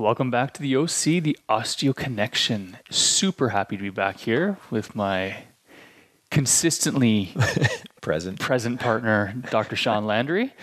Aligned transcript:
Welcome 0.00 0.30
back 0.30 0.54
to 0.54 0.62
the 0.62 0.76
OC, 0.76 1.22
the 1.22 1.36
Osteo 1.50 1.94
Connection. 1.94 2.78
Super 2.88 3.50
happy 3.50 3.76
to 3.76 3.82
be 3.82 3.90
back 3.90 4.16
here 4.20 4.56
with 4.70 4.94
my 4.96 5.42
consistently 6.30 7.34
Present. 8.00 8.40
present 8.40 8.80
partner, 8.80 9.34
Dr. 9.50 9.76
Sean 9.76 10.06
Landry. 10.06 10.54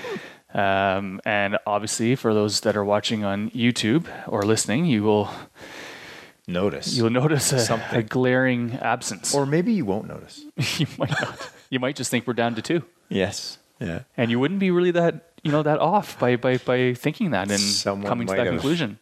Um, 0.55 1.21
and 1.23 1.59
obviously, 1.67 2.15
for 2.15 2.33
those 2.33 2.61
that 2.61 2.75
are 2.75 2.83
watching 2.83 3.23
on 3.23 3.51
YouTube 3.51 4.07
or 4.27 4.41
listening, 4.41 4.85
you 4.85 5.03
will 5.03 5.29
Notice. 6.47 6.95
you'll 6.97 7.11
notice 7.11 7.53
a, 7.69 7.79
a 7.91 8.01
glaring 8.01 8.73
absence. 8.81 9.35
or 9.35 9.45
maybe 9.45 9.71
you 9.71 9.85
won't 9.85 10.07
notice. 10.07 10.43
you 10.79 10.87
might 10.97 11.11
not. 11.11 11.51
You 11.69 11.79
might 11.79 11.95
just 11.95 12.09
think 12.09 12.25
we're 12.25 12.33
down 12.33 12.55
to 12.55 12.63
two, 12.63 12.81
Yes. 13.07 13.59
Yeah. 13.79 13.99
and 14.17 14.31
you 14.31 14.39
wouldn't 14.39 14.59
be 14.59 14.71
really 14.71 14.89
that 14.91 15.33
you 15.43 15.51
know 15.51 15.61
that 15.61 15.77
off 15.77 16.17
by 16.17 16.37
by 16.37 16.57
by 16.57 16.95
thinking 16.95 17.29
that 17.31 17.51
and 17.51 17.59
Someone 17.59 18.07
coming 18.09 18.25
to 18.25 18.33
that 18.33 18.47
have. 18.47 18.53
conclusion. 18.55 18.97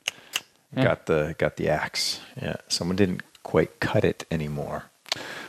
Yeah. 0.76 0.84
Got 0.84 1.06
the 1.06 1.36
got 1.38 1.58
the 1.58 1.70
axe. 1.70 2.20
Yeah. 2.42 2.56
Someone 2.68 2.96
didn't 2.96 3.22
quite 3.44 3.80
cut 3.80 4.04
it 4.06 4.26
anymore. 4.32 4.86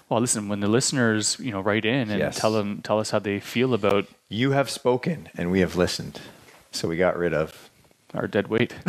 Well, 0.08 0.20
listen, 0.20 0.48
when 0.48 0.60
the 0.60 0.68
listeners 0.68 1.36
you 1.40 1.50
know 1.50 1.60
write 1.60 1.84
in 1.84 2.10
and 2.10 2.18
Yes. 2.18 2.36
tell 2.38 2.52
them 2.52 2.80
tell 2.82 2.98
us 3.00 3.10
how 3.10 3.18
they 3.18 3.40
feel 3.40 3.74
about 3.74 4.06
You 4.28 4.52
have 4.52 4.70
spoken 4.70 5.28
and 5.36 5.50
we 5.50 5.60
have 5.60 5.74
listened. 5.76 6.20
So 6.70 6.88
we 6.88 6.96
got 6.96 7.16
rid 7.16 7.32
of 7.34 7.70
our 8.14 8.26
dead 8.26 8.48
weight. 8.48 8.74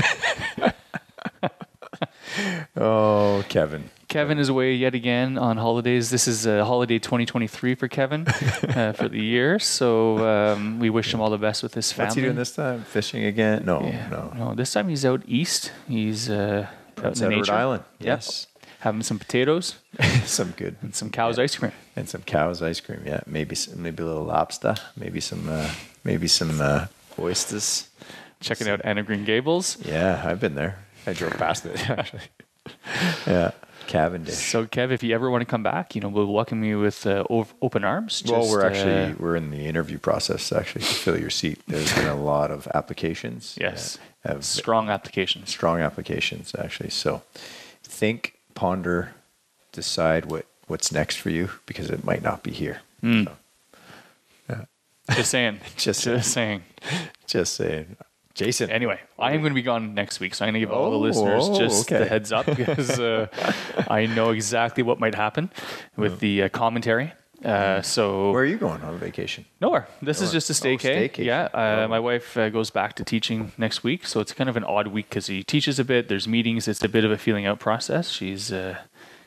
Oh, 2.75 3.43
Kevin. 3.49 3.89
Kevin 4.07 4.39
is 4.39 4.47
away 4.47 4.73
yet 4.73 4.95
again 4.95 5.37
on 5.37 5.57
holidays. 5.57 6.09
This 6.09 6.29
is 6.29 6.47
uh, 6.47 6.63
holiday 6.63 6.97
2023 6.97 7.75
for 7.75 7.89
Kevin 7.89 8.25
uh, 8.27 8.93
for 8.97 9.09
the 9.09 9.19
year. 9.19 9.59
So 9.59 10.17
um, 10.25 10.79
we 10.79 10.89
wish 10.89 11.13
him 11.13 11.19
all 11.19 11.29
the 11.29 11.37
best 11.37 11.61
with 11.61 11.73
his 11.73 11.91
family. 11.91 12.05
What's 12.07 12.15
he 12.15 12.21
doing 12.21 12.35
this 12.37 12.55
time? 12.55 12.83
Fishing 12.83 13.25
again? 13.25 13.65
No, 13.65 13.81
Yeah. 13.83 14.07
no. 14.09 14.33
no. 14.35 14.53
This 14.55 14.71
time 14.71 14.87
he's 14.87 15.03
out 15.05 15.23
east. 15.27 15.73
He's 15.89 16.29
uh, 16.29 16.67
out 17.03 17.19
in 17.21 17.29
nature. 17.29 17.51
Island. 17.51 17.83
Yep. 17.99 18.07
Yes. 18.07 18.47
having 18.79 19.03
some 19.03 19.19
potatoes 19.19 19.75
some 20.25 20.51
good. 20.51 20.77
and 20.81 20.95
some 20.95 21.09
cow's 21.09 21.37
ice 21.37 21.57
cream. 21.57 21.73
and 21.97 22.07
some 22.07 22.21
cows 22.21 22.61
ice 22.61 22.79
cream. 22.79 23.01
Yeah, 23.05 23.19
maybe 23.27 23.55
some, 23.55 23.81
maybe 23.83 24.03
a 24.03 24.05
little 24.05 24.23
lobster, 24.23 24.75
maybe 24.95 25.19
some 25.19 25.49
uh, 25.49 25.69
maybe 26.05 26.27
some 26.29 26.61
uh, 26.61 26.87
oysters. 27.19 27.89
Checking 28.39 28.69
out 28.69 28.79
Anne 28.85 28.99
of 28.99 29.05
Green 29.05 29.25
Gables. 29.25 29.77
Yeah, 29.83 30.21
I've 30.23 30.39
been 30.39 30.55
there. 30.55 30.79
I 31.05 31.11
drove 31.13 31.33
past 31.33 31.65
it 31.65 31.89
actually. 31.89 32.21
yeah, 33.25 33.51
Cavendish. 33.87 34.35
So, 34.35 34.65
Kev, 34.65 34.91
if 34.91 35.01
you 35.03 35.15
ever 35.15 35.29
want 35.29 35.41
to 35.41 35.45
come 35.45 35.63
back, 35.63 35.95
you 35.95 36.01
know 36.01 36.09
we'll 36.09 36.27
welcome 36.31 36.63
you 36.63 36.79
with 36.79 37.05
uh, 37.07 37.23
open 37.29 37.83
arms. 37.83 38.23
well, 38.27 38.47
we're 38.49 38.63
uh, 38.63 38.69
actually 38.69 39.13
we're 39.15 39.35
in 39.35 39.49
the 39.49 39.65
interview 39.65 39.97
process 39.97 40.51
actually 40.51 40.81
to 40.81 40.93
fill 40.93 41.19
your 41.19 41.29
seat. 41.29 41.61
There's 41.67 41.93
been 41.95 42.07
a 42.07 42.15
lot 42.21 42.51
of 42.51 42.67
applications. 42.75 43.57
yes, 43.59 43.97
uh, 44.25 44.39
strong 44.41 44.89
applications. 44.89 45.49
strong 45.49 45.79
applications 45.79 46.53
actually. 46.57 46.89
So 46.89 47.23
think, 47.83 48.35
ponder, 48.53 49.13
decide 49.71 50.25
what 50.25 50.45
what's 50.67 50.91
next 50.91 51.15
for 51.17 51.29
you 51.29 51.49
because 51.65 51.89
it 51.89 52.03
might 52.03 52.21
not 52.21 52.43
be 52.43 52.51
here. 52.51 52.81
Mm. 53.01 53.25
So, 54.47 54.65
Just 55.11 55.31
saying. 55.31 55.59
Just 55.77 56.03
just 56.03 56.31
saying. 56.33 56.63
just 57.25 57.53
saying, 57.55 57.95
Jason. 58.37 58.69
Anyway, 58.69 58.99
I 59.19 59.33
am 59.33 59.41
going 59.41 59.51
to 59.51 59.55
be 59.55 59.61
gone 59.73 59.93
next 59.93 60.19
week, 60.21 60.33
so 60.35 60.45
I'm 60.45 60.53
going 60.53 60.61
to 60.61 60.65
give 60.67 60.71
all 60.71 60.91
the 60.91 60.97
Oh, 60.97 60.99
listeners 61.09 61.49
just 61.57 61.91
okay. 61.91 62.03
the 62.03 62.09
heads 62.09 62.31
up 62.31 62.45
because 62.45 62.99
uh, 62.99 63.27
I 63.89 64.05
know 64.05 64.29
exactly 64.31 64.83
what 64.83 64.99
might 64.99 65.15
happen 65.15 65.49
with 65.97 66.19
the 66.19 66.43
uh, 66.43 66.49
commentary. 66.49 67.13
Uh, 67.45 67.81
so 67.83 68.31
Where 68.31 68.41
are 68.41 68.45
you 68.45 68.57
going 68.57 68.81
on 68.81 68.97
vacation? 68.97 69.45
Nowhere. 69.61 69.87
This 70.01 70.21
is 70.21 70.31
just 70.31 70.49
a 70.49 70.53
Oh, 70.53 70.55
staycation. 70.77 71.25
Yeah. 71.25 71.43
Uh, 71.53 71.83
Oh. 71.85 71.87
My 71.87 71.99
wife 71.99 72.35
uh, 72.37 72.49
goes 72.49 72.69
back 72.71 72.95
to 72.95 73.03
teaching 73.03 73.51
next 73.57 73.83
week, 73.83 74.07
so 74.07 74.19
it's 74.21 74.33
kind 74.33 74.49
of 74.49 74.57
an 74.57 74.63
odd 74.63 74.87
week 74.87 75.09
because 75.09 75.27
he 75.27 75.43
teaches 75.43 75.77
a 75.79 75.83
bit. 75.83 76.07
There's 76.07 76.27
meetings. 76.27 76.67
It's 76.67 76.83
a 76.83 76.89
bit 76.89 77.05
of 77.05 77.11
a 77.11 77.17
feeling 77.17 77.45
out 77.45 77.59
process. 77.59 78.09
She's 78.09 78.51
uh, 78.51 78.77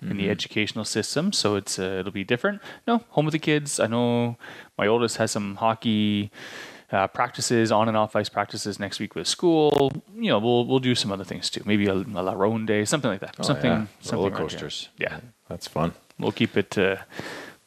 in 0.03 0.09
Mm-hmm. 0.09 0.17
the 0.19 0.31
educational 0.31 0.87
system, 0.87 1.31
so 1.31 1.57
it's 1.57 1.79
uh, 1.79 1.99
it'll 2.01 2.11
be 2.11 2.25
different. 2.25 2.63
No, 2.87 3.05
home 3.11 3.27
with 3.27 3.33
the 3.33 3.39
kids. 3.39 3.79
I 3.79 3.87
know 3.87 4.39
my 4.79 4.87
oldest 4.87 5.19
has 5.19 5.31
some 5.31 5.57
hockey. 5.57 6.31
Uh, 6.93 7.07
practices 7.07 7.71
on 7.71 7.87
and 7.87 7.97
off 7.97 8.17
ice 8.17 8.29
practices 8.29 8.81
next 8.81 8.99
week 8.99 9.15
with 9.15 9.29
school. 9.29 9.93
You 10.13 10.31
know, 10.31 10.41
we'll 10.41 10.67
we'll 10.67 10.81
do 10.81 10.97
some 10.97 11.13
other 11.13 11.23
things 11.23 11.49
too. 11.49 11.63
Maybe 11.65 11.87
a, 11.87 11.95
a 11.95 12.23
La 12.23 12.33
Ronde 12.33 12.67
day, 12.67 12.85
something 12.85 13.11
like 13.11 13.21
that. 13.21 13.37
Oh, 13.39 13.45
something, 13.45 13.71
yeah. 13.71 13.87
something 14.01 14.19
roller 14.19 14.37
coasters. 14.37 14.89
Yeah, 14.99 15.21
that's 15.49 15.69
fun. 15.69 15.93
we'll 16.19 16.33
keep 16.33 16.57
it. 16.57 16.77
Uh, 16.77 16.97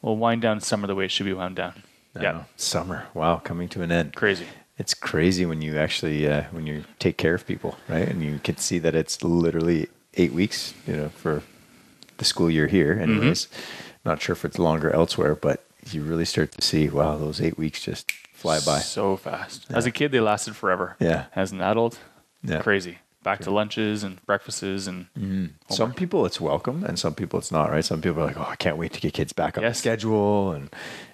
we'll 0.02 0.18
wind 0.18 0.42
down 0.42 0.60
summer 0.60 0.88
the 0.88 0.96
way 0.96 1.06
it 1.06 1.12
should 1.12 1.26
be 1.26 1.34
wound 1.34 1.56
down. 1.56 1.84
Yeah, 2.20 2.44
summer. 2.58 3.08
Wow, 3.14 3.38
coming 3.38 3.70
to 3.70 3.82
an 3.82 3.92
end. 3.92 4.16
crazy. 4.16 4.46
It's 4.78 4.94
crazy 4.94 5.46
when 5.46 5.62
you 5.62 5.78
actually 5.78 6.28
uh, 6.28 6.44
when 6.52 6.68
you 6.68 6.84
take 7.00 7.18
care 7.18 7.34
of 7.34 7.48
people, 7.48 7.78
right? 7.88 8.08
And 8.08 8.22
you 8.22 8.40
can 8.44 8.58
see 8.58 8.80
that 8.80 8.94
it's 8.94 9.24
literally 9.24 9.88
eight 10.16 10.34
weeks, 10.34 10.74
you 10.86 10.96
know, 10.96 11.10
for 11.10 11.44
the 12.18 12.26
school 12.26 12.50
year 12.50 12.68
here. 12.68 12.96
Mm-hmm. 12.96 13.54
Not 14.06 14.22
sure 14.22 14.34
if 14.34 14.44
it's 14.44 14.60
longer 14.60 14.92
elsewhere, 14.92 15.36
but 15.36 15.64
you 15.92 16.04
really 16.04 16.26
start 16.26 16.52
to 16.54 16.62
see, 16.62 16.90
wow, 16.90 17.18
those 17.18 17.42
eight 17.42 17.58
weeks 17.58 17.82
just 17.82 18.12
fly 18.44 18.60
by. 18.60 18.80
So 18.80 19.16
fast. 19.18 19.66
As 19.72 19.86
a 19.86 19.92
kid, 19.92 20.12
they 20.12 20.20
lasted 20.20 20.56
forever. 20.56 20.96
Yeah. 21.00 21.26
As 21.36 21.52
an 21.52 21.62
adult, 21.62 21.98
Yeah. 22.44 22.62
crazy. 22.62 22.98
Back 23.24 23.40
to 23.48 23.52
lunches 23.52 24.04
and 24.04 24.20
breakfasts 24.26 24.86
and 24.86 25.08
Some 25.70 25.94
people 25.94 26.26
it's 26.26 26.42
welcome, 26.42 26.84
and 26.84 27.00
some 27.00 27.16
people 27.16 27.40
it's 27.40 27.52
not. 27.54 27.72
Right? 27.72 27.86
Some 27.86 28.02
people 28.02 28.22
are 28.22 28.26
like, 28.28 28.38
"Oh, 28.38 28.46
I 28.50 28.58
can't 28.58 28.76
wait 28.76 28.92
to 28.94 29.00
get 29.00 29.14
kids 29.14 29.32
back 29.32 29.58
on 29.58 29.64
Yes. 29.64 29.78
the 29.78 29.80
schedule," 29.80 30.52
and 30.52 30.70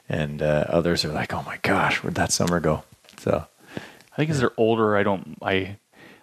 and 0.10 0.42
uh, 0.42 0.66
others 0.70 1.06
are 1.06 1.12
like, 1.14 1.32
"Oh 1.36 1.44
my 1.46 1.58
gosh, 1.62 2.02
where'd 2.02 2.16
that 2.16 2.32
summer 2.32 2.60
go?" 2.60 2.84
So 3.20 3.46
I 3.78 4.16
think 4.16 4.32
as 4.32 4.40
they're 4.40 4.58
older, 4.58 4.98
I 4.98 5.04
don't. 5.04 5.38
I 5.44 5.78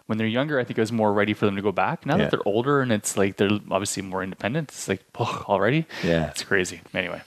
when 0.06 0.18
they're 0.18 0.26
younger, 0.26 0.58
I 0.58 0.64
think 0.64 0.76
I 0.80 0.82
was 0.82 0.90
more 0.90 1.12
ready 1.12 1.34
for 1.34 1.46
them 1.46 1.54
to 1.54 1.62
go 1.62 1.70
back. 1.70 2.04
Now 2.04 2.16
Yeah. 2.16 2.22
that 2.24 2.30
they're 2.32 2.48
older 2.48 2.80
and 2.82 2.90
it's 2.90 3.16
like 3.16 3.36
they're 3.36 3.60
obviously 3.70 4.02
more 4.02 4.24
independent, 4.24 4.70
it's 4.70 4.88
like 4.88 5.04
oh, 5.20 5.44
already. 5.48 5.86
Yeah. 6.02 6.24
Mm. 6.26 6.30
it's 6.30 6.42
crazy. 6.42 6.80
Anyway, 6.94 7.22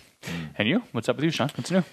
and 0.58 0.68
you? 0.68 0.84
What's 0.92 1.08
up 1.08 1.16
with 1.16 1.24
you, 1.24 1.32
Sean? 1.32 1.50
What's 1.56 1.72
new? 1.72 1.84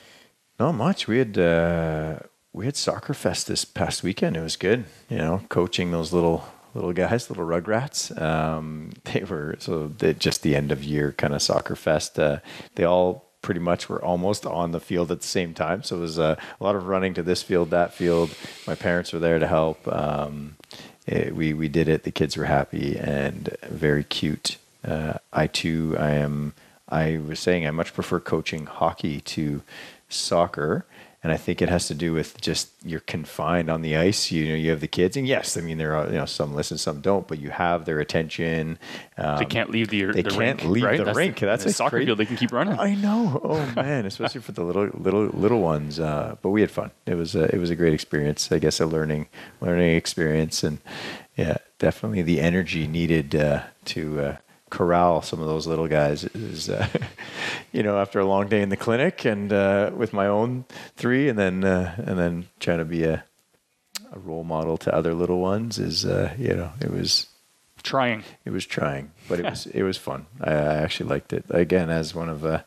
Not 0.59 0.73
much. 0.73 1.07
We 1.07 1.19
had 1.19 1.37
uh, 1.37 2.19
we 2.53 2.65
had 2.65 2.77
soccer 2.77 3.15
fest 3.15 3.47
this 3.47 3.65
past 3.65 4.03
weekend. 4.03 4.37
It 4.37 4.43
was 4.43 4.57
good. 4.57 4.85
You 5.11 5.19
know, 5.19 5.43
coaching 5.49 5.91
those 5.91 6.13
little 6.13 6.45
little 6.75 6.93
guys, 6.93 7.29
little 7.29 7.45
rugrats. 7.45 8.19
Um, 8.21 8.93
they 9.05 9.25
were 9.25 9.57
so 9.59 9.89
they, 9.89 10.15
just 10.15 10.43
the 10.43 10.57
end 10.57 10.73
of 10.73 10.83
year 10.83 11.13
kind 11.13 11.35
of 11.35 11.43
soccer 11.43 11.77
fest. 11.77 12.19
Uh, 12.19 12.39
they 12.75 12.85
all 12.85 13.27
pretty 13.43 13.61
much 13.61 13.89
were 13.89 14.03
almost 14.03 14.45
on 14.45 14.73
the 14.73 14.81
field 14.81 15.13
at 15.13 15.21
the 15.21 15.27
same 15.27 15.55
time. 15.55 15.83
So 15.83 15.97
it 15.99 16.01
was 16.01 16.19
uh, 16.19 16.37
a 16.61 16.65
lot 16.65 16.75
of 16.75 16.89
running 16.89 17.15
to 17.15 17.23
this 17.23 17.43
field, 17.43 17.71
that 17.71 17.95
field. 17.95 18.35
My 18.67 18.75
parents 18.75 19.13
were 19.13 19.21
there 19.21 19.39
to 19.39 19.47
help. 19.47 19.87
Um, 19.87 20.57
it, 21.07 21.37
we 21.37 21.53
we 21.53 21.69
did 21.69 21.89
it. 21.89 22.05
The 22.05 22.11
kids 22.11 22.37
were 22.37 22.47
happy 22.47 22.99
and 22.99 23.55
very 23.69 24.05
cute. 24.05 24.57
Uh, 24.83 25.15
I 25.33 25.49
too, 25.49 25.97
I 25.99 26.13
am. 26.13 26.55
I 26.89 27.19
was 27.19 27.41
saying 27.41 27.67
I 27.67 27.73
much 27.73 27.93
prefer 27.93 28.21
coaching 28.21 28.67
hockey 28.67 29.21
to 29.21 29.63
soccer, 30.09 30.87
and 31.23 31.33
I 31.33 31.37
think 31.37 31.61
it 31.61 31.69
has 31.69 31.89
to 31.89 31.95
do 31.95 32.13
with 32.13 32.41
just 32.41 32.71
you're 32.85 33.01
confined 33.01 33.69
on 33.69 33.83
the 33.83 33.97
ice. 33.97 34.31
You 34.31 34.49
know, 34.51 34.55
you 34.55 34.71
have 34.71 34.81
the 34.81 34.87
kids, 34.87 35.17
and 35.17 35.27
yes, 35.27 35.57
I 35.57 35.61
mean 35.61 35.77
there 35.79 35.97
are 35.97 36.07
you 36.07 36.13
know 36.19 36.25
some 36.27 36.55
listen, 36.55 36.79
some 36.79 37.01
don't, 37.01 37.27
but 37.27 37.39
you 37.41 37.51
have 37.51 37.85
their 37.85 37.99
attention. 37.99 38.79
Um, 39.19 39.39
They 39.39 39.45
can't 39.45 39.71
leave 39.71 39.89
the 39.89 40.05
they 40.05 40.23
the 40.23 40.31
can't 40.31 40.39
rink, 40.61 40.65
leave 40.65 40.85
right? 40.85 41.05
the 41.05 41.13
rink. 41.15 41.41
That's 41.41 41.65
the 41.65 41.71
a 41.71 41.73
soccer 41.73 41.97
great- 41.97 42.07
field. 42.07 42.19
They 42.19 42.27
can 42.27 42.37
keep 42.37 42.53
running. 42.53 42.79
I 42.79 42.95
know. 42.95 43.41
Oh 43.57 43.73
man, 43.75 44.07
especially 44.07 44.41
for 44.41 44.53
the 44.53 44.63
little 44.63 44.89
little 44.95 45.25
little 45.27 45.61
ones. 45.61 45.99
Uh, 45.99 46.37
but 46.43 46.51
we 46.51 46.61
had 46.61 46.71
fun. 46.71 46.91
It 47.07 47.15
was 47.15 47.35
a, 47.35 47.53
it 47.55 47.59
was 47.59 47.71
a 47.71 47.77
great 47.77 47.95
experience. 47.95 48.51
I 48.53 48.59
guess 48.59 48.79
a 48.81 48.87
learning 48.87 49.27
learning 49.61 49.97
experience, 49.97 50.63
and 50.63 50.79
yeah, 51.37 51.57
definitely 51.79 52.23
the 52.23 52.41
energy 52.41 52.87
needed 52.87 53.35
uh, 53.35 53.63
to 53.87 54.21
uh, 54.21 54.37
corral 54.77 55.23
some 55.23 55.41
of 55.41 55.47
those 55.47 55.67
little 55.67 55.89
guys 55.89 56.25
is, 56.25 56.69
uh, 56.69 56.87
you 57.73 57.83
know, 57.83 57.99
after 57.99 58.21
a 58.21 58.27
long 58.27 58.47
day 58.49 58.61
in 58.61 58.69
the 58.69 58.77
clinic 58.77 59.25
and 59.25 59.51
uh, 59.53 59.91
with 59.97 60.13
my 60.13 60.27
own 60.27 60.67
three, 60.97 61.31
and 61.31 61.39
then 61.39 61.65
uh, 61.65 61.95
and 61.97 62.19
then 62.19 62.47
trying 62.61 62.79
to 62.79 62.85
be 62.85 63.05
a 63.05 63.25
a 64.13 64.19
role 64.19 64.45
model 64.45 64.77
to 64.77 64.95
other 64.95 65.15
little 65.15 65.41
ones 65.41 65.79
is 65.79 66.05
uh, 66.05 66.33
you 66.39 66.55
know 66.55 66.73
it 66.81 66.91
was 66.91 67.27
Trying. 67.83 68.25
it 68.45 68.51
was 68.51 68.67
trying, 68.67 69.13
but 69.29 69.39
it 69.39 69.45
was 69.51 69.67
it 69.67 69.83
was 69.83 69.97
fun. 69.97 70.27
I, 70.41 70.53
I 70.53 70.75
actually 70.83 71.09
liked 71.11 71.33
it. 71.33 71.45
Again, 71.51 71.89
as 71.89 72.15
one 72.15 72.29
of 72.29 72.45
uh, 72.45 72.63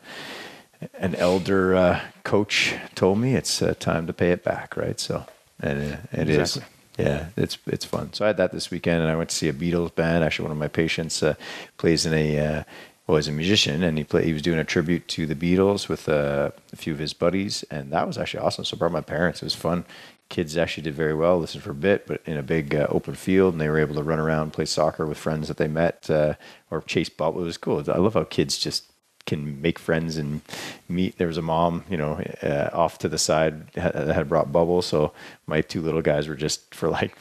an 0.93 1.13
elder 1.15 1.75
uh, 1.75 1.99
coach 2.23 2.73
told 2.95 3.19
me, 3.19 3.35
it's 3.35 3.61
uh, 3.61 3.73
time 3.79 4.07
to 4.07 4.13
pay 4.13 4.31
it 4.31 4.43
back, 4.43 4.77
right? 4.77 4.99
So, 4.99 5.25
and 5.59 5.93
uh, 5.93 5.97
it 6.11 6.29
is. 6.29 6.59
Yeah, 6.99 7.27
it's 7.37 7.57
it's 7.67 7.85
fun. 7.85 8.13
So 8.13 8.25
I 8.25 8.27
had 8.27 8.37
that 8.37 8.51
this 8.51 8.71
weekend, 8.71 9.01
and 9.01 9.11
I 9.11 9.15
went 9.15 9.29
to 9.29 9.35
see 9.35 9.47
a 9.47 9.53
Beatles 9.53 9.93
band. 9.95 10.23
Actually, 10.23 10.43
one 10.43 10.51
of 10.51 10.57
my 10.57 10.67
patients 10.67 11.23
uh, 11.23 11.35
plays 11.77 12.05
in 12.05 12.13
a 12.13 12.39
uh, 12.39 12.63
well, 13.09 13.17
a 13.17 13.31
musician, 13.31 13.81
and 13.81 13.97
he 13.97 14.03
play, 14.03 14.23
he 14.23 14.33
was 14.33 14.43
doing 14.43 14.59
a 14.59 14.63
tribute 14.63 15.07
to 15.07 15.25
the 15.25 15.33
Beatles 15.33 15.89
with 15.89 16.07
uh, 16.07 16.51
a 16.71 16.75
few 16.75 16.93
of 16.93 16.99
his 16.99 17.13
buddies, 17.13 17.63
and 17.71 17.91
that 17.91 18.05
was 18.05 18.19
actually 18.19 18.41
awesome. 18.41 18.63
So 18.65 18.77
I 18.77 18.79
brought 18.79 18.91
my 18.91 19.01
parents. 19.01 19.41
It 19.41 19.45
was 19.45 19.55
fun. 19.55 19.85
Kids 20.29 20.55
actually 20.55 20.83
did 20.83 20.93
very 20.93 21.15
well. 21.15 21.39
Listened 21.39 21.63
for 21.63 21.71
a 21.71 21.75
bit, 21.75 22.05
but 22.05 22.21
in 22.27 22.37
a 22.37 22.43
big 22.43 22.75
uh, 22.75 22.85
open 22.89 23.15
field, 23.15 23.55
and 23.55 23.61
they 23.61 23.67
were 23.67 23.79
able 23.79 23.95
to 23.95 24.03
run 24.03 24.19
around, 24.19 24.53
play 24.53 24.65
soccer 24.65 25.07
with 25.07 25.17
friends 25.17 25.47
that 25.47 25.57
they 25.57 25.67
met, 25.67 26.07
uh, 26.07 26.35
or 26.69 26.81
chase 26.83 27.09
ball. 27.09 27.31
It 27.39 27.43
was 27.43 27.57
cool. 27.57 27.83
I 27.91 27.97
love 27.97 28.13
how 28.13 28.25
kids 28.25 28.59
just 28.59 28.88
can 29.29 29.61
make 29.61 29.79
friends 29.79 30.17
and 30.17 30.41
meet. 30.87 31.17
There 31.17 31.27
was 31.27 31.37
a 31.37 31.41
mom, 31.41 31.83
you 31.89 31.97
know, 31.97 32.13
uh, 32.43 32.69
off 32.73 32.97
to 32.99 33.09
the 33.09 33.17
side 33.17 33.71
that 33.73 33.95
had 34.15 34.27
brought 34.27 34.51
bubbles. 34.51 34.85
So 34.85 35.13
my 35.47 35.61
two 35.61 35.81
little 35.81 36.01
guys 36.01 36.27
were 36.27 36.35
just 36.35 36.73
for 36.75 36.89
like 36.89 37.15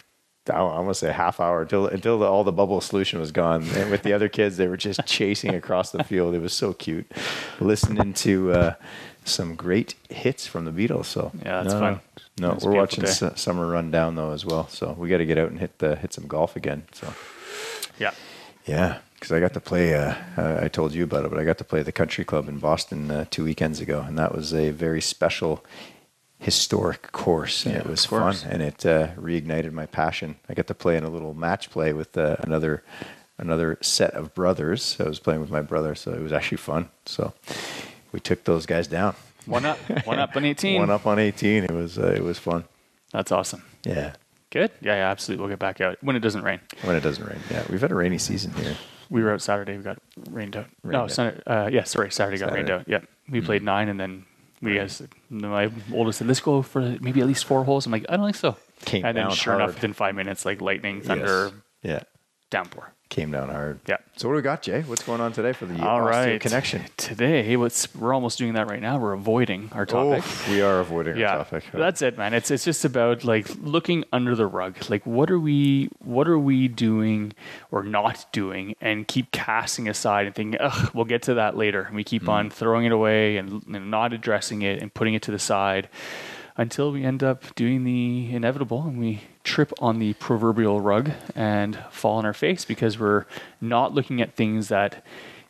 I 0.51 0.59
almost 0.59 1.01
say 1.01 1.11
a 1.11 1.13
half 1.13 1.41
hour 1.41 1.63
until 1.63 1.87
until 1.87 2.19
the, 2.19 2.27
all 2.27 2.45
the 2.45 2.53
bubble 2.53 2.81
solution 2.81 3.21
was 3.21 3.33
gone. 3.33 3.63
And 3.77 3.91
with 3.91 4.03
the 4.03 4.13
other 4.13 4.29
kids, 4.29 4.57
they 4.57 4.67
were 4.67 4.77
just 4.79 5.05
chasing 5.07 5.55
across 5.55 5.91
the 5.91 6.03
field. 6.05 6.35
It 6.35 6.41
was 6.41 6.53
so 6.55 6.73
cute, 6.73 7.07
listening 7.61 8.15
to 8.15 8.53
uh, 8.53 8.75
some 9.25 9.55
great 9.55 9.95
hits 10.09 10.47
from 10.47 10.65
the 10.65 10.71
Beatles. 10.73 11.07
So 11.07 11.31
Yeah, 11.45 11.63
that's 11.63 11.75
no, 11.75 11.81
fun. 11.81 12.01
No, 12.41 12.51
a 12.53 12.59
we're 12.65 12.77
watching 12.81 13.05
day. 13.05 13.11
summer 13.35 13.67
run 13.67 13.91
down 13.91 14.15
though 14.15 14.33
as 14.33 14.45
well. 14.47 14.69
So 14.69 14.93
we 14.99 15.09
got 15.09 15.19
to 15.19 15.27
get 15.27 15.39
out 15.39 15.51
and 15.51 15.59
hit 15.61 15.79
the 15.79 15.97
hit 15.97 16.13
some 16.13 16.27
golf 16.27 16.57
again. 16.57 16.85
So. 16.93 17.13
Yeah. 17.99 18.13
Yeah, 18.65 18.99
because 19.19 19.33
I 19.33 19.41
got 19.41 19.53
to 19.55 19.61
play. 19.61 19.95
Uh, 19.95 20.15
I 20.37 20.69
told 20.69 20.95
you 20.95 21.05
about 21.05 21.25
it, 21.25 21.31
but 21.31 21.39
I 21.41 21.45
got 21.45 21.59
to 21.59 21.65
play 21.65 21.83
the 21.83 21.93
country 21.93 22.25
club 22.25 22.49
in 22.49 22.59
Boston 22.59 23.11
uh, 23.11 23.25
two 23.31 23.45
weekends 23.45 23.81
ago, 23.81 24.01
and 24.07 24.19
that 24.19 24.35
was 24.35 24.53
a 24.55 24.71
very 24.71 25.01
special, 25.01 25.65
historic 26.39 27.11
course, 27.13 27.65
and 27.65 27.75
Yeah, 27.75 27.81
it 27.81 27.87
was 27.87 28.05
fun, 28.05 28.37
and 28.49 28.63
it 28.63 28.85
uh, 28.87 29.09
reignited 29.17 29.73
my 29.73 29.87
passion. 29.87 30.37
I 30.49 30.55
got 30.55 30.67
to 30.69 30.75
play 30.75 30.97
in 30.97 31.05
a 31.05 31.09
little 31.11 31.35
match 31.35 31.71
play 31.71 31.93
with 31.93 32.17
uh, 32.17 32.37
another 32.41 32.83
another 33.39 33.79
set 33.81 34.15
of 34.15 34.35
brothers. 34.35 34.97
I 35.01 35.05
was 35.05 35.19
playing 35.19 35.41
with 35.41 35.51
my 35.51 35.63
brother, 35.63 35.95
so 35.95 36.13
it 36.13 36.21
was 36.21 36.33
actually 36.33 36.59
fun. 36.59 36.89
So 37.07 37.33
we 38.13 38.21
took 38.21 38.45
those 38.45 38.67
guys 38.67 38.87
down. 38.87 39.15
One 39.47 39.65
up. 39.65 39.79
One 40.07 40.19
up 40.19 40.37
on 40.37 40.45
18. 40.53 40.79
One 40.81 40.91
up 40.91 41.07
on 41.07 41.19
eighteen. 41.19 41.65
It 41.65 41.71
was 41.73 41.99
uh, 41.99 42.13
it 42.15 42.23
was 42.23 42.39
fun. 42.39 42.65
That's 43.13 43.33
awesome. 43.33 43.63
Yeah, 43.85 44.15
Good. 44.51 44.71
Yeah, 44.83 44.97
yeah, 44.97 45.11
absolutely. 45.11 45.43
We'll 45.43 45.51
get 45.51 45.59
back 45.59 45.81
out 45.81 45.97
when 46.03 46.15
it 46.17 46.21
doesn't 46.21 46.43
rain. 46.43 46.61
when 46.83 46.95
it 46.97 47.01
doesn't 47.03 47.25
rain. 47.25 47.39
Yeah, 47.51 47.65
we've 47.71 47.81
had 47.81 47.91
a 47.91 47.95
rainy 47.95 48.19
season 48.19 48.53
here. 48.53 48.77
We 49.11 49.23
were 49.23 49.33
out 49.33 49.43
Saturday. 49.43 49.77
We 49.77 49.83
got 49.83 49.99
rained 50.31 50.57
out. 50.57 50.67
Rained 50.83 50.93
no, 50.93 51.03
out. 51.03 51.13
Sunday, 51.13 51.41
uh, 51.47 51.69
yeah, 51.73 51.85
sorry, 51.85 52.11
Saturday 52.11 52.39
got 52.39 52.53
rained 52.53 52.71
out. 52.71 52.89
Yeah, 52.89 53.01
we 53.29 53.41
played 53.41 53.63
nine, 53.63 53.89
and 53.89 53.99
then 53.99 54.27
we 54.61 54.75
guys, 54.75 55.03
my 55.31 55.71
oldest 55.93 56.19
said, 56.19 56.29
"Let's 56.29 56.41
go 56.41 56.63
for 56.63 56.81
maybe 57.01 57.21
at 57.21 57.27
least 57.27 57.45
four 57.45 57.65
holes." 57.65 57.87
I'm 57.87 57.93
like, 57.93 58.07
"I 58.09 58.17
don't 58.17 58.27
think 58.27 58.37
so." 58.37 58.57
Came 58.85 59.05
and 59.05 59.17
then 59.17 59.31
sure 59.31 59.55
hard. 59.55 59.65
enough, 59.65 59.77
within 59.77 59.93
five 59.93 60.15
minutes, 60.15 60.45
like 60.45 60.61
lightning, 60.61 61.01
thunder, 61.01 61.51
Yes. 61.83 62.03
Yeah, 62.03 62.03
downpour. 62.51 62.93
Came 63.09 63.31
down 63.31 63.49
hard. 63.49 63.81
Yeah. 63.87 63.97
So 64.17 64.29
what 64.29 64.35
do 64.35 64.37
we 64.37 64.43
got, 64.43 64.63
Jay? 64.63 64.83
What's 64.83 65.03
going 65.03 65.21
on 65.21 65.33
today 65.33 65.53
for 65.53 65.65
the 65.67 65.83
All 65.87 66.01
Osteo 66.01 66.41
connection? 66.41 66.85
Today, 66.97 67.57
what's 67.57 67.95
we're 67.95 68.13
almost 68.13 68.37
doing 68.39 68.55
that 68.55 68.69
right 68.69 68.81
now. 68.83 68.99
We're 68.99 69.13
avoiding 69.15 69.71
our 69.73 69.87
topic. 69.87 70.25
Oh, 70.27 70.47
we 70.51 70.61
are 70.61 70.81
avoiding 70.81 71.17
yeah, 71.17 71.33
our 71.39 71.45
topic. 71.45 71.65
that's 71.73 72.03
it, 72.03 72.19
man. 72.19 72.35
It's 72.35 72.51
it's 72.51 72.65
just 72.65 72.85
about 72.85 73.25
like 73.25 73.49
looking 73.63 74.05
under 74.13 74.35
the 74.35 74.47
rug. 74.47 74.77
Like, 74.91 75.07
what 75.07 75.31
are 75.31 75.39
we 75.39 75.89
what 76.05 76.29
are 76.29 76.39
we 76.39 76.69
doing 76.69 77.33
or 77.71 77.83
not 77.83 78.27
doing, 78.33 78.75
and 78.81 79.07
keep 79.09 79.31
casting 79.31 79.89
aside 79.89 80.27
and 80.27 80.35
thinking, 80.35 80.61
ugh, 80.61 80.91
we'll 80.95 81.05
get 81.07 81.23
to 81.23 81.35
that 81.35 81.57
later. 81.57 81.83
And 81.83 81.97
we 81.97 82.05
keep 82.05 82.25
Mm. 82.25 82.29
on 82.29 82.51
throwing 82.51 82.85
it 82.85 82.93
away 82.93 83.37
and, 83.37 83.63
and 83.73 83.91
not 83.91 84.13
addressing 84.13 84.63
it 84.63 84.83
and 84.83 84.93
putting 84.93 85.15
it 85.15 85.23
to 85.23 85.31
the 85.31 85.39
side 85.39 85.89
until 86.57 86.91
we 86.91 87.05
end 87.05 87.23
up 87.23 87.55
doing 87.55 87.85
the 87.85 88.35
inevitable 88.35 88.83
and 88.83 88.99
we 88.99 89.23
trip 89.49 89.73
on 89.81 89.99
the 89.99 90.13
proverbial 90.15 90.81
rug 90.81 91.11
and 91.35 91.79
fall 91.91 92.19
on 92.19 92.27
our 92.27 92.35
face 92.35 92.65
because 92.65 92.99
we're 92.99 93.25
not 93.61 93.95
looking 93.95 94.21
at 94.21 94.35
things 94.35 94.69
that 94.69 95.05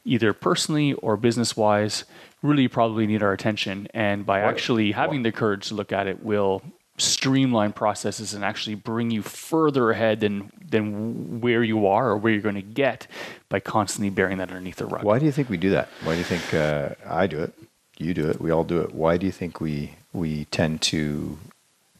either 0.04 0.32
personally 0.32 0.92
or 0.94 1.16
business 1.16 1.56
wise 1.56 2.04
really 2.42 2.68
probably 2.68 3.06
need 3.06 3.22
our 3.22 3.32
attention 3.32 3.88
and 3.92 4.24
by 4.24 4.40
What- 4.42 4.50
actually 4.50 4.92
having 4.92 5.22
the 5.24 5.32
courage 5.32 5.68
to 5.68 5.74
look 5.74 5.92
at 5.92 6.06
it 6.06 6.22
will 6.22 6.62
streamline 6.96 7.72
processes 7.72 8.34
and 8.34 8.44
actually 8.44 8.74
bring 8.74 9.10
you 9.10 9.22
further 9.22 9.90
ahead 9.90 10.20
than 10.20 10.50
than 10.70 11.40
where 11.40 11.62
you 11.62 11.86
are 11.86 12.10
or 12.10 12.16
where 12.16 12.32
you're 12.32 12.42
going 12.42 12.54
to 12.66 12.72
get 12.84 13.06
by 13.48 13.60
constantly 13.60 14.10
bearing 14.10 14.38
that 14.38 14.48
underneath 14.50 14.76
the 14.76 14.86
rug. 14.86 15.04
Why 15.04 15.18
do 15.18 15.24
you 15.26 15.32
think 15.32 15.48
we 15.48 15.56
do 15.56 15.70
that? 15.70 15.88
Why 16.02 16.12
do 16.12 16.18
you 16.18 16.24
think 16.24 16.52
uh, 16.52 16.94
I 17.08 17.26
do 17.26 17.40
it? 17.40 17.52
You 17.98 18.14
do 18.14 18.28
it. 18.28 18.40
We 18.40 18.50
all 18.50 18.64
do 18.64 18.80
it. 18.80 18.94
Why 18.94 19.16
do 19.16 19.26
you 19.26 19.32
think 19.32 19.60
we 19.60 19.94
we 20.12 20.44
tend 20.46 20.82
to 20.82 21.38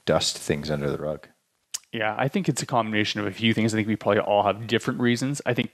dust 0.05 0.37
things 0.37 0.71
under 0.71 0.91
the 0.91 0.99
rug? 0.99 1.29
Yeah, 1.93 2.14
I 2.19 2.29
think 2.29 2.49
it's 2.49 2.62
a 2.62 2.67
combination 2.67 3.20
of 3.20 3.26
a 3.26 3.32
few 3.32 3.55
things. 3.55 3.73
I 3.73 3.79
think 3.79 3.88
we 3.88 3.96
probably 3.96 4.20
all 4.20 4.43
have 4.43 4.67
different 4.67 5.00
reasons. 5.00 5.40
I 5.46 5.55
think 5.55 5.70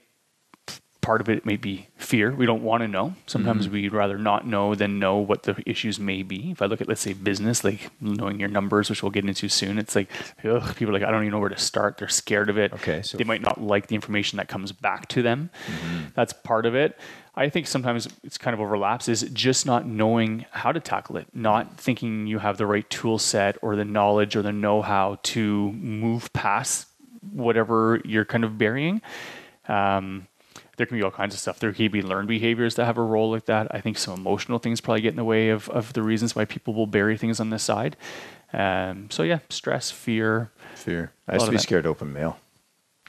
part 1.05 1.21
of 1.21 1.29
it 1.29 1.45
may 1.45 1.55
be 1.55 1.87
fear. 1.97 2.33
We 2.33 2.47
don't 2.47 2.63
want 2.63 2.81
to 2.81 2.87
know. 2.87 3.13
Sometimes 3.27 3.65
mm-hmm. 3.65 3.73
we'd 3.73 3.93
rather 3.93 4.17
not 4.17 4.47
know 4.47 4.73
than 4.73 4.97
know 4.97 5.17
what 5.17 5.43
the 5.43 5.61
issues 5.63 5.99
may 5.99 6.23
be. 6.23 6.49
If 6.49 6.63
I 6.63 6.65
look 6.65 6.81
at, 6.81 6.87
let's 6.87 7.01
say, 7.01 7.13
business, 7.13 7.63
like 7.63 7.91
knowing 8.01 8.39
your 8.39 8.49
numbers, 8.49 8.89
which 8.89 9.03
we'll 9.03 9.11
get 9.11 9.23
into 9.23 9.47
soon, 9.47 9.77
it's 9.77 9.95
like, 9.95 10.09
ugh, 10.43 10.75
people 10.75 10.95
are 10.95 10.99
like, 10.99 11.07
I 11.07 11.11
don't 11.11 11.21
even 11.21 11.31
know 11.31 11.39
where 11.39 11.49
to 11.49 11.59
start. 11.59 11.99
They're 11.99 12.07
scared 12.07 12.49
of 12.49 12.57
it. 12.57 12.73
Okay, 12.73 13.03
so- 13.03 13.19
they 13.19 13.23
might 13.23 13.41
not 13.41 13.61
like 13.61 13.85
the 13.85 13.93
information 13.93 14.37
that 14.37 14.47
comes 14.47 14.71
back 14.71 15.07
to 15.09 15.21
them. 15.21 15.51
Mm-hmm. 15.67 16.05
That's 16.15 16.33
part 16.33 16.65
of 16.65 16.73
it. 16.73 16.97
I 17.35 17.49
think 17.49 17.67
sometimes 17.67 18.07
it's 18.23 18.37
kind 18.37 18.53
of 18.53 18.61
overlaps 18.61 19.09
is 19.09 19.21
just 19.33 19.65
not 19.65 19.85
knowing 19.85 20.45
how 20.51 20.71
to 20.71 20.79
tackle 20.79 21.17
it, 21.17 21.27
not 21.33 21.77
thinking 21.77 22.27
you 22.27 22.39
have 22.39 22.57
the 22.57 22.65
right 22.65 22.89
tool 22.89 23.19
set 23.19 23.57
or 23.61 23.75
the 23.75 23.83
knowledge 23.83 24.35
or 24.35 24.41
the 24.41 24.53
know 24.53 24.81
how 24.81 25.19
to 25.23 25.71
move 25.73 26.31
past 26.31 26.87
whatever 27.31 28.01
you're 28.05 28.25
kind 28.25 28.43
of 28.43 28.57
burying. 28.57 29.01
Um, 29.67 30.27
there 30.77 30.85
can 30.85 30.97
be 30.97 31.03
all 31.03 31.11
kinds 31.11 31.33
of 31.33 31.39
stuff. 31.39 31.59
There 31.59 31.71
can 31.73 31.91
be 31.91 32.01
learned 32.01 32.27
behaviors 32.27 32.75
that 32.75 32.85
have 32.85 32.97
a 32.97 33.01
role 33.01 33.31
like 33.31 33.45
that. 33.45 33.67
I 33.73 33.81
think 33.81 33.97
some 33.97 34.13
emotional 34.13 34.59
things 34.59 34.81
probably 34.81 35.01
get 35.01 35.09
in 35.09 35.15
the 35.15 35.23
way 35.23 35.49
of, 35.49 35.69
of 35.69 35.93
the 35.93 36.03
reasons 36.03 36.35
why 36.35 36.45
people 36.45 36.73
will 36.73 36.87
bury 36.87 37.17
things 37.17 37.39
on 37.39 37.49
this 37.49 37.63
side. 37.63 37.95
Um, 38.53 39.09
so 39.09 39.23
yeah, 39.23 39.39
stress, 39.49 39.91
fear. 39.91 40.51
Fear. 40.75 41.11
I 41.27 41.33
used 41.33 41.45
to 41.45 41.51
be 41.51 41.57
scared 41.57 41.83
to 41.83 41.89
open 41.89 42.13
mail. 42.13 42.37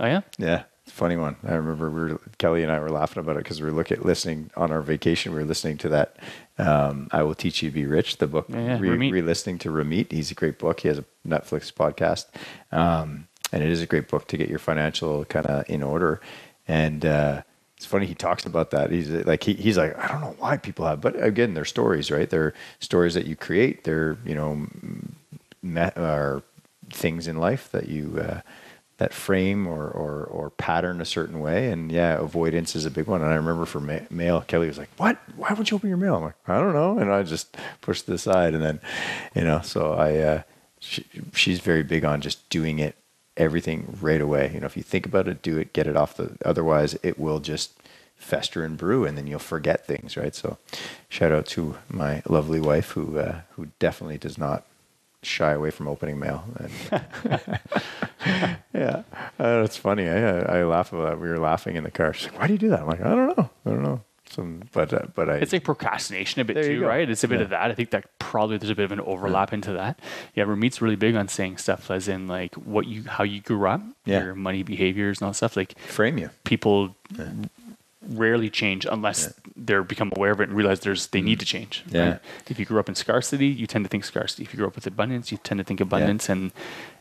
Oh 0.00 0.06
yeah, 0.06 0.20
Yeah, 0.38 0.64
funny 0.88 1.17
one. 1.17 1.37
I 1.47 1.55
remember 1.55 1.91
we 1.91 2.00
were 2.12 2.21
Kelly 2.38 2.62
and 2.62 2.73
I 2.73 2.79
were 2.81 2.91
laughing 2.91 3.21
about 3.21 3.37
it 3.37 3.44
because 3.44 3.61
we 3.61 3.67
were 3.67 3.77
looking 3.77 4.00
listening 4.03 4.50
on 4.56 4.71
our 4.71 4.83
vacation. 4.83 5.33
We 5.33 5.38
were 5.41 5.44
listening 5.44 5.79
to 5.79 5.88
that 5.91 6.17
um, 6.59 7.09
"I 7.12 7.23
Will 7.23 7.35
Teach 7.35 7.62
You 7.62 7.71
to 7.71 7.75
Be 7.75 7.87
Rich," 7.87 8.19
the 8.19 8.27
book. 8.27 8.47
Yeah, 8.49 8.65
yeah, 8.67 8.79
Re, 8.79 9.11
re-listening 9.11 9.59
to 9.59 9.71
Ramit. 9.71 10.12
He's 10.12 10.31
a 10.31 10.35
great 10.35 10.59
book. 10.59 10.81
He 10.81 10.88
has 10.88 10.99
a 10.99 11.05
Netflix 11.27 11.73
podcast, 11.73 12.27
um, 12.73 13.29
and 13.53 13.62
it 13.62 13.71
is 13.71 13.83
a 13.83 13.87
great 13.87 14.09
book 14.09 14.27
to 14.29 14.37
get 14.37 14.49
your 14.49 14.59
financial 14.59 15.25
kind 15.27 15.47
of 15.47 15.69
in 15.69 15.83
order. 15.83 16.21
And 16.69 17.05
uh, 17.05 17.43
it's 17.76 17.87
funny 17.87 18.07
he 18.07 18.14
talks 18.14 18.47
about 18.47 18.71
that. 18.71 18.90
He's 18.90 19.11
like 19.11 19.43
he, 19.43 19.55
he's 19.55 19.76
like 19.76 19.97
I 19.99 20.09
don't 20.09 20.21
know 20.21 20.37
why 20.38 20.57
people 20.57 20.87
have, 20.87 21.00
but 21.00 21.23
again, 21.23 21.55
they're 21.55 21.64
stories, 21.64 22.11
right? 22.11 22.28
They're 22.31 22.55
stories 22.81 23.14
that 23.14 23.26
you 23.26 23.37
create. 23.37 23.85
They're 23.85 24.16
you 24.25 24.35
know 24.35 24.66
me- 25.62 25.90
or 25.97 26.43
things 26.90 27.26
in 27.26 27.37
life 27.38 27.71
that 27.73 27.88
you 27.88 28.19
uh, 28.21 28.40
that 28.99 29.12
frame 29.12 29.67
or, 29.67 29.87
or 29.88 30.25
or 30.25 30.50
pattern 30.50 31.00
a 31.00 31.05
certain 31.05 31.41
way. 31.41 31.71
And 31.71 31.93
yeah, 31.93 32.19
avoidance 32.19 32.75
is 32.75 32.87
a 32.87 32.91
big 32.91 33.07
one. 33.07 33.23
And 33.23 33.31
I 33.31 33.35
remember 33.35 33.67
for 33.67 33.81
ma- 33.81 34.00
mail, 34.11 34.43
Kelly 34.47 34.69
was 34.69 34.79
like, 34.79 34.91
"What? 34.97 35.19
Why 35.37 35.53
would 35.53 35.71
you 35.71 35.76
open 35.76 35.88
your 35.88 35.99
mail?" 35.99 36.17
I'm 36.17 36.23
like, 36.23 36.35
"I 36.49 36.59
don't 36.59 36.73
know," 36.73 36.99
and 36.99 37.12
I 37.12 37.23
just 37.23 37.57
pushed 37.81 38.09
it 38.09 38.15
aside. 38.15 38.55
And 38.55 38.62
then, 38.62 38.81
you 39.35 39.43
know, 39.43 39.61
so 39.61 39.93
I 39.93 40.17
uh, 40.19 40.43
she, 40.81 41.05
she's 41.35 41.61
very 41.61 41.83
big 41.83 42.05
on 42.05 42.21
just 42.21 42.49
doing 42.49 42.79
it 42.79 42.97
everything 43.37 43.99
right 44.00 44.21
away. 44.21 44.50
You 44.55 44.61
know, 44.61 44.67
if 44.67 44.76
you 44.76 44.83
think 44.83 45.05
about 45.07 45.29
it, 45.29 45.43
do 45.43 45.59
it, 45.59 45.73
get 45.73 45.87
it 45.87 45.97
off 45.97 46.17
the. 46.17 46.37
Otherwise, 46.45 46.97
it 47.03 47.19
will 47.19 47.41
just 47.41 47.73
fester 48.17 48.65
and 48.65 48.79
brew, 48.79 49.05
and 49.05 49.17
then 49.19 49.26
you'll 49.26 49.38
forget 49.38 49.87
things, 49.87 50.17
right? 50.17 50.35
So, 50.35 50.57
shout 51.11 51.33
out 51.33 51.47
to 51.49 51.76
my 51.91 52.23
lovely 52.26 52.61
wife 52.61 52.93
who 52.93 53.19
uh, 53.19 53.41
who 53.57 53.69
definitely 53.79 54.19
does 54.19 54.38
not 54.38 54.65
shy 55.26 55.52
away 55.52 55.71
from 55.71 55.88
opening 55.88 56.18
mail. 56.18 56.45
And, 56.56 56.73
yeah, 58.75 59.02
uh, 59.38 59.62
it's 59.64 59.76
funny. 59.76 60.09
I, 60.09 60.61
I 60.61 60.64
laugh 60.64 60.92
about 60.92 61.11
that. 61.11 61.21
We 61.21 61.28
were 61.28 61.38
laughing 61.38 61.76
in 61.76 61.85
the 61.85 61.90
car. 61.90 62.12
She's 62.12 62.30
like, 62.30 62.40
"Why 62.40 62.47
do 62.47 62.52
you 62.54 62.59
do 62.59 62.68
that?" 62.71 62.80
I'm 62.80 62.87
like, 62.87 63.00
"I 63.00 63.09
don't 63.14 63.37
know. 63.37 63.50
I 63.64 63.71
don't 63.71 63.83
know." 63.83 64.00
Some, 64.28 64.62
but 64.73 64.92
uh, 64.92 65.02
but 65.14 65.30
I 65.30 65.35
it's 65.37 65.52
like 65.52 65.62
procrastination 65.62 66.40
a 66.40 66.45
bit 66.45 66.61
too, 66.61 66.85
right? 66.85 67.09
It's 67.09 67.23
a 67.23 67.28
bit 67.28 67.38
Yeah. 67.38 67.45
of 67.45 67.50
that. 67.50 67.71
I 67.71 67.75
think 67.75 67.90
that 67.90 68.06
probably 68.18 68.56
there's 68.59 68.71
a 68.71 68.75
bit 68.75 68.85
of 68.85 68.90
an 68.90 69.00
overlap 69.00 69.52
into 69.52 69.73
that. 69.75 70.00
Yeah, 70.35 70.45
Ramit's 70.45 70.83
really 70.83 70.97
big 70.97 71.14
on 71.14 71.28
saying 71.28 71.59
stuff 71.59 71.90
as 71.92 72.09
in 72.09 72.26
like 72.26 72.54
what 72.56 72.87
you 72.88 73.04
how 73.04 73.23
you 73.23 73.40
grew 73.40 73.68
up, 73.68 73.80
Yeah. 74.04 74.25
your 74.25 74.35
money 74.35 74.64
behaviors 74.64 75.18
and 75.21 75.26
all 75.26 75.30
that 75.30 75.37
stuff. 75.37 75.56
Like 75.56 75.78
frame 75.78 76.18
you. 76.18 76.30
people 76.42 76.97
rarely 78.09 78.51
change 78.51 78.87
unless 78.91 79.33
they're 79.57 79.83
become 79.83 80.13
aware 80.17 80.33
of 80.33 80.41
it 80.41 80.49
and 80.49 80.57
realize 80.57 80.81
there's 80.81 81.09
they 81.09 81.21
need 81.21 81.41
to 81.41 81.47
change. 81.47 81.85
Mm. 81.89 81.95
Yeah. 81.95 82.19
If 82.49 82.59
you 82.59 82.65
grew 82.65 82.79
up 82.79 82.89
in 82.89 82.95
scarcity, 82.95 83.49
you 83.49 83.67
tend 83.67 83.85
to 83.85 83.89
think 83.89 84.05
scarcity. 84.05 84.45
If 84.45 84.53
you 84.53 84.59
grew 84.59 84.67
up 84.67 84.75
with 84.75 84.87
abundance, 84.87 85.33
you 85.33 85.39
tend 85.39 85.59
to 85.59 85.65
think 85.65 85.81
abundance, 85.81 86.29
and 86.29 86.53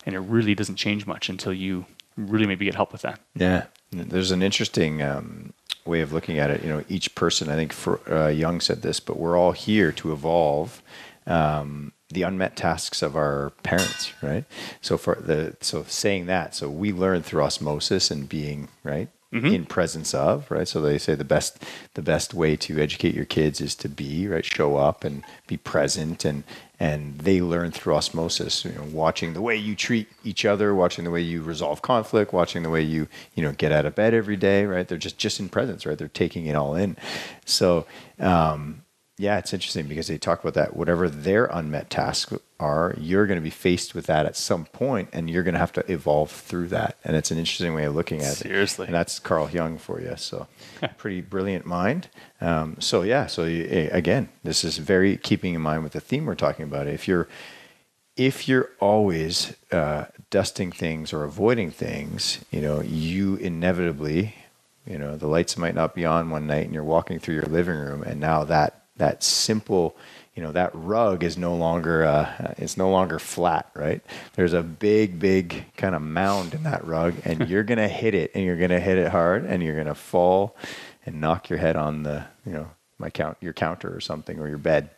and 0.06 0.16
it 0.16 0.20
really 0.20 0.56
doesn't 0.56 0.76
change 0.76 1.06
much 1.06 1.30
until 1.30 1.54
you 1.54 1.86
really 2.18 2.46
maybe 2.46 2.66
get 2.66 2.76
help 2.76 2.92
with 2.92 3.02
that. 3.02 3.20
Yeah, 3.36 3.66
there's 3.92 4.32
an 4.32 4.42
interesting 4.42 5.02
um, 5.02 5.54
way 5.86 6.02
of 6.02 6.12
looking 6.14 6.40
at 6.40 6.50
it. 6.50 6.64
You 6.64 6.70
know, 6.70 6.84
each 6.90 7.16
person. 7.16 7.50
I 7.50 7.56
think 7.56 7.74
for 7.74 8.00
uh, 8.12 8.30
Jung 8.30 8.62
said 8.62 8.82
this, 8.82 9.00
but 9.00 9.18
we're 9.18 9.38
all 9.38 9.52
here 9.52 9.92
to 9.94 10.12
evolve 10.12 10.82
um, 11.28 11.92
the 12.10 12.24
unmet 12.24 12.56
tasks 12.56 13.02
of 13.02 13.16
our 13.16 13.52
parents, 13.64 14.14
right? 14.22 14.46
So 14.82 14.98
for 14.98 15.16
the 15.16 15.58
so 15.62 15.84
saying 15.88 16.28
that, 16.28 16.56
so 16.56 16.70
we 16.70 16.92
learn 16.92 17.22
through 17.22 17.44
osmosis 17.44 18.12
and 18.12 18.30
being 18.30 18.70
right 18.84 19.10
in 19.44 19.66
presence 19.66 20.14
of, 20.14 20.50
right? 20.50 20.68
So 20.68 20.82
they 20.82 20.98
say 20.98 21.16
the 21.16 21.24
best 21.24 21.64
the 21.94 22.02
best 22.02 22.34
way 22.34 22.56
to 22.58 22.80
educate 22.80 23.16
your 23.16 23.26
kids 23.26 23.60
is 23.62 23.76
to 23.76 23.90
be 23.90 24.28
right, 24.28 24.46
show 24.46 24.78
up 24.78 25.04
and 25.04 25.24
be 25.48 25.58
present, 25.58 26.24
and 26.26 26.44
and 26.80 27.20
they 27.20 27.42
learn 27.42 27.72
through 27.72 27.96
osmosis. 27.96 28.64
You 28.66 28.72
know, 28.72 28.84
watching 28.92 29.34
the 29.34 29.42
way 29.42 29.56
you 29.56 29.76
treat 29.76 30.08
each 30.24 30.46
other, 30.46 30.74
watching 30.74 31.04
the 31.04 31.12
way 31.12 31.22
you 31.22 31.42
resolve 31.42 31.82
conflict, 31.82 32.34
watching 32.34 32.64
the 32.64 32.70
way 32.70 32.82
you 32.82 33.08
you 33.34 33.44
know 33.44 33.52
get 33.52 33.72
out 33.72 33.86
of 33.86 33.96
bed 33.96 34.14
every 34.14 34.38
day, 34.38 34.66
right? 34.66 34.88
They're 34.88 34.98
just 34.98 35.18
just 35.18 35.40
in 35.40 35.50
presence, 35.50 35.86
right? 35.86 35.98
They're 35.98 36.08
taking 36.08 36.46
it 36.46 36.56
all 36.56 36.76
in. 36.76 36.98
So. 37.46 37.86
Um, 38.20 38.85
yeah, 39.18 39.38
it's 39.38 39.54
interesting 39.54 39.88
because 39.88 40.08
they 40.08 40.18
talk 40.18 40.42
about 40.42 40.56
that. 40.56 40.76
Whatever 40.76 41.08
their 41.08 41.46
unmet 41.46 41.90
tasks 41.90 42.34
are, 42.60 42.94
you're 42.98 43.26
going 43.26 43.40
to 43.40 43.44
be 43.44 43.50
faced 43.50 43.96
with 43.96 44.08
that 44.08 44.26
at 44.26 44.36
some 44.36 44.66
point, 44.66 45.08
and 45.14 45.30
you're 45.30 45.44
going 45.44 45.54
to 45.54 45.60
have 45.60 45.72
to 45.74 45.90
evolve 45.92 46.30
through 46.30 46.68
that. 46.70 46.98
And 47.06 47.16
it's 47.16 47.32
an 47.32 47.38
interesting 47.38 47.74
way 47.74 47.86
of 47.86 47.96
looking 47.96 48.22
at 48.22 48.34
it. 48.34 48.36
Seriously. 48.36 48.88
and 48.88 48.94
that's 48.94 49.20
Carl 49.20 49.50
Jung 49.50 49.78
for 49.78 50.02
you. 50.02 50.16
So, 50.18 50.48
pretty 50.98 51.22
brilliant 51.22 51.66
mind. 51.66 52.10
Um, 52.42 52.76
so 52.80 53.04
yeah, 53.04 53.28
so 53.28 53.46
you, 53.46 53.90
again, 53.94 54.28
this 54.44 54.66
is 54.66 54.80
very 54.80 55.16
keeping 55.16 55.54
in 55.54 55.62
mind 55.62 55.84
with 55.84 55.94
the 55.94 56.02
theme 56.02 56.26
we're 56.26 56.36
talking 56.36 56.66
about. 56.66 56.88
If 56.88 57.08
you're 57.08 57.30
if 58.18 58.50
you're 58.50 58.72
always 58.80 59.56
uh, 59.72 60.06
dusting 60.30 60.72
things 60.72 61.14
or 61.14 61.24
avoiding 61.24 61.72
things, 61.72 62.44
you 62.50 62.62
know, 62.62 62.82
you 62.82 63.36
inevitably, 63.36 64.36
you 64.86 64.98
know, 64.98 65.18
the 65.18 65.28
lights 65.28 65.58
might 65.58 65.76
not 65.76 65.96
be 65.96 66.06
on 66.06 66.30
one 66.30 66.48
night, 66.48 66.66
and 66.66 66.74
you're 66.74 66.84
walking 66.84 67.20
through 67.20 67.36
your 67.36 67.46
living 67.46 67.76
room, 67.78 68.04
and 68.04 68.20
now 68.20 68.44
that 68.44 68.85
that 68.98 69.24
simple, 69.24 69.96
you 70.36 70.44
know, 70.44 70.52
that 70.52 70.72
rug 70.74 71.24
is 71.24 71.38
no 71.38 71.56
longer 71.56 72.04
uh, 72.04 72.54
it's 72.58 72.78
no 72.78 72.90
longer 72.90 73.20
flat, 73.20 73.70
right? 73.76 74.02
There's 74.34 74.54
a 74.54 74.64
big, 74.64 75.20
big 75.20 75.66
kind 75.78 75.96
of 75.96 76.02
mound 76.02 76.54
in 76.54 76.64
that 76.64 76.86
rug, 76.86 77.16
and 77.26 77.50
you're 77.50 77.64
gonna 77.64 77.88
hit 77.88 78.14
it, 78.14 78.32
and 78.34 78.44
you're 78.44 78.58
gonna 78.58 78.80
hit 78.80 78.98
it 78.98 79.10
hard, 79.10 79.46
and 79.46 79.64
you're 79.64 79.78
gonna 79.78 79.96
fall 79.96 80.56
and 81.06 81.22
knock 81.22 81.50
your 81.50 81.60
head 81.60 81.76
on 81.76 82.04
the, 82.04 82.26
you 82.46 82.54
know, 82.54 82.70
my 82.98 83.10
count 83.10 83.38
your 83.42 83.54
counter 83.54 83.94
or 83.94 84.00
something 84.00 84.40
or 84.40 84.48
your 84.48 84.58
bed. 84.58 84.90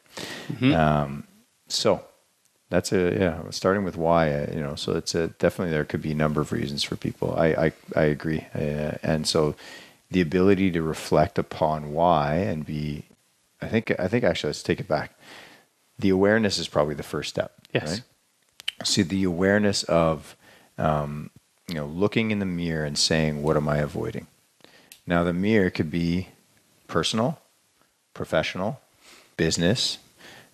Um, 0.74 1.24
so 1.68 2.04
that's 2.70 2.92
a 2.92 3.16
yeah. 3.20 3.50
Starting 3.50 3.84
with 3.84 3.98
why, 3.98 4.32
uh, 4.32 4.52
you 4.54 4.62
know, 4.62 4.76
so 4.76 4.94
it's 4.94 5.16
a 5.16 5.28
definitely 5.28 5.72
there 5.72 5.86
could 5.86 6.02
be 6.02 6.12
a 6.12 6.16
number 6.16 6.42
of 6.42 6.52
reasons 6.52 6.84
for 6.84 6.96
people. 6.96 7.34
I 7.38 7.48
I, 7.48 7.72
I 7.96 8.04
agree, 8.04 8.46
uh, 8.56 8.98
and 9.04 9.28
so 9.28 9.56
the 10.12 10.22
ability 10.22 10.72
to 10.72 10.82
reflect 10.82 11.38
upon 11.38 11.94
why 11.94 12.36
and 12.36 12.66
be, 12.66 13.04
I 13.62 13.68
think 13.68 13.92
I 14.00 14.08
think 14.08 14.24
actually 14.24 14.50
let's 14.50 14.64
take 14.64 14.80
it 14.80 14.88
back. 14.88 15.18
The 16.00 16.10
awareness 16.10 16.58
is 16.58 16.68
probably 16.68 16.96
the 16.96 17.04
first 17.04 17.30
step. 17.30 17.54
Yes. 17.74 17.90
Right? 17.90 18.88
See 18.88 19.02
the 19.02 19.24
awareness 19.24 19.84
of, 19.84 20.36
um, 20.78 21.32
you 21.68 21.76
know, 21.76 21.88
looking 21.88 22.30
in 22.32 22.40
the 22.40 22.46
mirror 22.46 22.86
and 22.86 22.98
saying, 22.98 23.42
"What 23.42 23.58
am 23.58 23.68
I 23.68 23.78
avoiding?" 23.78 24.28
Now 25.08 25.24
the 25.24 25.34
mirror 25.34 25.70
could 25.70 25.90
be 25.90 26.30
personal, 26.88 27.40
professional, 28.14 28.80
business, 29.38 29.98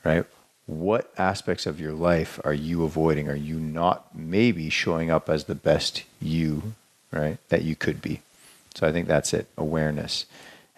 right? 0.03 0.25
What 0.65 1.11
aspects 1.17 1.65
of 1.65 1.79
your 1.79 1.91
life 1.91 2.39
are 2.45 2.53
you 2.53 2.85
avoiding? 2.85 3.27
Are 3.27 3.35
you 3.35 3.59
not 3.59 4.15
maybe 4.15 4.69
showing 4.69 5.11
up 5.11 5.29
as 5.29 5.43
the 5.43 5.55
best 5.55 6.03
you, 6.21 6.73
right, 7.11 7.37
that 7.49 7.63
you 7.63 7.75
could 7.75 8.01
be? 8.01 8.21
So 8.75 8.87
I 8.87 8.91
think 8.91 9.07
that's 9.07 9.33
it 9.33 9.47
awareness. 9.57 10.25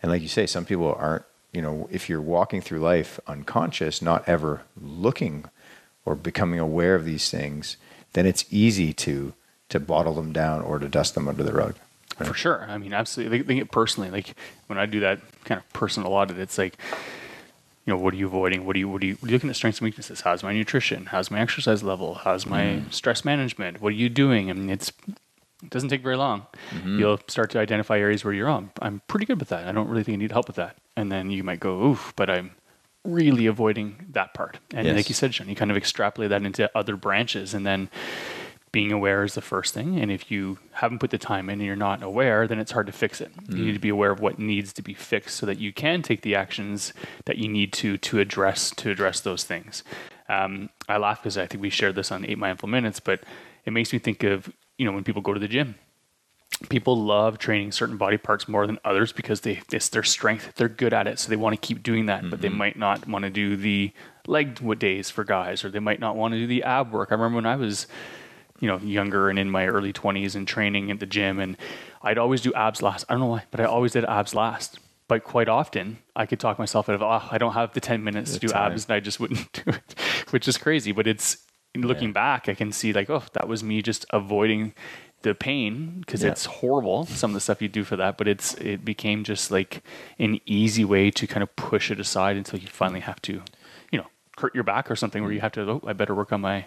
And 0.01 0.11
like 0.11 0.21
you 0.21 0.27
say, 0.27 0.47
some 0.47 0.65
people 0.65 0.93
aren't, 0.97 1.23
you 1.55 1.61
know, 1.61 1.87
if 1.91 2.09
you're 2.09 2.21
walking 2.21 2.61
through 2.61 2.79
life 2.79 3.19
unconscious, 3.27 4.01
not 4.01 4.27
ever 4.27 4.63
looking 4.79 5.45
or 6.03 6.15
becoming 6.15 6.59
aware 6.59 6.95
of 6.95 7.05
these 7.05 7.31
things, 7.31 7.77
then 8.13 8.25
it's 8.25 8.45
easy 8.51 8.93
to 8.93 9.33
to 9.69 9.79
bottle 9.79 10.13
them 10.13 10.31
down 10.31 10.61
or 10.61 10.77
to 10.77 10.87
dust 10.87 11.15
them 11.15 11.27
under 11.27 11.43
the 11.43 11.51
rug. 11.51 11.75
For 12.17 12.35
sure. 12.35 12.65
I 12.69 12.77
mean, 12.77 12.93
absolutely. 12.93 13.41
Think, 13.41 13.61
it 13.61 13.71
personally. 13.71 14.11
Like 14.11 14.35
when 14.67 14.77
I 14.77 14.85
do 14.85 14.99
that 14.99 15.19
kind 15.43 15.59
of 15.59 15.67
personal 15.73 16.13
audit, 16.13 16.37
it's 16.37 16.57
like, 16.57 16.77
you 17.85 17.91
know, 17.91 17.97
what 17.97 18.13
are 18.13 18.17
you 18.17 18.27
avoiding? 18.27 18.65
What 18.65 18.75
are 18.75 18.79
you, 18.79 18.87
what 18.87 19.01
are 19.01 19.05
you, 19.05 19.15
what 19.15 19.23
are 19.23 19.31
you 19.31 19.37
looking 19.37 19.49
at 19.49 19.55
strengths 19.55 19.79
and 19.79 19.85
weaknesses? 19.85 20.21
How's 20.21 20.43
my 20.43 20.53
nutrition? 20.53 21.07
How's 21.07 21.31
my 21.31 21.39
exercise 21.39 21.83
level? 21.83 22.13
How's 22.13 22.45
my 22.45 22.63
mm-hmm. 22.63 22.89
stress 22.91 23.25
management? 23.25 23.81
What 23.81 23.89
are 23.89 23.95
you 23.95 24.07
doing? 24.07 24.49
I 24.49 24.53
mean, 24.53 24.69
it's, 24.69 24.91
it 25.63 25.69
doesn't 25.71 25.89
take 25.89 26.03
very 26.03 26.15
long. 26.15 26.45
Mm-hmm. 26.71 26.99
You'll 26.99 27.19
start 27.27 27.49
to 27.51 27.59
identify 27.59 27.99
areas 27.99 28.23
where 28.23 28.33
you're 28.33 28.49
on. 28.49 28.69
I'm 28.81 29.01
pretty 29.07 29.25
good 29.25 29.39
with 29.39 29.49
that. 29.49 29.67
I 29.67 29.71
don't 29.71 29.89
really 29.89 30.03
think 30.03 30.13
I 30.15 30.19
need 30.19 30.31
help 30.31 30.47
with 30.47 30.57
that. 30.57 30.77
And 30.95 31.11
then 31.11 31.29
you 31.29 31.43
might 31.43 31.59
go, 31.59 31.83
oof, 31.87 32.13
but 32.15 32.29
I'm 32.29 32.51
really 33.03 33.45
avoiding 33.45 34.07
that 34.11 34.33
part. 34.33 34.59
And 34.73 34.87
Yes. 34.87 34.95
like 34.95 35.09
you 35.09 35.15
said, 35.15 35.33
Sean, 35.33 35.49
you 35.49 35.55
kind 35.55 35.71
of 35.71 35.77
extrapolate 35.77 36.29
that 36.29 36.43
into 36.43 36.69
other 36.75 36.95
branches 36.95 37.53
and 37.53 37.65
then 37.65 37.89
being 38.71 38.91
aware 38.91 39.23
is 39.23 39.35
the 39.35 39.41
first 39.41 39.73
thing. 39.73 39.97
And 39.99 40.11
if 40.11 40.29
you 40.29 40.57
haven't 40.73 40.99
put 40.99 41.09
the 41.11 41.17
time 41.17 41.49
in 41.49 41.59
and 41.59 41.65
you're 41.65 41.77
not 41.77 42.03
aware, 42.03 42.45
then 42.45 42.59
it's 42.59 42.71
hard 42.73 42.87
to 42.87 42.91
fix 42.91 43.21
it. 43.21 43.31
You 43.47 43.63
need 43.63 43.73
to 43.73 43.79
be 43.79 43.87
aware 43.89 44.11
of 44.11 44.19
what 44.19 44.37
needs 44.37 44.73
to 44.73 44.81
be 44.81 44.93
fixed 44.93 45.37
so 45.37 45.45
that 45.45 45.59
you 45.59 45.71
can 45.71 46.01
take 46.01 46.23
the 46.23 46.35
actions 46.35 46.91
that 47.23 47.37
you 47.37 47.47
need 47.47 47.71
to 47.73 47.97
to 47.99 48.19
address 48.19 48.71
to 48.71 48.89
address 48.89 49.21
those 49.21 49.45
things. 49.45 49.83
Um, 50.27 50.69
I 50.89 50.97
laugh 50.97 51.21
because 51.21 51.37
I 51.37 51.45
think 51.45 51.61
we 51.61 51.69
shared 51.69 51.95
this 51.95 52.11
on 52.11 52.25
Eight 52.25 52.37
Mindful 52.37 52.67
Minutes, 52.67 52.99
but 52.99 53.23
it 53.63 53.71
makes 53.71 53.93
me 53.93 53.99
think 53.99 54.23
of 54.23 54.51
you 54.77 54.85
know 54.85 54.91
when 54.91 55.05
people 55.05 55.21
go 55.21 55.33
to 55.33 55.39
the 55.39 55.47
gym. 55.47 55.75
People 56.69 56.95
love 56.95 57.37
training 57.37 57.73
certain 57.73 57.97
body 57.97 58.17
parts 58.17 58.47
more 58.47 58.65
than 58.65 58.79
others 58.85 59.11
because 59.11 59.41
they 59.41 59.61
it's 59.71 59.89
their 59.89 60.03
strength. 60.03 60.53
They're 60.55 60.69
good 60.69 60.93
at 60.93 61.05
it, 61.05 61.19
so 61.19 61.29
they 61.29 61.35
want 61.35 61.59
to 61.59 61.67
keep 61.67 61.83
doing 61.83 62.05
that. 62.05 62.29
But 62.29 62.41
they 62.41 62.47
mm-hmm. 62.47 62.57
might 62.57 62.77
not 62.77 63.07
want 63.07 63.23
to 63.23 63.29
do 63.29 63.57
the 63.57 63.91
leg 64.25 64.79
days 64.79 65.09
for 65.09 65.23
guys, 65.23 65.65
or 65.65 65.69
they 65.69 65.79
might 65.79 65.99
not 65.99 66.15
want 66.15 66.33
to 66.33 66.39
do 66.39 66.47
the 66.47 66.63
ab 66.63 66.91
work. 66.91 67.09
I 67.11 67.15
remember 67.15 67.35
when 67.35 67.45
I 67.45 67.57
was 67.57 67.87
you 68.59 68.67
know, 68.67 68.77
younger 68.77 69.29
and 69.29 69.37
in 69.37 69.49
my 69.49 69.67
early 69.67 69.91
20s 69.91 70.35
and 70.35 70.47
training 70.47 70.91
at 70.91 70.99
the 70.99 71.05
gym. 71.05 71.39
And 71.39 71.57
I'd 72.01 72.17
always 72.17 72.41
do 72.41 72.53
abs 72.53 72.81
last. 72.81 73.05
I 73.09 73.13
don't 73.13 73.21
know 73.21 73.27
why, 73.27 73.43
but 73.51 73.59
I 73.59 73.65
always 73.65 73.91
did 73.91 74.05
abs 74.05 74.33
last. 74.33 74.79
But 75.07 75.23
quite 75.23 75.47
often, 75.47 75.99
I 76.15 76.25
could 76.25 76.39
talk 76.39 76.57
myself 76.57 76.89
out 76.89 76.95
of, 76.95 77.03
oh, 77.03 77.27
I 77.29 77.37
don't 77.37 77.53
have 77.53 77.73
the 77.73 77.79
10 77.79 78.03
minutes 78.03 78.33
to 78.33 78.39
do 78.39 78.47
time. 78.47 78.71
abs, 78.71 78.85
and 78.85 78.93
I 78.93 78.99
just 78.99 79.19
wouldn't 79.19 79.51
do 79.65 79.71
it, 79.71 79.95
which 80.31 80.47
is 80.47 80.57
crazy. 80.57 80.91
But 80.91 81.05
it's 81.05 81.37
looking 81.75 82.13
back, 82.13 82.49
I 82.49 82.55
can 82.55 82.71
see 82.71 82.93
like, 82.93 83.09
oh, 83.09 83.23
that 83.33 83.47
was 83.47 83.63
me 83.63 83.81
just 83.81 84.05
avoiding 84.09 84.73
the 85.25 85.35
pain 85.35 85.97
because 85.99 86.23
Yeah. 86.23 86.29
it's 86.29 86.45
horrible. 86.45 87.05
Some 87.07 87.31
of 87.31 87.33
the 87.33 87.41
stuff 87.41 87.61
you 87.61 87.67
do 87.67 87.83
for 87.83 87.95
that, 87.95 88.17
but 88.17 88.27
it's 88.27 88.53
it 88.55 88.85
became 88.85 89.23
just 89.23 89.51
like 89.51 89.83
an 90.19 90.39
easy 90.45 90.85
way 90.85 91.11
to 91.11 91.27
kind 91.27 91.43
of 91.43 91.55
push 91.55 91.91
it 91.91 91.99
aside 91.99 92.37
until 92.37 92.59
you 92.59 92.67
finally 92.67 93.01
have 93.01 93.21
to, 93.23 93.41
you 93.91 93.97
know, 93.99 94.07
hurt 94.37 94.53
your 94.53 94.63
back 94.63 94.89
or 94.89 94.95
something 94.95 95.23
where 95.23 95.31
you 95.31 95.39
mm-hmm. 95.39 95.43
have 95.43 95.51
to. 95.53 95.69
Oh, 95.69 95.83
I 95.85 95.93
better 95.93 96.15
work 96.15 96.31
on 96.31 96.41
my 96.41 96.65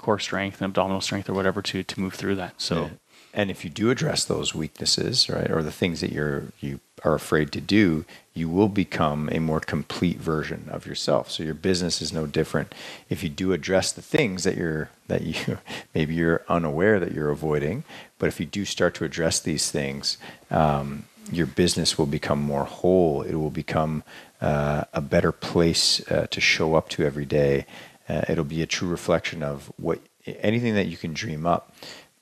core 0.00 0.18
strength 0.18 0.60
and 0.60 0.68
abdominal 0.70 1.00
strength 1.00 1.28
or 1.28 1.34
whatever 1.34 1.60
to 1.62 1.82
to 1.82 2.00
move 2.00 2.14
through 2.14 2.36
that. 2.36 2.54
So. 2.60 2.84
Yeah. 2.84 2.90
And 3.34 3.50
if 3.50 3.64
you 3.64 3.70
do 3.70 3.90
address 3.90 4.26
those 4.26 4.54
weaknesses, 4.54 5.30
right, 5.30 5.50
or 5.50 5.62
the 5.62 5.72
things 5.72 6.02
that 6.02 6.12
you're 6.12 6.52
you 6.60 6.80
are 7.02 7.14
afraid 7.14 7.50
to 7.52 7.62
do, 7.62 8.04
you 8.34 8.48
will 8.48 8.68
become 8.68 9.28
a 9.30 9.38
more 9.38 9.60
complete 9.60 10.18
version 10.18 10.68
of 10.70 10.86
yourself. 10.86 11.30
So 11.30 11.42
your 11.42 11.54
business 11.54 12.00
is 12.00 12.12
no 12.12 12.26
different. 12.26 12.74
If 13.10 13.22
you 13.22 13.28
do 13.28 13.52
address 13.52 13.92
the 13.92 14.02
things 14.02 14.44
that 14.44 14.56
you're 14.56 14.90
that 15.08 15.22
you 15.22 15.58
maybe 15.94 16.14
you're 16.14 16.42
unaware 16.48 16.98
that 17.00 17.12
you're 17.12 17.30
avoiding, 17.30 17.84
but 18.18 18.26
if 18.26 18.40
you 18.40 18.46
do 18.46 18.64
start 18.64 18.94
to 18.94 19.04
address 19.04 19.40
these 19.40 19.70
things, 19.70 20.18
um, 20.50 21.04
your 21.30 21.46
business 21.46 21.98
will 21.98 22.06
become 22.06 22.40
more 22.40 22.64
whole. 22.64 23.22
It 23.22 23.34
will 23.34 23.50
become 23.50 24.02
uh, 24.40 24.84
a 24.92 25.00
better 25.00 25.32
place 25.32 26.00
uh, 26.10 26.26
to 26.30 26.40
show 26.40 26.74
up 26.74 26.88
to 26.90 27.04
every 27.04 27.26
day. 27.26 27.66
Uh, 28.08 28.22
it'll 28.28 28.44
be 28.44 28.62
a 28.62 28.66
true 28.66 28.88
reflection 28.88 29.42
of 29.42 29.70
what 29.76 30.00
anything 30.26 30.74
that 30.74 30.86
you 30.86 30.96
can 30.96 31.12
dream 31.12 31.46
up 31.46 31.72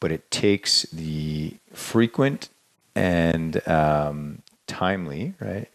but 0.00 0.10
it 0.10 0.30
takes 0.30 0.82
the 0.84 1.54
frequent 1.74 2.48
and 2.94 3.66
um, 3.68 4.42
timely, 4.66 5.34
right, 5.38 5.68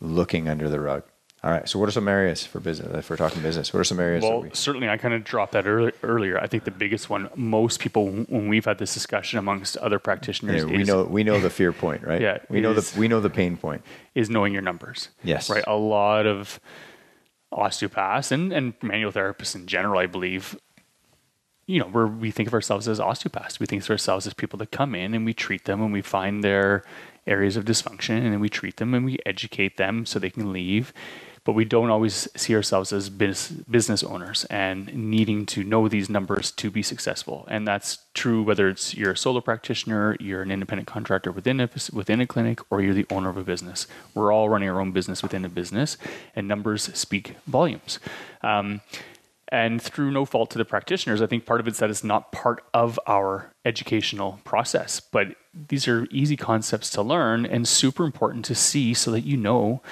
looking 0.00 0.48
under 0.48 0.68
the 0.68 0.80
rug. 0.80 1.04
All 1.44 1.52
right. 1.52 1.68
So, 1.68 1.78
what 1.78 1.88
are 1.88 1.92
some 1.92 2.08
areas 2.08 2.44
for 2.44 2.58
business? 2.58 2.92
If 2.96 3.08
we're 3.10 3.16
talking 3.16 3.40
business, 3.42 3.72
what 3.72 3.78
are 3.78 3.84
some 3.84 4.00
areas? 4.00 4.24
Well, 4.24 4.42
that 4.42 4.50
we, 4.50 4.56
certainly, 4.56 4.88
I 4.88 4.96
kind 4.96 5.14
of 5.14 5.22
dropped 5.22 5.52
that 5.52 5.66
early, 5.68 5.92
earlier. 6.02 6.36
I 6.40 6.48
think 6.48 6.64
the 6.64 6.72
biggest 6.72 7.08
one, 7.08 7.30
most 7.36 7.78
people, 7.78 8.08
when 8.10 8.48
we've 8.48 8.64
had 8.64 8.78
this 8.78 8.92
discussion 8.92 9.38
amongst 9.38 9.76
other 9.76 10.00
practitioners, 10.00 10.64
Yeah, 10.64 10.68
we 10.68 10.82
is, 10.82 10.88
know 10.88 11.04
we 11.04 11.22
know 11.22 11.38
the 11.38 11.48
fear 11.50 11.72
point, 11.72 12.02
right? 12.02 12.20
Yeah, 12.20 12.38
we 12.48 12.60
know 12.60 12.72
is- 12.72 12.90
the 12.92 12.98
we 12.98 13.06
know 13.06 13.20
the 13.20 13.30
pain 13.30 13.56
point. 13.56 13.82
is 14.16 14.28
knowing 14.28 14.52
your 14.52 14.62
numbers. 14.62 15.10
Yes. 15.22 15.48
Right. 15.48 15.62
A 15.68 15.76
lot 15.76 16.26
of 16.26 16.58
osteopaths 17.52 18.32
and, 18.32 18.52
and 18.52 18.74
manual 18.82 19.12
therapists 19.12 19.54
in 19.54 19.66
general, 19.66 19.98
I 19.98 20.06
believe, 20.06 20.58
you 21.66 21.78
know, 21.78 21.86
where 21.86 22.06
we 22.06 22.30
think 22.30 22.48
of 22.48 22.54
ourselves 22.54 22.88
as 22.88 22.98
osteopaths. 23.00 23.58
We 23.60 23.66
think 23.66 23.82
of 23.82 23.90
ourselves 23.90 24.26
as 24.26 24.34
people 24.34 24.58
that 24.58 24.70
come 24.70 24.94
in 24.94 25.14
and 25.14 25.24
we 25.24 25.34
treat 25.34 25.64
them 25.64 25.80
and 25.82 25.92
we 25.92 26.02
find 26.02 26.42
their 26.44 26.82
areas 27.28 27.56
of 27.56 27.64
dysfunction 27.64 28.16
and 28.24 28.32
then 28.32 28.40
we 28.40 28.48
treat 28.48 28.76
them 28.78 28.94
and 28.94 29.04
we 29.04 29.18
educate 29.26 29.76
them 29.76 30.06
so 30.06 30.18
they 30.18 30.30
can 30.30 30.52
leave. 30.52 30.92
but 31.48 31.54
we 31.54 31.64
don't 31.64 31.88
always 31.88 32.28
see 32.36 32.54
ourselves 32.54 32.92
as 32.92 33.08
business, 33.08 34.02
owners 34.02 34.44
and 34.50 34.92
needing 34.94 35.46
to 35.46 35.64
know 35.64 35.88
these 35.88 36.10
numbers 36.10 36.50
to 36.50 36.70
be 36.70 36.82
successful. 36.82 37.46
And 37.48 37.66
that's 37.66 38.00
true 38.12 38.42
whether 38.42 38.68
it's 38.68 38.94
you're 38.94 39.12
a 39.12 39.16
solo 39.16 39.40
practitioner, 39.40 40.14
you're 40.20 40.42
an 40.42 40.50
independent 40.50 40.88
contractor 40.88 41.32
within 41.32 41.58
a, 41.60 41.70
within 41.90 42.20
a 42.20 42.26
clinic, 42.26 42.60
or 42.70 42.82
you're 42.82 42.92
the 42.92 43.06
owner 43.08 43.30
of 43.30 43.38
a 43.38 43.44
business. 43.44 43.86
We're 44.12 44.30
all 44.30 44.50
running 44.50 44.68
our 44.68 44.78
own 44.78 44.92
business 44.92 45.22
within 45.22 45.42
a 45.46 45.48
business, 45.48 45.96
and 46.36 46.46
numbers 46.46 46.94
speak 46.94 47.36
volumes. 47.46 47.98
Um, 48.42 48.82
and 49.50 49.80
through 49.80 50.10
no 50.10 50.24
fault 50.24 50.50
to 50.50 50.58
the 50.58 50.64
practitioners, 50.64 51.22
I 51.22 51.26
think 51.26 51.46
part 51.46 51.60
of 51.60 51.68
it's 51.68 51.78
that 51.78 51.90
it's 51.90 52.04
not 52.04 52.32
part 52.32 52.62
of 52.74 52.98
our 53.06 53.52
educational 53.64 54.40
process. 54.44 55.00
But 55.00 55.36
these 55.54 55.88
are 55.88 56.06
easy 56.10 56.36
concepts 56.36 56.90
to 56.90 57.02
learn 57.02 57.46
and 57.46 57.66
super 57.66 58.04
important 58.04 58.44
to 58.46 58.54
see 58.54 58.94
so 58.94 59.10
that 59.10 59.22
you 59.22 59.36
know 59.36 59.82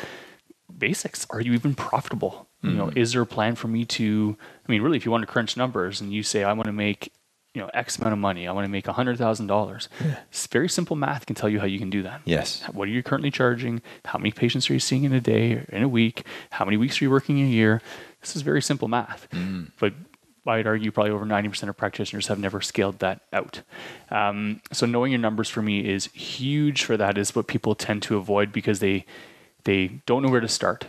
basics. 0.76 1.26
Are 1.30 1.40
you 1.40 1.52
even 1.54 1.74
profitable? 1.74 2.48
Mm-hmm. 2.58 2.68
You 2.68 2.76
know, 2.76 2.86
mm-hmm. 2.86 2.98
is 2.98 3.12
there 3.12 3.22
a 3.22 3.26
plan 3.26 3.54
for 3.54 3.68
me 3.68 3.84
to? 3.84 4.36
I 4.66 4.72
mean, 4.72 4.82
really, 4.82 4.96
if 4.96 5.04
you 5.04 5.10
want 5.10 5.22
to 5.22 5.26
crunch 5.26 5.56
numbers 5.56 6.00
and 6.00 6.12
you 6.12 6.22
say 6.22 6.44
I 6.44 6.52
want 6.52 6.66
to 6.66 6.72
make 6.72 7.12
you 7.56 7.62
know 7.62 7.70
X 7.72 7.96
amount 7.96 8.12
of 8.12 8.18
money, 8.18 8.46
I 8.46 8.52
want 8.52 8.66
to 8.66 8.68
make 8.68 8.86
hundred 8.86 9.16
thousand 9.16 9.46
dollars. 9.46 9.88
It's 10.28 10.46
very 10.46 10.68
simple 10.68 10.94
math 10.94 11.24
can 11.24 11.34
tell 11.34 11.48
you 11.48 11.58
how 11.58 11.64
you 11.64 11.78
can 11.78 11.88
do 11.88 12.02
that. 12.02 12.20
Yes. 12.26 12.62
What 12.70 12.86
are 12.86 12.90
you 12.90 13.02
currently 13.02 13.30
charging? 13.30 13.80
How 14.04 14.18
many 14.18 14.30
patients 14.30 14.68
are 14.68 14.74
you 14.74 14.78
seeing 14.78 15.04
in 15.04 15.14
a 15.14 15.22
day 15.22 15.54
or 15.54 15.66
in 15.70 15.82
a 15.82 15.88
week? 15.88 16.26
How 16.50 16.66
many 16.66 16.76
weeks 16.76 17.00
are 17.00 17.04
you 17.04 17.10
working 17.10 17.38
in 17.38 17.46
a 17.46 17.48
year? 17.48 17.80
This 18.20 18.36
is 18.36 18.42
very 18.42 18.60
simple 18.60 18.88
math. 18.88 19.26
Mm. 19.30 19.70
But 19.80 19.94
I'd 20.46 20.66
argue 20.66 20.90
probably 20.90 21.12
over 21.12 21.24
90% 21.24 21.70
of 21.70 21.76
practitioners 21.78 22.26
have 22.26 22.38
never 22.38 22.60
scaled 22.60 22.98
that 22.98 23.22
out. 23.32 23.62
Um, 24.10 24.60
so 24.70 24.84
knowing 24.84 25.12
your 25.12 25.18
numbers 25.18 25.48
for 25.48 25.62
me 25.62 25.88
is 25.88 26.06
huge 26.12 26.84
for 26.84 26.98
that 26.98 27.16
is 27.16 27.34
what 27.34 27.46
people 27.46 27.74
tend 27.74 28.02
to 28.02 28.18
avoid 28.18 28.52
because 28.52 28.80
they 28.80 29.06
they 29.64 29.88
don't 30.04 30.22
know 30.22 30.28
where 30.28 30.42
to 30.42 30.48
start. 30.48 30.88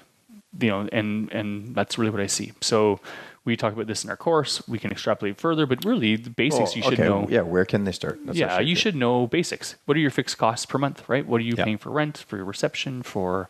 You 0.60 0.70
know, 0.70 0.90
and 0.92 1.32
and 1.32 1.74
that's 1.74 1.98
really 1.98 2.12
what 2.12 2.20
I 2.20 2.28
see. 2.28 2.52
So 2.60 3.00
we 3.48 3.56
talk 3.56 3.74
about 3.74 3.88
this 3.88 4.04
in 4.04 4.10
our 4.10 4.18
course. 4.18 4.68
We 4.68 4.78
can 4.78 4.92
extrapolate 4.92 5.40
further, 5.40 5.66
but 5.66 5.84
really 5.86 6.18
the 6.18 6.30
basics 6.30 6.76
you 6.76 6.84
should 6.84 6.94
okay. 6.94 7.04
know. 7.04 7.26
Yeah, 7.30 7.42
where 7.42 7.66
can 7.66 7.86
they 7.86 7.94
start? 7.94 8.20
That's 8.26 8.38
yeah, 8.38 8.60
you 8.60 8.76
should 8.76 8.96
know 8.96 9.26
basics. 9.26 9.76
What 9.86 9.96
are 9.98 10.02
your 10.02 10.12
fixed 10.12 10.38
costs 10.38 10.66
per 10.66 10.78
month, 10.78 11.08
right? 11.08 11.26
What 11.26 11.40
are 11.40 11.46
you 11.46 11.56
yeah. 11.58 11.64
paying 11.64 11.78
for 11.78 11.90
rent, 11.90 12.18
for 12.18 12.36
your 12.36 12.46
reception, 12.46 13.02
for 13.02 13.50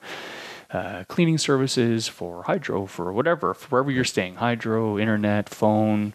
uh, 0.71 1.03
cleaning 1.07 1.39
services, 1.39 2.07
for 2.07 2.43
hydro, 2.43 2.85
for 2.85 3.11
whatever, 3.11 3.53
for 3.55 3.67
wherever 3.69 3.89
you're 3.89 4.03
staying, 4.03 4.35
hydro, 4.35 4.99
internet, 4.99 5.49
phone, 5.49 6.13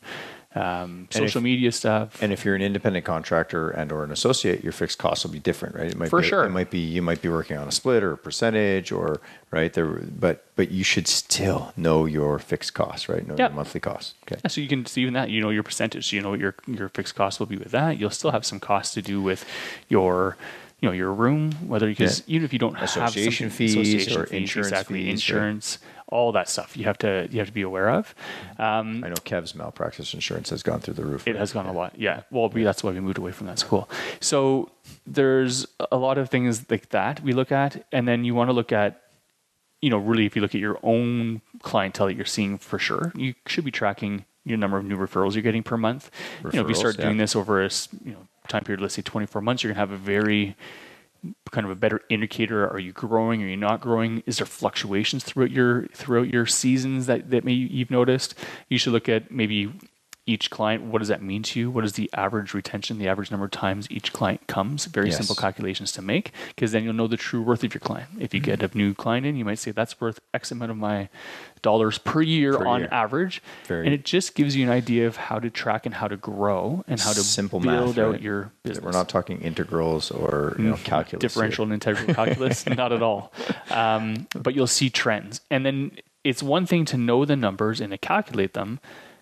um, 0.54 1.08
social 1.10 1.38
if, 1.38 1.44
media 1.44 1.72
stuff. 1.72 2.22
And 2.22 2.32
if 2.32 2.44
you're 2.44 2.54
an 2.54 2.62
independent 2.62 3.04
contractor 3.04 3.70
and 3.70 3.90
or 3.90 4.04
an 4.04 4.10
associate, 4.10 4.62
your 4.62 4.72
fixed 4.72 4.98
costs 4.98 5.24
will 5.24 5.32
be 5.32 5.38
different, 5.38 5.74
right? 5.74 5.90
It 5.90 5.96
might 5.96 6.10
For 6.10 6.20
be, 6.20 6.26
sure. 6.26 6.44
It 6.44 6.50
might 6.50 6.70
be 6.70 6.78
you 6.78 7.02
might 7.02 7.22
be 7.22 7.28
working 7.28 7.56
on 7.56 7.68
a 7.68 7.72
split 7.72 8.02
or 8.02 8.12
a 8.12 8.18
percentage 8.18 8.92
or 8.92 9.20
right 9.50 9.72
there, 9.72 9.86
but 9.86 10.44
but 10.56 10.70
you 10.70 10.84
should 10.84 11.08
still 11.08 11.72
know 11.76 12.04
your 12.04 12.38
fixed 12.38 12.74
costs, 12.74 13.08
right? 13.08 13.26
Know 13.26 13.34
yep. 13.38 13.50
your 13.50 13.56
monthly 13.56 13.80
costs. 13.80 14.14
Okay. 14.24 14.40
Yeah, 14.44 14.48
so 14.48 14.60
you 14.60 14.68
can 14.68 14.84
see 14.86 15.02
even 15.02 15.14
that 15.14 15.30
you 15.30 15.40
know 15.40 15.50
your 15.50 15.62
percentage. 15.62 16.10
So 16.10 16.16
you 16.16 16.22
know 16.22 16.30
what 16.30 16.40
your 16.40 16.54
your 16.66 16.88
fixed 16.90 17.14
costs 17.14 17.40
will 17.40 17.46
be 17.46 17.56
with 17.56 17.70
that. 17.70 17.98
You'll 17.98 18.10
still 18.10 18.32
have 18.32 18.44
some 18.44 18.60
costs 18.60 18.94
to 18.94 19.02
do 19.02 19.22
with 19.22 19.46
your 19.88 20.36
you 20.80 20.88
know 20.88 20.92
your 20.92 21.12
room, 21.12 21.52
whether 21.66 21.86
because 21.86 22.22
yeah. 22.26 22.36
even 22.36 22.44
if 22.44 22.52
you 22.52 22.58
don't 22.58 22.76
association 22.76 23.48
have 23.48 23.56
fees 23.56 23.72
association 23.72 24.20
or 24.20 24.26
fees, 24.26 24.40
insurance 24.40 24.68
exactly 24.68 25.04
fees, 25.04 25.12
insurance, 25.12 25.78
all 26.12 26.32
that 26.32 26.48
stuff 26.48 26.76
you 26.76 26.84
have 26.84 26.98
to 26.98 27.26
you 27.30 27.38
have 27.38 27.48
to 27.48 27.54
be 27.54 27.62
aware 27.62 27.90
of. 27.90 28.14
Um, 28.58 29.02
I 29.02 29.08
know 29.08 29.14
Kev's 29.24 29.54
malpractice 29.54 30.14
insurance 30.14 30.50
has 30.50 30.62
gone 30.62 30.80
through 30.80 30.94
the 30.94 31.04
roof. 31.04 31.26
It 31.26 31.36
has 31.36 31.52
gone 31.52 31.64
yeah. 31.64 31.72
a 31.72 31.74
lot, 31.74 31.98
yeah. 31.98 32.22
Well, 32.30 32.48
we, 32.50 32.62
that's 32.62 32.84
why 32.84 32.92
we 32.92 33.00
moved 33.00 33.18
away 33.18 33.32
from 33.32 33.46
that 33.46 33.58
school. 33.58 33.88
So 34.20 34.70
there's 35.06 35.66
a 35.90 35.96
lot 35.96 36.18
of 36.18 36.28
things 36.28 36.70
like 36.70 36.90
that 36.90 37.22
we 37.22 37.32
look 37.32 37.50
at, 37.50 37.84
and 37.90 38.06
then 38.06 38.24
you 38.24 38.34
want 38.34 38.48
to 38.48 38.52
look 38.52 38.72
at 38.72 39.02
you 39.80 39.90
know 39.90 39.98
really 39.98 40.26
if 40.26 40.36
you 40.36 40.42
look 40.42 40.54
at 40.54 40.60
your 40.60 40.78
own 40.82 41.40
clientele 41.62 42.06
that 42.06 42.14
you're 42.14 42.24
seeing 42.24 42.58
for 42.58 42.78
sure, 42.78 43.12
you 43.16 43.34
should 43.46 43.64
be 43.64 43.72
tracking 43.72 44.24
your 44.44 44.58
number 44.58 44.76
of 44.76 44.84
new 44.84 44.96
referrals 44.96 45.34
you're 45.34 45.42
getting 45.42 45.62
per 45.62 45.76
month. 45.76 46.10
Referrals, 46.42 46.52
you 46.52 46.58
know, 46.58 46.64
if 46.64 46.68
you 46.68 46.74
start 46.74 46.98
yeah. 46.98 47.04
doing 47.06 47.16
this 47.16 47.34
over 47.34 47.62
a 47.64 47.70
you 48.04 48.12
know 48.12 48.28
time 48.48 48.64
period, 48.64 48.80
let's 48.80 48.94
say 48.94 49.02
24 49.02 49.40
months, 49.40 49.62
you're 49.62 49.72
gonna 49.72 49.80
have 49.80 49.92
a 49.92 49.96
very 49.96 50.56
kind 51.50 51.64
of 51.64 51.70
a 51.70 51.76
better 51.76 52.00
indicator. 52.08 52.68
Are 52.68 52.78
you 52.78 52.92
growing? 52.92 53.42
Are 53.42 53.46
you 53.46 53.56
not 53.56 53.80
growing? 53.80 54.22
Is 54.26 54.38
there 54.38 54.46
fluctuations 54.46 55.24
throughout 55.24 55.50
your 55.50 55.86
throughout 55.88 56.28
your 56.28 56.46
seasons 56.46 57.06
that 57.06 57.30
that 57.30 57.44
maybe 57.44 57.60
you've 57.72 57.90
noticed? 57.90 58.34
You 58.68 58.78
should 58.78 58.92
look 58.92 59.08
at 59.08 59.30
maybe 59.30 59.72
each 60.24 60.50
client, 60.50 60.84
what 60.84 61.00
does 61.00 61.08
that 61.08 61.20
mean 61.20 61.42
to 61.42 61.58
you? 61.58 61.70
What 61.70 61.84
is 61.84 61.94
the 61.94 62.08
average 62.14 62.54
retention, 62.54 62.98
the 62.98 63.08
average 63.08 63.32
number 63.32 63.44
of 63.44 63.50
times 63.50 63.88
each 63.90 64.12
client 64.12 64.46
comes? 64.46 64.84
Very 64.86 65.08
yes. 65.08 65.16
simple 65.16 65.34
calculations 65.34 65.90
to 65.92 66.02
make 66.02 66.32
because 66.54 66.70
then 66.70 66.84
you'll 66.84 66.92
know 66.92 67.08
the 67.08 67.16
true 67.16 67.42
worth 67.42 67.64
of 67.64 67.74
your 67.74 67.80
client. 67.80 68.08
If 68.20 68.32
you 68.32 68.40
mm-hmm. 68.40 68.62
get 68.62 68.74
a 68.74 68.78
new 68.78 68.94
client 68.94 69.26
in, 69.26 69.36
you 69.36 69.44
might 69.44 69.58
say 69.58 69.72
that's 69.72 70.00
worth 70.00 70.20
X 70.32 70.52
amount 70.52 70.70
of 70.70 70.76
my 70.76 71.08
dollars 71.60 71.98
per 71.98 72.22
year 72.22 72.56
per 72.56 72.66
on 72.66 72.80
year. 72.80 72.88
average. 72.92 73.42
Very 73.66 73.86
and 73.86 73.94
it 73.94 74.04
just 74.04 74.36
gives 74.36 74.54
you 74.54 74.64
an 74.64 74.70
idea 74.70 75.08
of 75.08 75.16
how 75.16 75.40
to 75.40 75.50
track 75.50 75.86
and 75.86 75.94
how 75.96 76.06
to 76.06 76.16
grow 76.16 76.84
and 76.86 77.00
how 77.00 77.12
to 77.12 77.20
simple 77.20 77.58
build 77.58 77.96
math, 77.96 77.98
out 77.98 78.12
right? 78.12 78.20
your 78.20 78.52
business. 78.62 78.84
We're 78.84 78.92
not 78.92 79.08
talking 79.08 79.40
integrals 79.40 80.12
or 80.12 80.54
you 80.56 80.64
know, 80.64 80.74
mm, 80.74 80.84
calculus. 80.84 81.20
Differential 81.20 81.64
here. 81.66 81.74
and 81.74 81.84
integral 81.84 82.14
calculus, 82.14 82.66
not 82.66 82.92
at 82.92 83.02
all. 83.02 83.32
Um, 83.70 84.28
but 84.34 84.54
you'll 84.54 84.68
see 84.68 84.88
trends. 84.88 85.40
And 85.50 85.66
then 85.66 85.92
it's 86.22 86.44
one 86.44 86.66
thing 86.66 86.84
to 86.86 86.96
know 86.96 87.24
the 87.24 87.34
numbers 87.34 87.80
and 87.80 87.90
to 87.90 87.98
calculate 87.98 88.54
them 88.54 88.78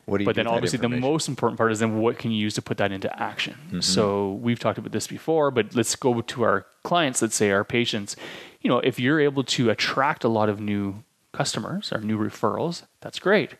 but 0.06 0.34
then 0.34 0.46
obviously 0.46 0.78
the 0.78 0.88
most 0.88 1.28
important 1.28 1.56
part 1.56 1.72
is 1.72 1.78
then 1.78 1.98
what 1.98 2.18
can 2.18 2.30
you 2.30 2.38
use 2.38 2.54
to 2.54 2.62
put 2.62 2.78
that 2.78 2.92
into 2.92 3.22
action. 3.22 3.54
Mm-hmm. 3.66 3.80
So 3.80 4.32
we've 4.34 4.58
talked 4.58 4.78
about 4.78 4.92
this 4.92 5.06
before, 5.06 5.50
but 5.50 5.74
let's 5.74 5.94
go 5.96 6.20
to 6.20 6.42
our 6.42 6.66
clients. 6.82 7.22
Let's 7.22 7.36
say 7.36 7.50
our 7.50 7.64
patients. 7.64 8.16
You 8.60 8.68
know, 8.70 8.78
if 8.78 8.98
you're 8.98 9.20
able 9.20 9.44
to 9.44 9.70
attract 9.70 10.24
a 10.24 10.28
lot 10.28 10.48
of 10.48 10.60
new 10.60 11.04
customers 11.32 11.92
or 11.92 12.00
new 12.00 12.18
referrals, 12.18 12.84
that's 13.00 13.18
great. 13.18 13.54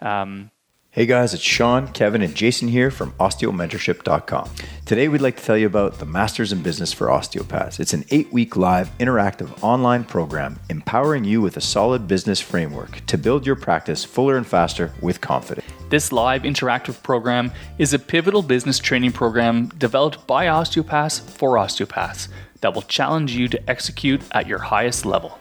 Um, 0.00 0.50
Hey 0.96 1.04
guys, 1.04 1.34
it's 1.34 1.42
Sean, 1.42 1.88
Kevin, 1.88 2.22
and 2.22 2.34
Jason 2.34 2.68
here 2.68 2.90
from 2.90 3.12
osteomentorship.com. 3.20 4.48
Today 4.86 5.08
we'd 5.08 5.20
like 5.20 5.36
to 5.36 5.44
tell 5.44 5.58
you 5.58 5.66
about 5.66 5.98
the 5.98 6.06
Masters 6.06 6.52
in 6.54 6.62
Business 6.62 6.90
for 6.90 7.10
Osteopaths. 7.10 7.78
It's 7.78 7.92
an 7.92 8.06
eight 8.10 8.32
week 8.32 8.56
live 8.56 8.88
interactive 8.96 9.62
online 9.62 10.04
program 10.04 10.58
empowering 10.70 11.24
you 11.24 11.42
with 11.42 11.58
a 11.58 11.60
solid 11.60 12.08
business 12.08 12.40
framework 12.40 13.04
to 13.08 13.18
build 13.18 13.44
your 13.44 13.56
practice 13.56 14.06
fuller 14.06 14.38
and 14.38 14.46
faster 14.46 14.90
with 15.02 15.20
confidence. 15.20 15.70
This 15.90 16.12
live 16.12 16.44
interactive 16.44 17.02
program 17.02 17.52
is 17.76 17.92
a 17.92 17.98
pivotal 17.98 18.40
business 18.40 18.78
training 18.78 19.12
program 19.12 19.68
developed 19.76 20.26
by 20.26 20.48
osteopaths 20.48 21.18
for 21.18 21.58
osteopaths 21.58 22.30
that 22.62 22.72
will 22.74 22.80
challenge 22.80 23.36
you 23.36 23.48
to 23.48 23.70
execute 23.70 24.22
at 24.32 24.46
your 24.46 24.60
highest 24.60 25.04
level. 25.04 25.38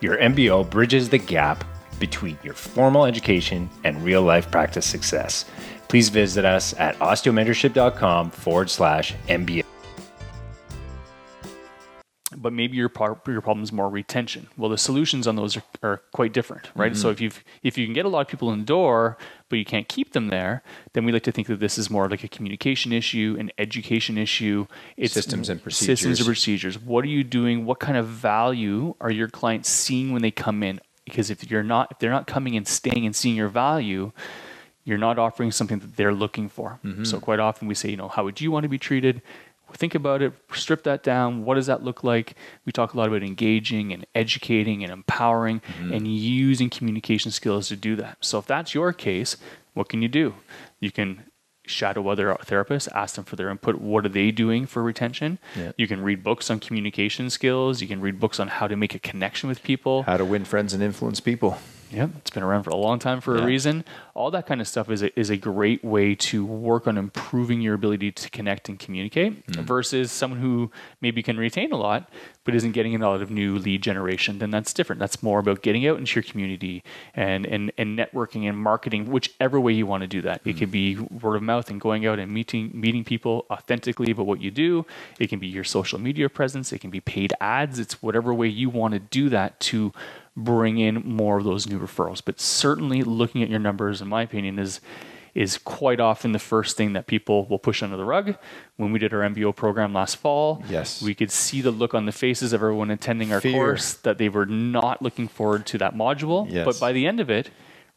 Your 0.00 0.16
MBO 0.18 0.70
bridges 0.70 1.08
the 1.08 1.18
gap 1.18 1.64
between 2.02 2.36
your 2.42 2.52
formal 2.52 3.06
education 3.06 3.70
and 3.84 4.02
real 4.02 4.22
life 4.22 4.50
practice 4.50 4.84
success. 4.84 5.44
Please 5.86 6.08
visit 6.08 6.44
us 6.44 6.74
at 6.80 6.98
osteomentorship.com 6.98 8.32
forward 8.32 8.68
slash 8.68 9.14
MBA. 9.28 9.64
But 12.34 12.52
maybe 12.52 12.76
your 12.76 12.90
your 13.28 13.40
problem 13.40 13.62
is 13.62 13.70
more 13.70 13.88
retention. 13.88 14.48
Well, 14.56 14.68
the 14.68 14.78
solutions 14.78 15.28
on 15.28 15.36
those 15.36 15.56
are, 15.56 15.62
are 15.84 16.02
quite 16.12 16.32
different, 16.32 16.72
right? 16.74 16.90
Mm-hmm. 16.90 17.00
So 17.00 17.10
if 17.10 17.20
you 17.20 17.30
if 17.62 17.78
you 17.78 17.86
can 17.86 17.94
get 17.94 18.04
a 18.04 18.08
lot 18.08 18.22
of 18.22 18.26
people 18.26 18.50
in 18.50 18.58
the 18.58 18.64
door, 18.64 19.16
but 19.48 19.60
you 19.60 19.64
can't 19.64 19.86
keep 19.86 20.12
them 20.12 20.26
there, 20.26 20.64
then 20.94 21.04
we 21.04 21.12
like 21.12 21.22
to 21.22 21.30
think 21.30 21.46
that 21.46 21.60
this 21.60 21.78
is 21.78 21.88
more 21.88 22.08
like 22.08 22.24
a 22.24 22.28
communication 22.28 22.92
issue, 22.92 23.36
an 23.38 23.52
education 23.58 24.18
issue. 24.18 24.66
It's 24.96 25.14
systems 25.14 25.48
and 25.48 25.62
procedures. 25.62 26.00
Systems 26.00 26.18
and 26.18 26.26
procedures. 26.26 26.78
What 26.80 27.04
are 27.04 27.08
you 27.08 27.22
doing? 27.22 27.64
What 27.64 27.78
kind 27.78 27.96
of 27.96 28.08
value 28.08 28.96
are 29.00 29.12
your 29.12 29.28
clients 29.28 29.68
seeing 29.68 30.12
when 30.12 30.22
they 30.22 30.32
come 30.32 30.64
in? 30.64 30.80
Because 31.04 31.30
if 31.30 31.50
you're 31.50 31.62
not 31.62 31.88
if 31.90 31.98
they're 31.98 32.10
not 32.10 32.26
coming 32.26 32.56
and 32.56 32.66
staying 32.66 33.06
and 33.06 33.14
seeing 33.14 33.36
your 33.36 33.48
value 33.48 34.12
you're 34.84 34.98
not 34.98 35.18
offering 35.18 35.52
something 35.52 35.78
that 35.78 35.96
they're 35.96 36.12
looking 36.12 36.48
for. 36.48 36.80
Mm-hmm. 36.84 37.04
so 37.04 37.20
quite 37.20 37.38
often 37.40 37.68
we 37.68 37.74
say 37.74 37.90
you 37.90 37.96
know 37.96 38.08
how 38.08 38.24
would 38.24 38.40
you 38.40 38.50
want 38.50 38.64
to 38.64 38.68
be 38.68 38.78
treated? 38.78 39.22
Think 39.74 39.94
about 39.94 40.20
it 40.20 40.34
strip 40.52 40.82
that 40.82 41.02
down. 41.02 41.44
What 41.46 41.54
does 41.54 41.66
that 41.66 41.82
look 41.82 42.04
like? 42.04 42.34
We 42.66 42.72
talk 42.72 42.92
a 42.92 42.98
lot 42.98 43.08
about 43.08 43.22
engaging 43.22 43.90
and 43.90 44.04
educating 44.14 44.82
and 44.82 44.92
empowering 44.92 45.60
mm-hmm. 45.60 45.94
and 45.94 46.06
using 46.06 46.68
communication 46.68 47.30
skills 47.30 47.68
to 47.68 47.76
do 47.76 47.96
that. 47.96 48.18
So 48.20 48.38
if 48.38 48.46
that's 48.46 48.74
your 48.74 48.92
case 48.92 49.38
what 49.74 49.88
can 49.88 50.02
you 50.02 50.08
do? 50.08 50.34
You 50.80 50.90
can 50.90 51.24
shadow 51.72 52.08
other 52.08 52.36
therapists, 52.44 52.88
ask 52.94 53.16
them 53.16 53.24
for 53.24 53.36
their 53.36 53.50
input. 53.50 53.76
What 53.76 54.06
are 54.06 54.08
they 54.08 54.30
doing 54.30 54.66
for 54.66 54.82
retention? 54.82 55.38
Yeah. 55.56 55.72
You 55.76 55.88
can 55.88 56.02
read 56.02 56.22
books 56.22 56.50
on 56.50 56.60
communication 56.60 57.30
skills. 57.30 57.80
You 57.80 57.88
can 57.88 58.00
read 58.00 58.20
books 58.20 58.38
on 58.38 58.48
how 58.48 58.68
to 58.68 58.76
make 58.76 58.94
a 58.94 58.98
connection 58.98 59.48
with 59.48 59.62
people, 59.62 60.02
how 60.04 60.16
to 60.16 60.24
win 60.24 60.44
friends 60.44 60.74
and 60.74 60.82
influence 60.82 61.20
people. 61.20 61.58
Yep, 61.92 62.10
it's 62.18 62.30
been 62.30 62.42
around 62.42 62.62
for 62.62 62.70
a 62.70 62.76
long 62.76 62.98
time 62.98 63.20
for 63.20 63.36
yeah. 63.36 63.42
a 63.42 63.46
reason. 63.46 63.84
All 64.14 64.30
that 64.30 64.46
kind 64.46 64.60
of 64.60 64.68
stuff 64.68 64.90
is 64.90 65.02
a, 65.02 65.18
is 65.18 65.30
a 65.30 65.36
great 65.36 65.84
way 65.84 66.14
to 66.14 66.44
work 66.44 66.86
on 66.86 66.96
improving 66.96 67.60
your 67.60 67.74
ability 67.74 68.12
to 68.12 68.30
connect 68.30 68.68
and 68.68 68.78
communicate 68.78 69.46
mm. 69.46 69.62
versus 69.62 70.10
someone 70.10 70.40
who 70.40 70.70
maybe 71.00 71.22
can 71.22 71.36
retain 71.36 71.70
a 71.72 71.76
lot 71.76 72.08
but 72.44 72.54
isn't 72.54 72.72
getting 72.72 72.94
a 72.94 73.08
lot 73.08 73.22
of 73.22 73.30
new 73.30 73.56
lead 73.56 73.82
generation. 73.82 74.38
Then 74.38 74.50
that's 74.50 74.72
different. 74.72 74.98
That's 74.98 75.22
more 75.22 75.38
about 75.38 75.62
getting 75.62 75.86
out 75.86 75.98
into 75.98 76.16
your 76.16 76.22
community 76.22 76.82
and 77.14 77.46
and, 77.46 77.72
and 77.78 77.98
networking 77.98 78.48
and 78.48 78.58
marketing, 78.58 79.10
whichever 79.10 79.60
way 79.60 79.72
you 79.72 79.86
want 79.86 80.02
to 80.02 80.06
do 80.06 80.22
that. 80.22 80.42
Mm. 80.44 80.50
It 80.50 80.56
can 80.56 80.70
be 80.70 80.96
word 80.96 81.36
of 81.36 81.42
mouth 81.42 81.70
and 81.70 81.80
going 81.80 82.06
out 82.06 82.18
and 82.18 82.32
meeting 82.32 82.70
meeting 82.74 83.04
people 83.04 83.46
authentically 83.50 84.10
about 84.10 84.26
what 84.26 84.40
you 84.40 84.50
do. 84.50 84.86
It 85.18 85.28
can 85.28 85.38
be 85.38 85.46
your 85.46 85.64
social 85.64 85.98
media 85.98 86.28
presence. 86.28 86.72
It 86.72 86.80
can 86.80 86.90
be 86.90 87.00
paid 87.00 87.32
ads. 87.40 87.78
It's 87.78 88.02
whatever 88.02 88.34
way 88.34 88.48
you 88.48 88.70
want 88.70 88.94
to 88.94 89.00
do 89.00 89.28
that 89.28 89.60
to 89.60 89.92
bring 90.36 90.78
in 90.78 91.02
more 91.04 91.38
of 91.38 91.44
those 91.44 91.66
new 91.68 91.78
referrals. 91.78 92.22
But 92.24 92.40
certainly 92.40 93.02
looking 93.02 93.42
at 93.42 93.48
your 93.50 93.58
numbers, 93.58 94.00
in 94.00 94.08
my 94.08 94.22
opinion, 94.22 94.58
is 94.58 94.80
is 95.34 95.56
quite 95.56 95.98
often 95.98 96.32
the 96.32 96.38
first 96.38 96.76
thing 96.76 96.92
that 96.92 97.06
people 97.06 97.46
will 97.46 97.58
push 97.58 97.82
under 97.82 97.96
the 97.96 98.04
rug. 98.04 98.36
When 98.76 98.92
we 98.92 98.98
did 98.98 99.14
our 99.14 99.20
MBO 99.22 99.56
program 99.56 99.94
last 99.94 100.16
fall, 100.16 100.62
Yes. 100.68 101.00
we 101.00 101.14
could 101.14 101.30
see 101.30 101.62
the 101.62 101.70
look 101.70 101.94
on 101.94 102.04
the 102.04 102.12
faces 102.12 102.52
of 102.52 102.60
everyone 102.62 102.90
attending 102.90 103.32
our 103.32 103.40
Fear. 103.40 103.52
course 103.54 103.94
that 103.94 104.18
they 104.18 104.28
were 104.28 104.44
not 104.44 105.00
looking 105.00 105.28
forward 105.28 105.64
to 105.66 105.78
that 105.78 105.94
module. 105.94 106.46
Yes. 106.50 106.66
But 106.66 106.78
by 106.78 106.92
the 106.92 107.06
end 107.06 107.18
of 107.18 107.30
it, 107.30 107.48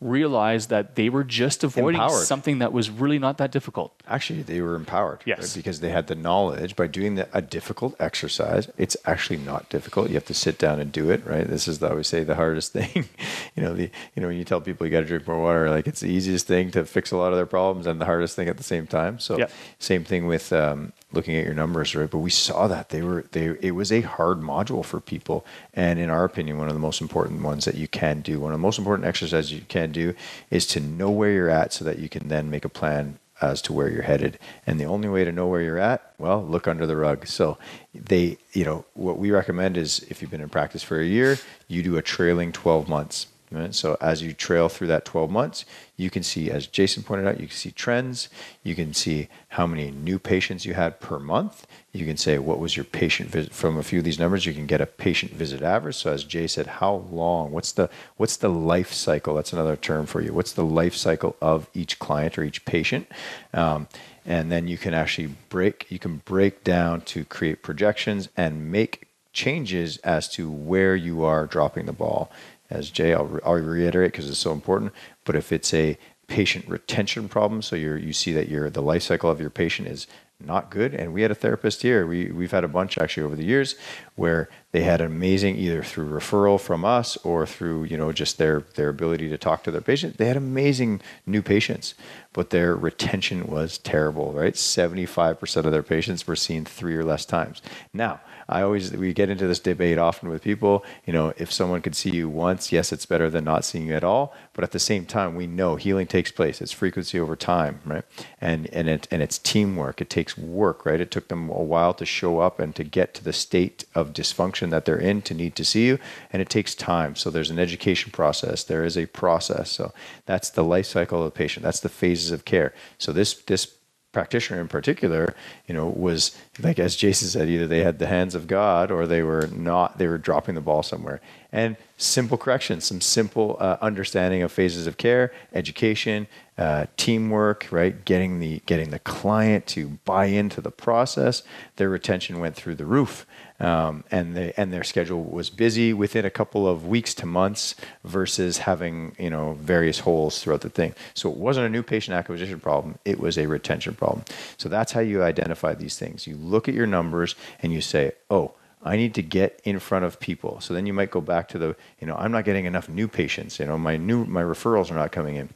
realized 0.02 0.70
that 0.70 0.96
they 0.96 1.10
were 1.10 1.24
just 1.24 1.64
avoiding 1.64 2.02
Empowered. 2.02 2.26
something 2.26 2.60
that 2.60 2.74
was 2.74 2.90
really 2.90 3.18
not 3.18 3.38
that 3.38 3.52
difficult. 3.52 3.94
Actually, 4.08 4.42
they 4.44 4.60
were 4.62 4.76
empowered. 4.76 5.22
Yes. 5.26 5.56
Because 5.56 5.80
they 5.80 5.90
had 5.90 6.08
the 6.08 6.16
knowledge 6.16 6.76
by 6.76 6.88
doing 6.88 7.16
the, 7.16 7.28
a 7.34 7.42
difficult 7.42 7.96
exercise. 8.00 8.70
It's 8.78 8.98
actually 9.06 9.38
not 9.40 9.70
difficult. 9.70 10.10
You 10.10 10.16
have 10.16 10.26
to 10.26 10.34
sit 10.34 10.58
down 10.58 10.80
and 10.80 10.92
do 10.92 11.10
it, 11.10 11.26
right? 11.26 11.48
This 11.48 11.68
is, 11.68 11.80
the, 11.80 11.88
I 11.88 11.92
always 11.92 12.08
say, 12.08 12.24
the 12.24 12.36
hardest 12.36 12.74
thing. 12.78 13.08
you 13.56 13.64
know, 13.64 13.74
the 13.74 13.90
you 14.16 14.22
know 14.22 14.28
when 14.28 14.38
you 14.38 14.44
tell 14.44 14.60
people 14.62 14.86
you 14.86 14.92
got 14.92 15.00
to 15.02 15.06
drink 15.08 15.26
more 15.28 15.42
water, 15.42 15.70
like 15.70 15.88
it's 15.88 16.02
the 16.02 16.10
easiest 16.12 16.46
thing 16.46 16.72
to 16.72 16.86
fix 16.86 17.12
a 17.12 17.18
lot 17.18 17.32
of 17.32 17.38
their 17.38 17.46
problems 17.46 17.88
and 17.88 18.00
the 18.02 18.06
hardest 18.06 18.36
thing 18.36 18.50
at 18.50 18.58
the 18.58 18.64
same 18.64 18.88
time. 18.88 19.18
So, 19.20 19.38
Yep. 19.38 19.52
same 19.80 20.04
thing 20.04 20.28
with 20.28 20.52
um, 20.52 20.92
looking 21.16 21.36
at 21.36 21.46
your 21.46 21.54
numbers, 21.54 21.96
right? 21.96 22.10
But 22.10 22.20
we 22.20 22.30
saw 22.30 22.68
that 22.68 22.90
they 22.90 23.02
were 23.02 23.26
they. 23.32 23.58
It 23.62 23.72
was 23.72 23.92
a 23.92 24.02
hard 24.02 24.40
module 24.40 24.84
for 24.84 25.00
people, 25.00 25.46
and 25.74 26.00
in 26.00 26.10
our 26.10 26.24
opinion, 26.24 26.58
one 26.58 26.68
of 26.68 26.74
the 26.74 26.80
most 26.80 27.02
important 27.02 27.42
ones 27.42 27.66
that 27.66 27.76
you 27.76 27.88
can 27.88 28.22
do. 28.22 28.40
One 28.40 28.52
of 28.52 28.60
the 28.60 28.62
most 28.62 28.80
important 28.80 29.08
exercises 29.08 29.52
you 29.52 29.62
can 29.68 29.92
do 29.92 30.14
is 30.50 30.68
to 30.68 30.80
know 30.80 31.10
where 31.10 31.32
you're 31.32 31.50
at, 31.50 31.74
so 31.74 31.86
that 31.86 32.00
you 32.00 32.10
can 32.10 32.28
then 32.28 32.50
make 32.50 32.66
a 32.66 32.70
plan 32.70 33.20
as 33.42 33.62
to 33.64 33.74
where 33.74 33.90
you're 33.90 34.04
headed. 34.04 34.40
And 34.66 34.80
the 34.80 34.86
only 34.86 35.10
way 35.10 35.26
to 35.26 35.32
know 35.32 35.48
where 35.48 35.62
you're 35.62 35.78
at, 35.78 36.14
well, 36.18 36.44
look 36.44 36.68
under 36.68 36.88
the 36.88 36.96
rug. 36.96 37.28
So 37.28 37.58
they, 37.94 38.38
you 38.54 38.64
know, 38.64 38.86
what 38.94 39.18
we 39.18 39.32
recommend 39.32 39.78
is 39.78 40.00
if 40.10 40.22
you've 40.22 40.32
been 40.32 40.42
in 40.42 40.50
practice 40.50 40.84
for 40.84 41.00
a 41.00 41.06
year, 41.06 41.38
you 41.68 41.84
do 41.84 41.98
a 41.98 42.02
trailing 42.02 42.52
12 42.52 42.88
months. 42.88 43.28
Right? 43.52 43.76
So 43.76 43.96
as 44.02 44.22
you 44.22 44.34
trail 44.34 44.70
through 44.70 44.88
that 44.88 45.06
12 45.06 45.30
months, 45.30 45.66
you 45.98 46.10
can 46.10 46.24
see, 46.24 46.50
as 46.50 46.68
Jason 46.68 47.04
pointed 47.04 47.28
out, 47.28 47.40
you 47.40 47.48
can 47.48 47.56
see 47.56 47.72
trends. 47.72 48.28
You 48.64 48.76
can 48.76 48.94
see 48.94 49.30
how 49.50 49.68
many 49.68 49.92
new 49.92 50.20
patients 50.20 50.66
you 50.66 50.74
had 50.74 51.00
per 51.00 51.20
month. 51.20 51.68
You 51.94 52.06
can 52.06 52.18
say 52.18 52.38
what 52.38 52.60
was 52.60 52.76
your 52.76 52.84
patient 52.84 53.30
visit 53.30 53.54
from 53.54 53.78
a 53.78 53.84
few 53.84 54.00
of 54.00 54.06
these 54.06 54.20
numbers. 54.20 54.46
You 54.46 54.54
can 54.54 54.66
get 54.66 54.82
a 54.82 54.86
patient 54.86 55.32
visit 55.34 55.62
average. 55.62 55.96
So 55.96 56.12
as 56.12 56.24
Jay 56.24 56.48
said, 56.48 56.68
how 56.68 56.96
long? 57.10 57.52
What's 57.52 57.72
the 57.72 57.90
what's 58.18 58.36
the 58.36 58.50
life 58.50 58.92
cycle? 58.92 59.36
That's 59.36 59.54
another 59.54 59.76
term 59.76 60.06
for 60.06 60.22
you. 60.22 60.34
What's 60.34 60.54
the 60.54 60.66
life 60.66 60.96
cycle 60.96 61.36
of 61.42 61.70
each 61.74 62.00
client 62.00 62.38
or 62.38 62.44
each 62.44 62.66
patient? 62.66 63.08
Um, 63.54 63.88
and 64.26 64.52
then 64.52 64.68
you 64.68 64.78
can 64.78 64.94
actually 64.94 65.36
break. 65.50 65.86
You 65.90 66.00
can 66.00 66.18
break 66.26 66.64
down 66.64 67.02
to 67.02 67.24
create 67.24 67.62
projections 67.62 68.28
and 68.36 68.72
make 68.72 69.08
changes 69.36 69.98
as 69.98 70.28
to 70.30 70.50
where 70.50 70.96
you 70.96 71.24
are 71.24 71.46
dropping 71.46 71.86
the 71.86 71.94
ball. 71.94 72.32
As 72.76 72.90
Jay, 72.90 73.14
I'll, 73.14 73.26
re- 73.26 73.42
I'll 73.46 73.54
reiterate 73.54 74.12
because 74.12 74.30
it's 74.30 74.38
so 74.38 74.52
important. 74.52 74.92
But 75.24 75.36
if 75.36 75.52
it's 75.52 75.74
a 75.74 75.98
patient 76.28 76.68
retention 76.68 77.30
problem, 77.30 77.62
so 77.62 77.76
you're, 77.76 77.98
you 77.98 78.14
see 78.14 78.34
that 78.34 78.50
your 78.50 78.70
the 78.70 78.82
life 78.82 79.04
cycle 79.04 79.30
of 79.30 79.40
your 79.40 79.50
patient 79.50 79.88
is 79.88 80.08
not 80.44 80.70
good, 80.70 80.94
and 80.94 81.14
we 81.14 81.22
had 81.22 81.32
a 81.32 81.36
therapist 81.36 81.82
here. 81.82 82.06
We 82.06 82.30
we've 82.32 82.52
had 82.52 82.66
a 82.66 82.68
bunch 82.68 82.98
actually 82.98 83.24
over 83.24 83.38
the 83.38 83.46
years 83.46 83.76
where 84.16 84.50
they 84.74 84.84
had 84.84 85.00
amazing 85.00 85.56
either 85.56 85.82
through 85.82 86.10
referral 86.10 86.60
from 86.60 86.84
us 86.84 87.16
or 87.24 87.46
through 87.46 87.86
you 87.86 87.96
know 87.96 88.12
just 88.12 88.38
their 88.38 88.66
their 88.76 88.90
ability 88.90 89.30
to 89.30 89.38
talk 89.38 89.64
to 89.64 89.72
their 89.72 89.82
patient. 89.82 90.18
They 90.18 90.26
had 90.26 90.36
amazing 90.36 91.02
new 91.26 91.42
patients, 91.42 91.94
but 92.34 92.50
their 92.50 92.76
retention 92.76 93.48
was 93.48 93.78
terrible. 93.78 94.34
Right, 94.34 94.58
seventy 94.58 95.06
five 95.06 95.40
percent 95.40 95.66
of 95.66 95.72
their 95.72 95.84
patients 95.84 96.28
were 96.28 96.36
seen 96.36 96.66
three 96.66 96.98
or 96.98 97.06
less 97.06 97.26
times. 97.26 97.62
Now 97.94 98.20
I 98.48 98.62
always 98.62 98.92
we 98.92 99.14
get 99.14 99.30
into 99.30 99.48
this 99.48 99.60
debate 99.60 99.98
often 99.98 100.30
with 100.30 100.44
people. 100.44 100.86
You 101.06 101.14
know, 101.14 101.34
if 101.38 101.52
someone 101.52 101.82
could 101.82 101.96
see 101.96 102.12
you 102.12 102.30
once, 102.30 102.72
yes, 102.72 102.92
it's 102.92 103.06
better 103.06 103.30
than 103.30 103.44
not 103.44 103.66
seeing 103.66 103.88
you 103.88 103.96
at 103.96 104.04
all. 104.04 104.34
But 104.54 104.64
at 104.64 104.72
the 104.72 104.80
same 104.80 105.06
time, 105.06 105.36
we 105.36 105.48
know 105.48 105.76
healing 105.76 106.08
takes 106.08 106.32
place. 106.32 106.62
It's 106.62 106.72
frequency 106.72 107.20
over 107.20 107.36
time, 107.36 107.82
right? 107.86 108.04
And 108.40 108.68
and 108.74 108.88
it 108.88 109.08
and 109.12 109.22
it's 109.22 109.38
teamwork. 109.38 110.00
It 110.02 110.10
takes 110.10 110.38
work, 110.38 110.86
right? 110.86 111.02
It 111.02 111.12
took 111.12 111.28
them 111.28 111.50
a 111.50 111.64
while 111.64 111.94
to 111.96 112.06
show 112.06 112.40
up 112.40 112.60
and 112.60 112.76
to 112.76 112.84
get 112.84 113.14
to 113.16 113.24
the 113.24 113.34
state 113.34 113.86
of 113.96 114.14
dysfunction 114.14 114.70
that 114.70 114.86
they're 114.86 114.98
in 114.98 115.22
to 115.24 115.34
need 115.34 115.56
to 115.56 115.66
see 115.66 115.88
you, 115.88 116.00
and 116.32 116.42
it 116.42 116.50
takes 116.50 116.76
time. 116.76 117.16
So 117.16 117.30
there's 117.30 117.52
an 117.52 117.60
education 117.60 118.12
process. 118.12 118.64
There 118.64 118.86
is 118.86 118.98
a 118.98 119.08
process. 119.08 119.72
So 119.72 119.92
that's 120.26 120.50
the 120.50 120.64
life 120.64 120.86
cycle 120.86 121.20
of 121.20 121.26
the 121.26 121.38
patient. 121.38 121.64
That's 121.64 121.80
the 121.80 121.90
phases 121.90 122.32
of 122.32 122.46
care. 122.46 122.74
So 122.98 123.12
this 123.12 123.34
this 123.34 123.75
practitioner 124.16 124.62
in 124.62 124.70
particular, 124.70 125.36
you 125.68 125.76
know, 125.76 125.88
was 125.88 126.36
like 126.60 126.80
as 126.80 126.96
Jason 126.96 127.28
said, 127.28 127.50
either 127.50 127.68
they 127.68 127.84
had 127.84 128.00
the 128.00 128.08
hands 128.08 128.34
of 128.34 128.48
God 128.48 128.90
or 128.90 129.06
they 129.06 129.22
were 129.22 129.48
not. 129.48 129.98
They 129.98 130.08
were 130.08 130.18
dropping 130.18 130.56
the 130.56 130.62
ball 130.62 130.84
somewhere. 130.84 131.20
And 131.52 131.76
simple 131.98 132.38
corrections, 132.38 132.86
some 132.86 133.02
simple 133.02 133.58
uh, 133.60 133.78
understanding 133.82 134.42
of 134.42 134.54
phases 134.54 134.88
of 134.88 134.98
care, 134.98 135.34
education, 135.54 136.28
uh, 136.58 136.86
teamwork, 136.96 137.68
right? 137.70 138.06
Getting 138.06 138.40
the 138.40 138.62
getting 138.66 138.90
the 138.90 139.00
client 139.00 139.68
to 139.68 140.00
buy 140.06 140.28
into 140.28 140.62
the 140.62 140.72
process. 140.72 141.44
Their 141.76 141.90
retention 141.90 142.40
went 142.40 142.56
through 142.56 142.76
the 142.76 142.86
roof, 142.86 143.26
um, 143.60 144.06
and 144.10 144.38
they 144.38 144.54
and 144.56 144.72
their 144.72 144.84
schedule 144.84 145.24
was 145.24 145.50
busy 145.50 145.92
within 145.92 146.24
a 146.24 146.30
couple 146.30 146.66
of 146.66 146.88
weeks 146.88 147.14
to 147.16 147.26
months 147.26 147.76
versus 148.06 148.60
having 148.60 149.16
you 149.20 149.30
know 149.30 149.54
various 149.60 150.00
holes 150.00 150.42
throughout 150.42 150.62
the 150.62 150.70
thing. 150.70 150.96
So 151.14 151.30
it 151.30 151.36
wasn't 151.36 151.66
a 151.66 151.70
new 151.70 151.84
patient 151.84 152.16
acquisition 152.16 152.62
problem; 152.62 153.00
it 153.04 153.20
was 153.20 153.38
a 153.38 153.48
retention 153.48 153.94
problem. 153.94 154.24
So 154.58 154.70
that's 154.70 154.94
how 154.94 155.02
you 155.02 155.24
identify 155.24 155.74
these 155.74 156.00
things. 156.00 156.26
You 156.26 156.38
look 156.38 156.70
at 156.70 156.74
your 156.74 156.88
numbers 156.88 157.36
and 157.62 157.74
you 157.74 157.82
say, 157.82 158.14
oh. 158.30 158.54
I 158.88 158.98
need 158.98 159.16
to 159.16 159.24
get 159.24 159.60
in 159.64 159.80
front 159.80 160.06
of 160.06 160.20
people. 160.20 160.62
So 160.62 160.76
then 160.76 160.86
you 160.86 160.94
might 160.94 161.10
go 161.10 161.20
back 161.20 161.48
to 161.48 161.58
the, 161.58 161.76
you 162.00 162.06
know, 162.06 162.16
I'm 162.18 162.32
not 162.32 162.46
getting 162.46 162.66
enough 162.66 162.88
new 162.88 163.08
patients. 163.08 163.58
You 163.58 163.66
know, 163.66 163.80
my 163.80 163.98
new 163.98 164.26
my 164.26 164.44
referrals 164.44 164.92
are 164.92 164.94
not 164.94 165.12
coming 165.12 165.38
in. 165.38 165.50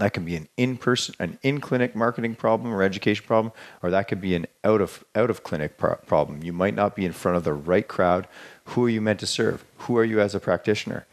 That 0.00 0.14
can 0.14 0.24
be 0.24 0.34
an 0.34 0.48
in-person, 0.56 1.14
an 1.18 1.38
in-clinic 1.42 1.94
marketing 1.94 2.34
problem 2.34 2.72
or 2.72 2.82
education 2.82 3.26
problem, 3.26 3.52
or 3.82 3.90
that 3.90 4.08
could 4.08 4.20
be 4.20 4.34
an 4.34 4.46
out 4.64 4.80
of 4.80 5.04
out 5.14 5.28
of 5.28 5.42
clinic 5.42 5.76
pro- 5.76 5.96
problem. 5.96 6.42
You 6.42 6.54
might 6.54 6.74
not 6.74 6.96
be 6.96 7.04
in 7.04 7.12
front 7.12 7.36
of 7.36 7.44
the 7.44 7.52
right 7.52 7.86
crowd. 7.86 8.26
Who 8.64 8.84
are 8.86 8.88
you 8.88 9.02
meant 9.02 9.20
to 9.20 9.26
serve? 9.26 9.62
Who 9.80 9.98
are 9.98 10.04
you 10.04 10.18
as 10.18 10.34
a 10.34 10.40
practitioner? 10.40 11.06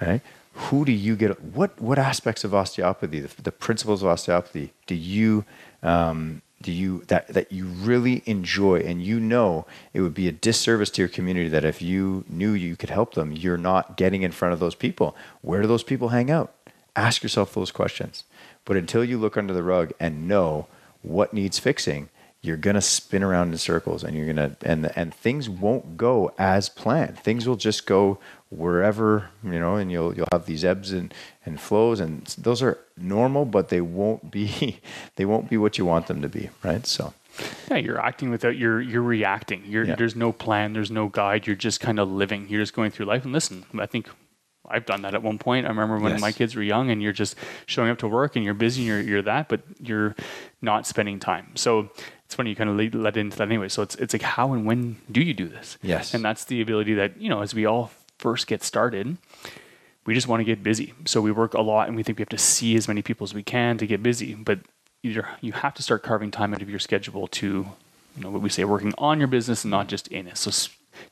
Right? 0.00 0.22
Who 0.54 0.86
do 0.86 0.92
you 0.92 1.14
get? 1.14 1.42
What 1.42 1.78
what 1.78 1.98
aspects 1.98 2.42
of 2.42 2.54
osteopathy, 2.54 3.20
the, 3.20 3.42
the 3.42 3.52
principles 3.52 4.02
of 4.02 4.08
osteopathy, 4.08 4.72
do 4.86 4.94
you 4.94 5.44
um, 5.82 6.40
do 6.62 6.72
you 6.72 7.02
that 7.08 7.28
that 7.28 7.52
you 7.52 7.66
really 7.66 8.22
enjoy 8.24 8.76
and 8.80 9.02
you 9.02 9.20
know 9.20 9.66
it 9.92 10.00
would 10.00 10.14
be 10.14 10.26
a 10.26 10.32
disservice 10.32 10.88
to 10.88 11.02
your 11.02 11.08
community 11.08 11.50
that 11.50 11.64
if 11.64 11.82
you 11.82 12.24
knew 12.30 12.52
you 12.52 12.76
could 12.76 12.90
help 12.90 13.14
them 13.14 13.32
you're 13.32 13.58
not 13.58 13.96
getting 13.96 14.22
in 14.22 14.30
front 14.30 14.54
of 14.54 14.60
those 14.60 14.74
people 14.74 15.14
where 15.42 15.60
do 15.60 15.68
those 15.68 15.82
people 15.82 16.10
hang 16.10 16.30
out 16.30 16.54
ask 16.96 17.22
yourself 17.22 17.54
those 17.54 17.70
questions 17.70 18.24
but 18.64 18.76
until 18.76 19.04
you 19.04 19.18
look 19.18 19.36
under 19.36 19.52
the 19.52 19.62
rug 19.62 19.92
and 19.98 20.28
know 20.28 20.66
what 21.02 21.32
needs 21.32 21.58
fixing 21.58 22.08
you're 22.42 22.56
going 22.56 22.74
to 22.74 22.82
spin 22.82 23.22
around 23.22 23.52
in 23.52 23.58
circles 23.58 24.02
and 24.02 24.16
you're 24.16 24.32
going 24.32 24.36
to 24.36 24.56
and 24.62 24.90
and 24.96 25.14
things 25.14 25.48
won't 25.48 25.96
go 25.96 26.32
as 26.38 26.68
planned 26.68 27.18
things 27.18 27.46
will 27.46 27.56
just 27.56 27.86
go 27.86 28.18
wherever 28.50 29.30
you 29.44 29.58
know 29.58 29.76
and 29.76 29.90
you'll 29.90 30.14
you'll 30.14 30.28
have 30.32 30.46
these 30.46 30.64
ebbs 30.64 30.92
and, 30.92 31.14
and 31.46 31.60
flows 31.60 32.00
and 32.00 32.26
those 32.38 32.60
are 32.60 32.78
normal 32.96 33.44
but 33.44 33.68
they 33.68 33.80
won't 33.80 34.30
be 34.30 34.80
they 35.16 35.24
won't 35.24 35.48
be 35.48 35.56
what 35.56 35.78
you 35.78 35.86
want 35.86 36.06
them 36.06 36.20
to 36.20 36.28
be 36.28 36.50
right 36.62 36.86
so 36.86 37.14
Yeah, 37.70 37.78
you're 37.78 38.00
acting 38.00 38.30
without 38.30 38.56
you're 38.56 38.80
you're 38.80 39.02
reacting. 39.02 39.62
You're, 39.64 39.84
Yeah. 39.84 39.94
There's 39.94 40.14
no 40.14 40.32
plan. 40.32 40.74
There's 40.74 40.90
no 40.90 41.08
guide. 41.08 41.46
You're 41.46 41.56
just 41.56 41.80
kind 41.80 41.98
of 41.98 42.10
living. 42.10 42.46
You're 42.50 42.60
just 42.60 42.74
going 42.74 42.90
through 42.90 43.06
life. 43.06 43.24
And 43.24 43.32
listen, 43.32 43.64
I 43.78 43.86
think 43.86 44.10
I've 44.68 44.86
done 44.86 45.02
that 45.02 45.14
at 45.14 45.22
one 45.22 45.38
point. 45.38 45.66
I 45.66 45.68
remember 45.70 45.98
when 45.98 46.12
Yes. 46.12 46.20
my 46.20 46.32
kids 46.32 46.54
were 46.54 46.62
young, 46.62 46.90
and 46.90 47.02
you're 47.02 47.12
just 47.12 47.36
showing 47.66 47.90
up 47.90 47.98
to 47.98 48.08
work, 48.08 48.36
and 48.36 48.44
you're 48.44 48.54
busy, 48.54 48.82
and 48.82 48.88
you're 48.88 49.00
you're 49.00 49.22
that, 49.22 49.48
but 49.48 49.60
you're 49.80 50.14
not 50.60 50.86
spending 50.86 51.18
time. 51.18 51.48
So 51.56 51.90
it's 52.24 52.34
funny 52.34 52.50
you 52.50 52.56
kind 52.56 52.70
of 52.70 52.76
lead, 52.76 52.94
led 52.94 53.16
into 53.16 53.36
that 53.38 53.48
anyway. 53.48 53.68
So 53.68 53.82
it's 53.82 53.94
it's 53.96 54.14
like 54.14 54.22
how 54.22 54.52
and 54.52 54.64
when 54.64 54.96
do 55.10 55.20
you 55.20 55.34
do 55.34 55.48
this? 55.48 55.78
Yes. 55.82 56.14
and 56.14 56.24
that's 56.24 56.44
the 56.44 56.60
ability 56.60 56.94
that 56.94 57.20
you 57.20 57.28
know 57.28 57.42
as 57.42 57.54
we 57.54 57.66
all 57.66 57.90
first 58.18 58.46
get 58.46 58.62
started. 58.62 59.16
We 60.04 60.14
just 60.14 60.26
want 60.26 60.40
to 60.40 60.44
get 60.44 60.62
busy. 60.64 60.94
So 61.04 61.20
we 61.20 61.30
work 61.30 61.54
a 61.54 61.60
lot 61.60 61.86
and 61.86 61.96
we 61.96 62.02
think 62.02 62.18
we 62.18 62.22
have 62.22 62.28
to 62.30 62.38
see 62.38 62.74
as 62.76 62.88
many 62.88 63.02
people 63.02 63.24
as 63.24 63.34
we 63.34 63.44
can 63.44 63.78
to 63.78 63.86
get 63.86 64.02
busy. 64.02 64.34
But 64.34 64.58
either 65.04 65.28
you 65.40 65.52
have 65.52 65.74
to 65.74 65.82
start 65.82 66.02
carving 66.02 66.32
time 66.32 66.52
out 66.54 66.60
of 66.60 66.68
your 66.68 66.80
schedule 66.80 67.28
to, 67.28 67.46
you 68.16 68.22
know, 68.22 68.30
what 68.30 68.42
we 68.42 68.48
say, 68.48 68.64
working 68.64 68.92
on 68.98 69.18
your 69.20 69.28
business 69.28 69.62
and 69.62 69.70
not 69.70 69.86
just 69.86 70.08
in 70.08 70.26
it. 70.26 70.36
So 70.38 70.50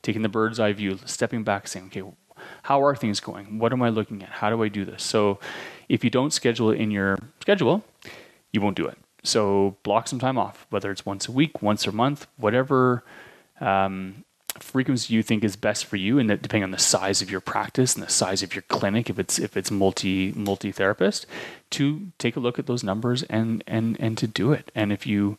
taking 0.01 0.23
the 0.23 0.29
bird's 0.29 0.59
eye 0.59 0.73
view, 0.73 0.99
stepping 1.05 1.43
back, 1.45 1.69
saying, 1.69 1.85
okay, 1.87 2.03
how 2.63 2.83
are 2.83 2.95
things 2.95 3.19
going? 3.19 3.59
What 3.59 3.73
am 3.73 3.81
I 3.81 3.89
looking 3.89 4.23
at? 4.23 4.29
How 4.29 4.49
do 4.49 4.63
I 4.63 4.67
do 4.67 4.85
this? 4.85 5.03
So 5.03 5.39
if 5.89 6.03
you 6.03 6.09
don't 6.09 6.31
schedule 6.31 6.71
it 6.71 6.79
in 6.79 6.91
your 6.91 7.17
schedule, 7.41 7.83
you 8.51 8.61
won't 8.61 8.77
do 8.77 8.87
it. 8.87 8.97
So 9.23 9.77
block 9.83 10.07
some 10.07 10.19
time 10.19 10.37
off, 10.37 10.65
whether 10.69 10.91
it's 10.91 11.05
once 11.05 11.27
a 11.27 11.31
week, 11.31 11.61
once 11.61 11.85
a 11.85 11.91
month, 11.91 12.27
whatever 12.37 13.03
um, 13.59 14.23
frequency 14.59 15.13
you 15.13 15.23
think 15.23 15.43
is 15.43 15.55
best 15.55 15.85
for 15.85 15.95
you, 15.95 16.17
and 16.17 16.29
that 16.29 16.41
depending 16.41 16.63
on 16.63 16.71
the 16.71 16.79
size 16.79 17.21
of 17.21 17.29
your 17.29 17.41
practice 17.41 17.93
and 17.93 18.03
the 18.03 18.09
size 18.09 18.41
of 18.41 18.55
your 18.55 18.63
clinic, 18.63 19.09
if 19.09 19.19
it's 19.19 19.37
if 19.37 19.55
it's 19.55 19.69
multi 19.69 20.31
multi 20.35 20.71
therapist, 20.71 21.25
to 21.71 22.11
take 22.17 22.35
a 22.35 22.39
look 22.39 22.57
at 22.57 22.65
those 22.65 22.83
numbers 22.83 23.23
and 23.23 23.63
and 23.67 23.95
and 23.99 24.17
to 24.17 24.27
do 24.27 24.51
it. 24.51 24.71
And 24.73 24.91
if 24.91 25.05
you 25.05 25.37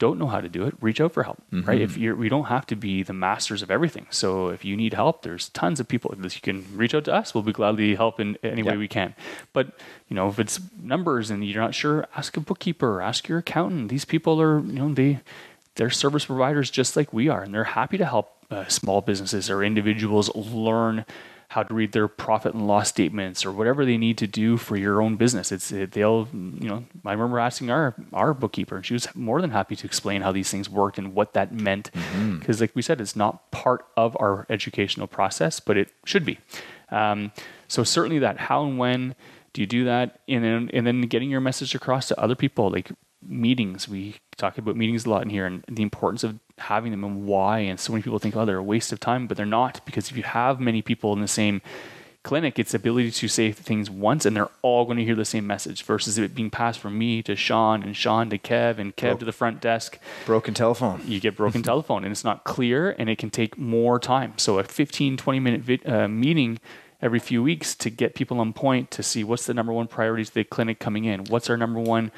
don't 0.00 0.18
know 0.18 0.26
how 0.26 0.40
to 0.40 0.48
do 0.48 0.64
it, 0.66 0.74
reach 0.80 1.00
out 1.00 1.12
for 1.12 1.22
help, 1.22 1.38
Mm-hmm. 1.52 1.68
right? 1.68 1.80
If 1.80 1.96
you're, 1.96 2.16
we 2.16 2.28
don't 2.28 2.46
have 2.46 2.66
to 2.66 2.76
be 2.76 3.02
the 3.04 3.12
masters 3.12 3.62
of 3.62 3.70
everything. 3.70 4.06
So 4.10 4.48
if 4.48 4.64
you 4.64 4.76
need 4.76 4.92
help, 4.94 5.22
there's 5.22 5.48
tons 5.50 5.78
of 5.80 5.86
people 5.86 6.12
that 6.18 6.34
you 6.34 6.40
can 6.40 6.64
reach 6.76 6.94
out 6.94 7.04
to 7.04 7.14
us. 7.14 7.32
We'll 7.34 7.44
be 7.44 7.52
gladly 7.52 7.94
help 7.94 8.18
in 8.18 8.36
any 8.42 8.62
way 8.62 8.76
we 8.76 8.88
can. 8.88 9.14
But 9.52 9.68
you 10.08 10.16
know, 10.16 10.28
if 10.28 10.38
it's 10.38 10.60
numbers 10.82 11.30
and 11.30 11.44
you're 11.46 11.62
not 11.62 11.74
sure, 11.74 12.06
ask 12.16 12.36
a 12.36 12.40
bookkeeper, 12.40 13.00
ask 13.00 13.28
your 13.28 13.38
accountant. 13.38 13.88
These 13.88 14.04
people 14.04 14.40
are, 14.42 14.58
you 14.60 14.72
know, 14.72 14.92
they 14.92 15.20
they're 15.76 15.90
service 15.90 16.24
providers 16.26 16.70
just 16.70 16.96
like 16.96 17.12
we 17.12 17.28
are, 17.28 17.42
and 17.42 17.52
they're 17.54 17.64
happy 17.64 17.98
to 17.98 18.04
help 18.06 18.30
uh, 18.50 18.66
small 18.66 19.00
businesses 19.00 19.48
or 19.50 19.62
individuals 19.64 20.34
learn 20.36 21.04
how 21.54 21.62
to 21.62 21.72
read 21.72 21.92
their 21.92 22.08
profit 22.08 22.52
and 22.52 22.66
loss 22.66 22.88
statements 22.88 23.46
or 23.46 23.52
whatever 23.52 23.84
they 23.84 23.96
need 23.96 24.18
to 24.18 24.26
do 24.26 24.56
for 24.56 24.76
your 24.76 25.00
own 25.00 25.14
business. 25.14 25.52
It's 25.52 25.70
it, 25.70 25.92
they'll 25.92 26.26
you 26.32 26.68
know 26.68 26.84
I 27.04 27.12
remember 27.12 27.38
asking 27.38 27.70
our 27.70 27.94
our 28.12 28.34
bookkeeper 28.34 28.74
and 28.74 28.84
she 28.84 28.92
was 28.92 29.06
more 29.14 29.40
than 29.40 29.50
happy 29.50 29.76
to 29.76 29.86
explain 29.86 30.22
how 30.22 30.32
these 30.32 30.50
things 30.50 30.68
worked 30.68 30.98
and 30.98 31.14
what 31.14 31.32
that 31.34 31.52
meant 31.52 31.92
because 32.40 32.60
like 32.60 32.74
we 32.74 32.82
said 32.82 33.00
it's 33.00 33.14
not 33.14 33.52
part 33.52 33.86
of 33.96 34.16
our 34.18 34.46
educational 34.50 35.06
process 35.06 35.60
but 35.60 35.76
it 35.76 35.92
should 36.04 36.24
be. 36.24 36.40
Um, 36.90 37.30
so 37.68 37.84
certainly 37.84 38.18
that 38.18 38.36
how 38.38 38.64
and 38.64 38.76
when 38.76 39.14
do 39.52 39.60
you 39.60 39.68
do 39.68 39.84
that 39.84 40.22
and 40.26 40.42
then 40.42 40.70
and 40.72 40.84
then 40.84 41.02
getting 41.02 41.30
your 41.30 41.40
message 41.40 41.72
across 41.76 42.08
to 42.08 42.20
other 42.20 42.34
people 42.34 42.68
like 42.68 42.90
meetings 43.26 43.88
we 43.88 44.16
talk 44.36 44.58
about 44.58 44.76
meetings 44.76 45.04
a 45.04 45.10
lot 45.10 45.22
in 45.22 45.30
here 45.30 45.46
and 45.46 45.64
the 45.68 45.82
importance 45.82 46.24
of 46.24 46.38
having 46.58 46.90
them 46.90 47.04
and 47.04 47.26
why 47.26 47.58
and 47.58 47.78
so 47.80 47.92
many 47.92 48.02
people 48.02 48.18
think 48.18 48.36
oh 48.36 48.44
they're 48.44 48.58
a 48.58 48.62
waste 48.62 48.92
of 48.92 49.00
time 49.00 49.26
but 49.26 49.36
they're 49.36 49.46
not 49.46 49.80
because 49.84 50.10
if 50.10 50.16
you 50.16 50.22
have 50.22 50.60
many 50.60 50.82
people 50.82 51.12
in 51.12 51.20
the 51.20 51.28
same 51.28 51.60
clinic 52.22 52.58
it's 52.58 52.72
the 52.72 52.76
ability 52.76 53.10
to 53.10 53.28
say 53.28 53.52
things 53.52 53.90
once 53.90 54.24
and 54.24 54.34
they're 54.34 54.48
all 54.62 54.86
going 54.86 54.96
to 54.96 55.04
hear 55.04 55.14
the 55.14 55.24
same 55.24 55.46
message 55.46 55.82
versus 55.84 56.16
it 56.16 56.34
being 56.34 56.50
passed 56.50 56.80
from 56.80 56.96
me 56.96 57.22
to 57.22 57.36
Sean 57.36 57.82
and 57.82 57.94
Sean 57.94 58.30
to 58.30 58.38
Kev 58.38 58.78
and 58.78 58.96
Kev 58.96 59.18
to 59.18 59.26
the 59.26 59.32
front 59.32 59.60
desk 59.60 59.98
Broken 60.24 60.54
telephone. 60.54 61.02
you 61.06 61.20
get 61.20 61.36
broken 61.36 61.62
telephone 61.64 62.02
and 62.02 62.10
it's 62.10 62.24
not 62.24 62.44
clear 62.44 62.96
and 62.98 63.10
it 63.10 63.18
can 63.18 63.30
take 63.30 63.58
more 63.58 63.98
time. 63.98 64.32
So 64.38 64.58
a 64.58 64.64
15, 64.64 65.18
20 65.18 65.38
minute 65.38 65.60
vid, 65.60 65.86
uh, 65.86 66.08
meeting 66.08 66.58
every 67.02 67.18
few 67.18 67.42
weeks 67.42 67.74
to 67.74 67.90
get 67.90 68.14
people 68.14 68.40
on 68.40 68.54
point 68.54 68.90
to 68.92 69.02
see 69.02 69.22
what's 69.22 69.44
the 69.44 69.52
number 69.52 69.72
one 69.72 69.86
priorities 69.86 70.28
of 70.28 70.34
the 70.34 70.44
clinic 70.44 70.78
coming 70.78 71.04
in. 71.04 71.24
What's 71.24 71.50
our 71.50 71.56
number 71.58 71.78
one 71.78 72.10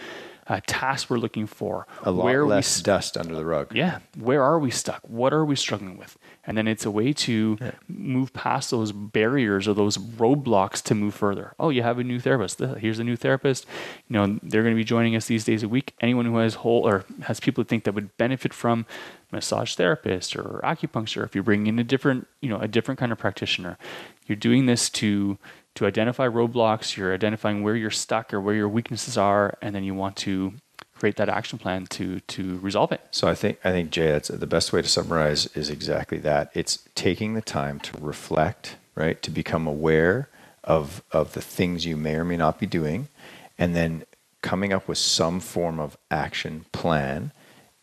uh, 0.48 0.60
task 0.66 1.10
we're 1.10 1.18
looking 1.18 1.46
for? 1.46 1.86
A 2.02 2.10
lot 2.10 2.24
Where 2.24 2.44
less 2.46 2.76
s- 2.78 2.82
dust 2.82 3.16
under 3.16 3.34
the 3.34 3.44
rug. 3.44 3.74
yeah. 3.74 3.98
Where 4.18 4.42
are 4.42 4.58
we 4.58 4.70
stuck? 4.70 5.00
What 5.08 5.32
are 5.32 5.44
we 5.44 5.56
struggling 5.56 5.98
with? 5.98 6.16
And 6.46 6.56
then 6.56 6.68
it's 6.68 6.86
a 6.86 6.90
way 6.92 7.12
to 7.12 7.58
move 7.88 8.32
past 8.32 8.70
those 8.70 8.92
barriers 8.92 9.66
or 9.66 9.74
those 9.74 9.98
roadblocks 9.98 10.80
to 10.84 10.94
move 10.94 11.12
further. 11.14 11.54
Oh, 11.58 11.70
you 11.70 11.82
have 11.82 11.98
a 11.98 12.04
new 12.04 12.20
therapist. 12.20 12.60
Here's 12.60 13.00
a 13.00 13.04
new 13.04 13.16
therapist. 13.16 13.66
You 14.08 14.14
know, 14.14 14.38
they're 14.44 14.62
going 14.62 14.74
to 14.74 14.78
be 14.78 14.84
joining 14.84 15.16
us 15.16 15.26
these 15.26 15.44
days 15.44 15.64
a 15.64 15.68
week. 15.68 15.94
Anyone 16.00 16.26
who 16.26 16.36
has 16.36 16.54
whole 16.54 16.86
or 16.86 17.04
has 17.22 17.40
people 17.40 17.64
who 17.64 17.68
think 17.68 17.82
that 17.84 17.94
would 17.94 18.16
benefit 18.16 18.54
from 18.54 18.86
massage 19.32 19.74
therapist 19.74 20.36
or 20.36 20.60
acupuncture, 20.62 21.24
if 21.24 21.34
you're 21.34 21.42
bringing 21.42 21.66
in 21.66 21.78
a 21.80 21.84
different, 21.84 22.28
you 22.40 22.48
know, 22.48 22.58
a 22.60 22.68
different 22.68 23.00
kind 23.00 23.10
of 23.10 23.18
practitioner, 23.18 23.76
you're 24.28 24.36
doing 24.36 24.66
this 24.66 24.88
to 24.90 25.38
to 25.76 25.86
identify 25.86 26.28
roadblocks. 26.28 26.96
You're 26.96 27.14
identifying 27.14 27.62
where 27.62 27.76
you're 27.76 27.90
stuck 27.90 28.34
or 28.34 28.40
where 28.40 28.54
your 28.54 28.68
weaknesses 28.68 29.16
are, 29.16 29.56
and 29.62 29.74
then 29.74 29.84
you 29.84 29.94
want 29.94 30.16
to 30.18 30.54
create 30.98 31.16
that 31.16 31.28
action 31.28 31.58
plan 31.58 31.86
to 31.86 32.20
to 32.20 32.58
resolve 32.58 32.92
it. 32.92 33.00
So 33.10 33.28
I 33.28 33.34
think 33.34 33.58
I 33.64 33.70
think 33.70 33.90
Jay, 33.90 34.08
that's 34.08 34.28
the 34.28 34.46
best 34.46 34.72
way 34.72 34.82
to 34.82 34.88
summarize 34.88 35.46
is 35.54 35.70
exactly 35.70 36.18
that. 36.18 36.50
It's 36.54 36.88
taking 36.94 37.34
the 37.34 37.42
time 37.42 37.80
to 37.80 37.92
reflect, 38.00 38.76
right, 38.94 39.20
to 39.22 39.30
become 39.30 39.66
aware 39.66 40.28
of 40.64 41.02
of 41.12 41.34
the 41.34 41.42
things 41.42 41.86
you 41.86 41.96
may 41.96 42.16
or 42.16 42.24
may 42.24 42.36
not 42.36 42.58
be 42.58 42.66
doing, 42.66 43.08
and 43.58 43.76
then 43.76 44.04
coming 44.42 44.72
up 44.72 44.88
with 44.88 44.98
some 44.98 45.40
form 45.40 45.80
of 45.80 45.96
action 46.10 46.64
plan, 46.72 47.32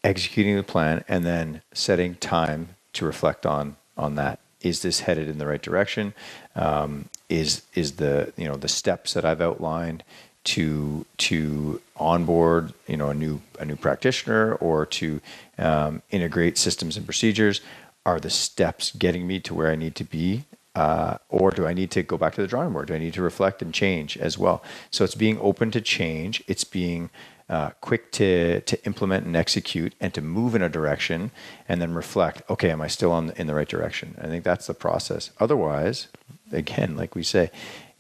executing 0.04 0.56
the 0.56 0.64
plan, 0.64 1.04
and 1.08 1.26
then 1.26 1.62
setting 1.74 2.16
time 2.16 2.70
to 2.94 3.06
reflect 3.06 3.46
on 3.46 3.78
on 3.98 4.16
that. 4.16 4.40
Is 4.62 4.82
this 4.82 5.02
headed 5.02 5.28
in 5.28 5.38
the 5.40 5.46
right 5.46 5.62
direction? 5.62 6.14
Um, 6.56 7.10
is 7.34 7.64
is 7.74 7.94
the 7.94 8.32
you 8.38 8.46
know 8.46 8.56
the 8.56 8.68
steps 8.68 9.14
that 9.14 9.26
I've 9.26 9.42
outlined 9.42 10.04
to 10.46 11.06
to 11.18 11.82
onboard 11.98 12.74
you 12.88 12.98
know 12.98 13.10
a 13.10 13.14
new 13.14 13.42
a 13.60 13.66
new 13.66 13.76
practitioner 13.76 14.56
or 14.56 14.86
to 14.86 15.22
um, 15.58 16.02
integrate 16.12 16.58
systems 16.58 16.98
and 16.98 17.06
procedures 17.06 17.62
are 18.06 18.20
the 18.20 18.30
steps 18.30 18.92
getting 18.92 19.26
me 19.26 19.40
to 19.40 19.54
where 19.54 19.72
I 19.72 19.76
need 19.76 19.96
to 19.96 20.04
be 20.04 20.46
uh, 20.76 21.18
or 21.30 21.52
do 21.52 21.68
I 21.68 21.74
need 21.74 21.92
to 21.92 22.04
go 22.04 22.18
back 22.18 22.34
to 22.36 22.42
the 22.42 22.48
drawing 22.48 22.74
board? 22.74 22.88
Do 22.88 22.96
I 22.96 22.98
need 22.98 23.14
to 23.14 23.22
reflect 23.22 23.62
and 23.62 23.74
change 23.74 24.18
as 24.18 24.38
well? 24.38 24.64
So 24.90 25.04
it's 25.04 25.16
being 25.16 25.40
open 25.40 25.70
to 25.72 25.82
change. 25.82 26.44
It's 26.48 26.64
being 26.64 27.12
uh, 27.50 27.72
quick 27.82 28.12
to 28.14 28.62
to 28.62 28.86
implement 28.86 29.26
and 29.26 29.36
execute 29.36 29.94
and 30.00 30.14
to 30.14 30.22
move 30.22 30.56
in 30.56 30.62
a 30.62 30.70
direction 30.70 31.32
and 31.68 31.82
then 31.82 31.94
reflect 31.94 32.42
okay 32.50 32.72
am 32.72 32.82
I 32.82 32.88
still 32.88 33.12
on 33.12 33.32
in 33.32 33.48
the 33.48 33.56
right 33.56 33.68
direction 33.68 34.16
I 34.22 34.28
think 34.28 34.44
that's 34.44 34.68
the 34.68 34.74
process 34.74 35.32
otherwise 35.40 36.08
again 36.52 36.96
like 36.96 37.16
we 37.16 37.24
say 37.24 37.52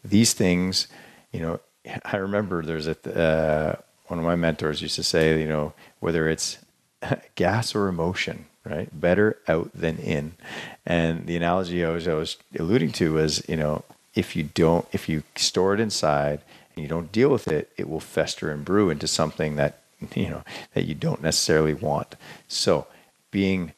these 0.03 0.33
things 0.33 0.87
you 1.31 1.41
know 1.41 1.59
I 2.05 2.17
remember 2.17 2.63
there's 2.63 2.87
a 2.87 2.97
uh, 3.19 3.75
one 4.07 4.19
of 4.19 4.25
my 4.25 4.35
mentors 4.35 4.81
used 4.81 4.95
to 4.95 5.03
say, 5.03 5.39
you 5.39 5.47
know, 5.47 5.73
whether 5.99 6.29
it's 6.29 6.59
gas 7.35 7.73
or 7.73 7.87
emotion, 7.87 8.45
right? 8.63 8.89
Better 8.99 9.39
out 9.47 9.71
than 9.73 9.97
in. 9.97 10.33
And 10.85 11.25
the 11.25 11.35
analogy 11.35 11.83
I 11.83 11.89
was, 11.89 12.07
I 12.07 12.13
was 12.13 12.37
alluding 12.57 12.91
to 12.93 13.13
was, 13.13 13.43
you 13.47 13.55
know, 13.55 13.83
if 14.13 14.35
you 14.35 14.43
don't, 14.43 14.85
if 14.91 15.09
you 15.09 15.23
store 15.35 15.73
it 15.73 15.79
inside 15.79 16.41
and 16.75 16.83
you 16.83 16.89
don't 16.89 17.11
deal 17.11 17.29
with 17.29 17.47
it, 17.47 17.71
it 17.77 17.89
will 17.89 17.99
fester 17.99 18.51
and 18.51 18.65
brew 18.65 18.89
into 18.89 19.07
something 19.07 19.55
that, 19.55 19.81
you 20.15 20.29
know, 20.29 20.43
that 20.73 20.85
you 20.85 20.95
don't 20.95 21.21
necessarily 21.21 21.73
want. 21.73 22.15
So 22.47 22.87
being 23.31 23.73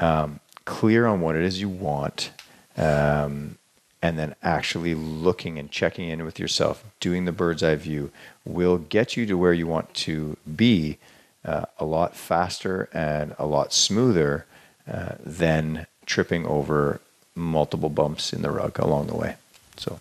um, 0.00 0.40
clear 0.64 1.06
on 1.06 1.20
what 1.20 1.36
it 1.36 1.42
is 1.42 1.60
you 1.60 1.68
want, 1.68 2.30
um, 2.76 3.58
and 4.02 4.18
then 4.18 4.34
actually 4.42 4.94
looking 4.94 5.58
and 5.58 5.70
checking 5.70 6.08
in 6.08 6.24
with 6.24 6.38
yourself, 6.38 6.84
doing 7.00 7.24
the 7.24 7.32
bird's 7.32 7.62
eye 7.62 7.74
view, 7.74 8.10
will 8.44 8.76
get 8.76 9.16
you 9.16 9.24
to 9.26 9.38
where 9.38 9.54
you 9.54 9.66
want 9.66 9.94
to 9.94 10.36
be 10.54 10.98
uh, 11.44 11.64
a 11.78 11.84
lot 11.84 12.14
faster 12.14 12.88
and 12.92 13.34
a 13.38 13.46
lot 13.46 13.72
smoother 13.72 14.44
uh, 14.90 15.14
than 15.24 15.86
tripping 16.04 16.44
over 16.46 17.00
multiple 17.34 17.88
bumps 17.88 18.32
in 18.32 18.42
the 18.42 18.50
rug 18.50 18.78
along 18.78 19.06
the 19.06 19.16
way. 19.16 19.36
So, 19.76 20.00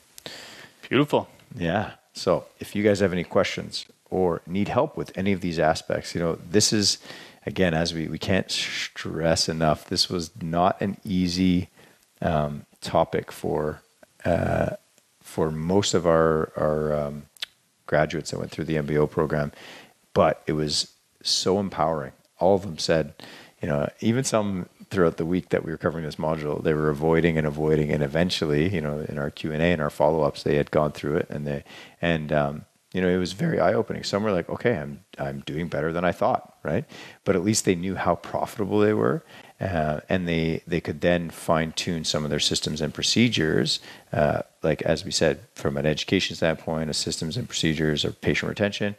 Beautiful. 0.89 1.29
yeah. 1.55 1.91
So, 2.13 2.45
if 2.59 2.75
you 2.75 2.83
guys 2.83 2.99
have 2.99 3.11
any 3.11 3.23
questions 3.23 3.85
or 4.09 4.41
need 4.45 4.67
help 4.67 4.95
with 4.95 5.11
any 5.17 5.31
of 5.31 5.41
these 5.41 5.59
aspects, 5.59 6.13
you 6.13 6.21
know, 6.21 6.37
this 6.47 6.71
is, 6.71 6.99
again, 7.45 7.73
as 7.73 7.93
we, 7.93 8.07
we 8.07 8.19
can't 8.19 8.49
stress 8.51 9.49
enough, 9.49 9.85
this 9.85 10.09
was 10.09 10.29
not 10.41 10.79
an 10.79 10.97
easy 11.03 11.69
um, 12.21 12.65
topic 12.81 13.31
for 13.31 13.81
uh, 14.25 14.71
for 15.21 15.51
most 15.51 15.93
of 15.93 16.05
our 16.05 16.51
our 16.55 16.93
um, 16.93 17.23
graduates 17.87 18.31
that 18.31 18.39
went 18.39 18.51
through 18.51 18.65
the 18.65 18.75
MBO 18.75 19.09
program, 19.09 19.51
but 20.13 20.43
it 20.47 20.53
was 20.53 20.93
so 21.21 21.59
empowering. 21.59 22.13
All 22.39 22.55
of 22.55 22.61
them 22.61 22.77
said, 22.77 23.13
you 23.61 23.67
know, 23.67 23.89
even 24.01 24.23
some 24.23 24.67
throughout 24.93 25.17
the 25.17 25.25
week 25.25 25.49
that 25.49 25.65
we 25.65 25.71
were 25.71 25.77
covering 25.77 26.05
this 26.05 26.15
module, 26.15 26.63
they 26.63 26.73
were 26.73 26.89
avoiding 26.89 27.37
and 27.37 27.47
avoiding, 27.47 27.91
and 27.91 28.03
eventually, 28.03 28.73
you 28.73 28.81
know, 28.81 28.99
in 29.09 29.17
our 29.17 29.29
Q 29.29 29.51
and 29.51 29.61
A 29.61 29.65
and 29.65 29.81
our 29.81 29.89
follow 29.89 30.21
ups, 30.21 30.43
they 30.43 30.55
had 30.55 30.71
gone 30.71 30.91
through 30.91 31.17
it, 31.17 31.27
and 31.29 31.45
they 31.45 31.63
and 32.01 32.31
um, 32.31 32.65
you 32.93 33.01
know, 33.01 33.09
it 33.09 33.17
was 33.17 33.33
very 33.33 33.59
eye 33.59 33.73
opening. 33.73 34.03
Some 34.03 34.21
were 34.21 34.31
like, 34.31 34.49
okay, 34.49 34.77
I'm 34.77 35.03
I'm 35.17 35.39
doing 35.41 35.67
better 35.67 35.91
than 35.91 36.05
I 36.05 36.11
thought, 36.11 36.57
right? 36.63 36.85
But 37.25 37.35
at 37.35 37.43
least 37.43 37.65
they 37.65 37.75
knew 37.75 37.95
how 37.95 38.15
profitable 38.15 38.79
they 38.79 38.93
were, 38.93 39.25
uh, 39.59 40.01
and 40.09 40.27
they 40.27 40.61
they 40.67 40.79
could 40.79 41.01
then 41.01 41.31
fine 41.31 41.71
tune 41.71 42.03
some 42.03 42.23
of 42.23 42.29
their 42.29 42.39
systems 42.39 42.81
and 42.81 42.93
procedures, 42.93 43.79
uh, 44.11 44.43
like 44.61 44.83
as 44.83 45.03
we 45.03 45.11
said, 45.11 45.39
from 45.55 45.75
an 45.75 45.87
education 45.87 46.35
standpoint, 46.35 46.91
a 46.91 46.93
systems 46.93 47.35
and 47.35 47.49
procedures 47.49 48.05
or 48.05 48.11
patient 48.11 48.49
retention, 48.49 48.95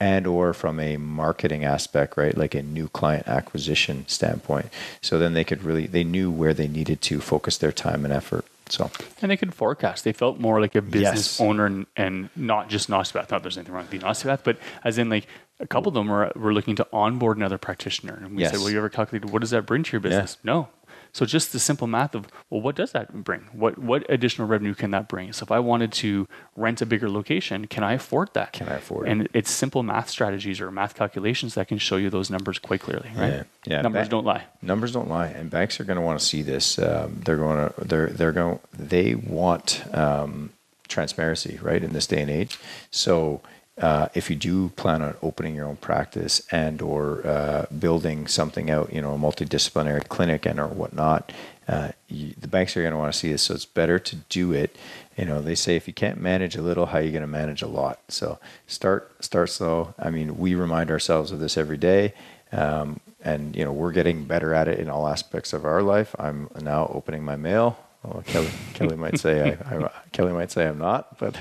and 0.00 0.26
or 0.26 0.52
from 0.54 0.80
a 0.80 0.96
marketing 0.96 1.64
aspect, 1.64 2.16
right, 2.16 2.36
like 2.36 2.54
a 2.54 2.62
new 2.62 2.88
client 2.88 3.28
acquisition 3.28 4.04
standpoint. 4.08 4.66
So 5.02 5.18
then 5.18 5.34
they 5.34 5.44
could 5.44 5.62
really 5.62 5.86
they 5.86 6.02
knew 6.04 6.30
where 6.30 6.54
they 6.54 6.66
needed 6.68 7.00
to 7.02 7.20
focus 7.20 7.58
their 7.58 7.72
time 7.72 8.04
and 8.04 8.12
effort. 8.12 8.44
So 8.70 8.88
And 9.20 9.30
they 9.30 9.36
could 9.36 9.52
forecast. 9.52 10.04
They 10.04 10.12
felt 10.12 10.38
more 10.38 10.60
like 10.60 10.74
a 10.76 10.80
business 10.82 11.38
Yes. 11.38 11.40
owner 11.40 11.66
and, 11.66 11.86
and 11.96 12.30
not 12.36 12.68
just 12.68 12.88
an 12.88 12.94
osteopath. 12.94 13.30
Not 13.30 13.42
there's 13.42 13.58
anything 13.58 13.74
wrong 13.74 13.82
with 13.82 13.90
being 13.90 14.02
an 14.04 14.08
osteopath, 14.08 14.42
but 14.44 14.58
as 14.84 14.96
in 14.96 15.10
like 15.10 15.26
a 15.58 15.66
couple 15.66 15.88
of 15.88 15.94
them 15.94 16.08
were, 16.08 16.30
were 16.36 16.54
looking 16.54 16.76
to 16.76 16.86
onboard 16.92 17.36
another 17.36 17.58
practitioner. 17.58 18.14
And 18.22 18.36
we 18.36 18.44
said, 18.44 18.52
Yes. 18.54 18.60
well, 18.62 18.70
you 18.70 18.78
ever 18.78 18.88
calculated 18.88 19.30
what 19.30 19.40
does 19.40 19.50
that 19.50 19.66
bring 19.66 19.82
to 19.82 19.92
your 19.92 20.00
business? 20.00 20.38
No. 20.44 20.68
So 21.12 21.26
just 21.26 21.52
the 21.52 21.58
simple 21.58 21.86
math 21.86 22.14
of, 22.14 22.28
well, 22.48 22.60
what 22.60 22.76
does 22.76 22.92
that 22.92 23.24
bring? 23.24 23.42
What 23.52 23.78
what 23.78 24.04
additional 24.08 24.46
revenue 24.46 24.74
can 24.74 24.90
that 24.92 25.08
bring? 25.08 25.32
So 25.32 25.44
if 25.44 25.50
I 25.50 25.58
wanted 25.58 25.92
to 25.92 26.28
rent 26.56 26.80
a 26.80 26.86
bigger 26.86 27.10
location, 27.10 27.66
can 27.66 27.82
I 27.82 27.94
afford 27.94 28.32
that? 28.34 28.52
Can 28.52 28.68
I 28.68 28.76
afford 28.76 29.08
it? 29.08 29.10
And 29.10 29.28
it's 29.32 29.50
simple 29.50 29.82
math 29.82 30.08
strategies 30.08 30.60
or 30.60 30.70
math 30.70 30.94
calculations 30.94 31.54
that 31.54 31.68
can 31.68 31.78
show 31.78 31.96
you 31.96 32.10
those 32.10 32.30
numbers 32.30 32.58
quite 32.58 32.80
clearly, 32.80 33.10
right? 33.16 33.28
Yeah, 33.32 33.42
yeah. 33.66 33.82
Numbers 33.82 34.06
Ba- 34.06 34.10
don't 34.10 34.24
lie. 34.24 34.44
Numbers 34.62 34.92
don't 34.92 35.08
lie, 35.08 35.28
and 35.28 35.50
banks 35.50 35.80
are 35.80 35.84
going 35.84 35.98
to 35.98 36.02
want 36.02 36.20
to 36.20 36.24
see 36.24 36.42
this. 36.42 36.78
Um, 36.78 37.20
they're 37.24 37.36
going 37.36 37.68
to 37.68 37.84
they're 37.84 38.08
they're 38.08 38.32
going 38.32 38.58
they 38.72 39.14
want 39.14 39.82
um, 39.92 40.50
transparency, 40.88 41.58
right, 41.62 41.82
in 41.82 41.92
this 41.92 42.06
day 42.06 42.20
and 42.20 42.30
age. 42.30 42.58
So 42.90 43.40
uh, 43.78 44.08
if 44.14 44.28
you 44.28 44.36
do 44.36 44.68
plan 44.70 45.00
on 45.00 45.16
opening 45.22 45.54
your 45.54 45.66
own 45.66 45.76
practice 45.76 46.42
and 46.50 46.82
or 46.82 47.26
uh, 47.26 47.66
building 47.78 48.26
something 48.26 48.70
out, 48.70 48.92
you 48.92 49.00
know, 49.00 49.14
a 49.14 49.18
multidisciplinary 49.18 50.06
clinic 50.08 50.44
and 50.44 50.60
or 50.60 50.66
whatnot, 50.68 51.32
uh, 51.66 51.90
you, 52.08 52.34
the 52.38 52.48
banks 52.48 52.76
are 52.76 52.82
going 52.82 52.92
to 52.92 52.98
want 52.98 53.12
to 53.12 53.18
see 53.18 53.30
this. 53.30 53.42
So 53.42 53.54
it's 53.54 53.64
better 53.64 53.98
to 53.98 54.16
do 54.16 54.52
it. 54.52 54.76
You 55.16 55.24
know, 55.24 55.40
they 55.40 55.54
say 55.54 55.76
if 55.76 55.86
you 55.86 55.94
can't 55.94 56.20
manage 56.20 56.56
a 56.56 56.62
little, 56.62 56.86
how 56.86 56.98
are 56.98 57.02
you 57.02 57.12
going 57.12 57.22
to 57.22 57.28
manage 57.28 57.62
a 57.62 57.68
lot? 57.68 58.00
So 58.08 58.38
start 58.66 59.24
start 59.24 59.50
slow. 59.50 59.94
I 59.98 60.10
mean, 60.10 60.38
we 60.38 60.54
remind 60.54 60.90
ourselves 60.90 61.32
of 61.32 61.40
this 61.40 61.56
every 61.56 61.78
day. 61.78 62.12
Um, 62.52 63.00
and 63.22 63.54
you 63.54 63.64
know 63.64 63.72
we're 63.72 63.92
getting 63.92 64.24
better 64.24 64.54
at 64.54 64.66
it 64.66 64.78
in 64.78 64.88
all 64.88 65.06
aspects 65.06 65.52
of 65.52 65.64
our 65.64 65.82
life. 65.82 66.14
I'm 66.18 66.48
now 66.60 66.90
opening 66.92 67.22
my 67.22 67.36
mail 67.36 67.78
well, 68.02 68.22
Kelly, 68.26 68.50
Kelly 68.74 68.96
might 68.96 69.18
say 69.18 69.58
I, 69.64 69.76
I, 69.76 69.90
Kelly 70.12 70.32
might 70.32 70.50
say 70.50 70.66
I'm 70.66 70.78
not, 70.78 71.18
but 71.18 71.38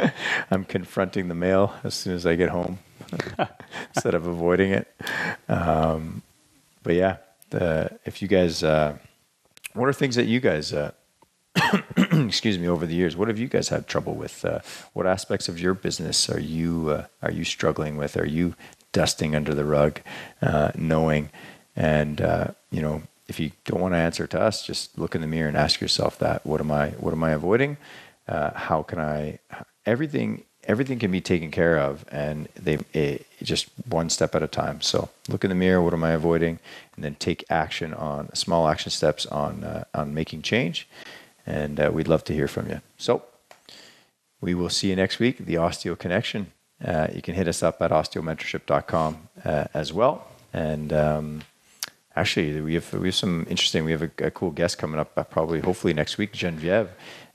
I'm 0.50 0.64
confronting 0.64 1.28
the 1.28 1.34
mail 1.34 1.74
as 1.84 1.94
soon 1.94 2.14
as 2.14 2.24
I 2.24 2.36
get 2.36 2.48
home 2.48 2.78
instead 3.94 4.14
of 4.14 4.26
avoiding 4.26 4.72
it. 4.72 4.88
Um, 5.48 6.22
but 6.82 6.94
yeah, 6.94 7.16
the, 7.50 7.98
if 8.06 8.22
you 8.22 8.28
guys, 8.28 8.62
uh, 8.62 8.96
what 9.74 9.88
are 9.88 9.92
things 9.92 10.16
that 10.16 10.24
you 10.24 10.40
guys, 10.40 10.72
uh, 10.72 10.92
excuse 11.96 12.58
me, 12.58 12.66
over 12.66 12.86
the 12.86 12.94
years, 12.94 13.16
what 13.16 13.28
have 13.28 13.38
you 13.38 13.48
guys 13.48 13.68
had 13.68 13.86
trouble 13.86 14.14
with? 14.14 14.44
Uh, 14.44 14.60
what 14.94 15.06
aspects 15.06 15.48
of 15.48 15.60
your 15.60 15.74
business 15.74 16.30
are 16.30 16.40
you 16.40 16.90
uh, 16.90 17.06
are 17.22 17.30
you 17.32 17.44
struggling 17.44 17.96
with? 17.96 18.16
Are 18.16 18.26
you 18.26 18.54
dusting 18.92 19.34
under 19.34 19.54
the 19.54 19.64
rug, 19.64 20.00
uh, 20.40 20.70
knowing, 20.74 21.30
and 21.76 22.20
uh, 22.20 22.48
you 22.70 22.80
know 22.80 23.02
if 23.30 23.40
you 23.40 23.52
don't 23.64 23.80
want 23.80 23.94
to 23.94 23.98
answer 23.98 24.26
to 24.26 24.40
us, 24.40 24.66
just 24.66 24.98
look 24.98 25.14
in 25.14 25.20
the 25.22 25.26
mirror 25.28 25.48
and 25.48 25.56
ask 25.56 25.80
yourself 25.80 26.18
that: 26.18 26.44
What 26.44 26.60
am 26.60 26.70
I? 26.72 26.90
What 26.90 27.14
am 27.14 27.24
I 27.24 27.30
avoiding? 27.30 27.78
Uh, 28.28 28.50
how 28.54 28.82
can 28.82 28.98
I? 28.98 29.38
Everything 29.86 30.42
everything 30.64 30.98
can 30.98 31.10
be 31.10 31.20
taken 31.20 31.50
care 31.50 31.78
of, 31.78 32.04
and 32.10 32.48
they 32.56 32.78
it, 32.92 33.26
just 33.42 33.68
one 33.88 34.10
step 34.10 34.34
at 34.34 34.42
a 34.42 34.48
time. 34.48 34.80
So 34.82 35.08
look 35.28 35.44
in 35.44 35.50
the 35.50 35.54
mirror: 35.56 35.80
What 35.80 35.94
am 35.94 36.04
I 36.04 36.10
avoiding? 36.10 36.58
And 36.96 37.04
then 37.04 37.14
take 37.14 37.44
action 37.48 37.94
on 37.94 38.34
small 38.34 38.68
action 38.68 38.90
steps 38.90 39.24
on 39.26 39.64
uh, 39.64 39.84
on 39.94 40.12
making 40.12 40.42
change. 40.42 40.88
And 41.46 41.80
uh, 41.80 41.90
we'd 41.92 42.08
love 42.08 42.24
to 42.24 42.34
hear 42.34 42.48
from 42.48 42.68
you. 42.68 42.80
So 42.98 43.22
we 44.40 44.54
will 44.54 44.68
see 44.68 44.90
you 44.90 44.96
next 44.96 45.18
week. 45.20 45.38
The 45.38 45.54
Osteo 45.54 45.98
Connection. 45.98 46.52
Uh, 46.84 47.08
you 47.14 47.22
can 47.22 47.34
hit 47.34 47.46
us 47.46 47.62
up 47.62 47.82
at 47.82 47.90
osteomentorship.com 47.90 49.28
uh, 49.44 49.64
as 49.74 49.92
well. 49.92 50.26
And 50.52 50.92
um, 50.92 51.42
actually, 52.16 52.60
we 52.60 52.74
have 52.74 52.92
we 52.92 53.08
have 53.08 53.14
some 53.14 53.46
interesting. 53.48 53.84
We 53.84 53.92
have 53.92 54.02
a, 54.02 54.10
a 54.18 54.30
cool 54.30 54.50
guest 54.50 54.78
coming 54.78 55.00
up, 55.00 55.12
uh, 55.16 55.24
probably 55.24 55.60
hopefully 55.60 55.94
next 55.94 56.18
week. 56.18 56.32
Genevieve 56.32 56.88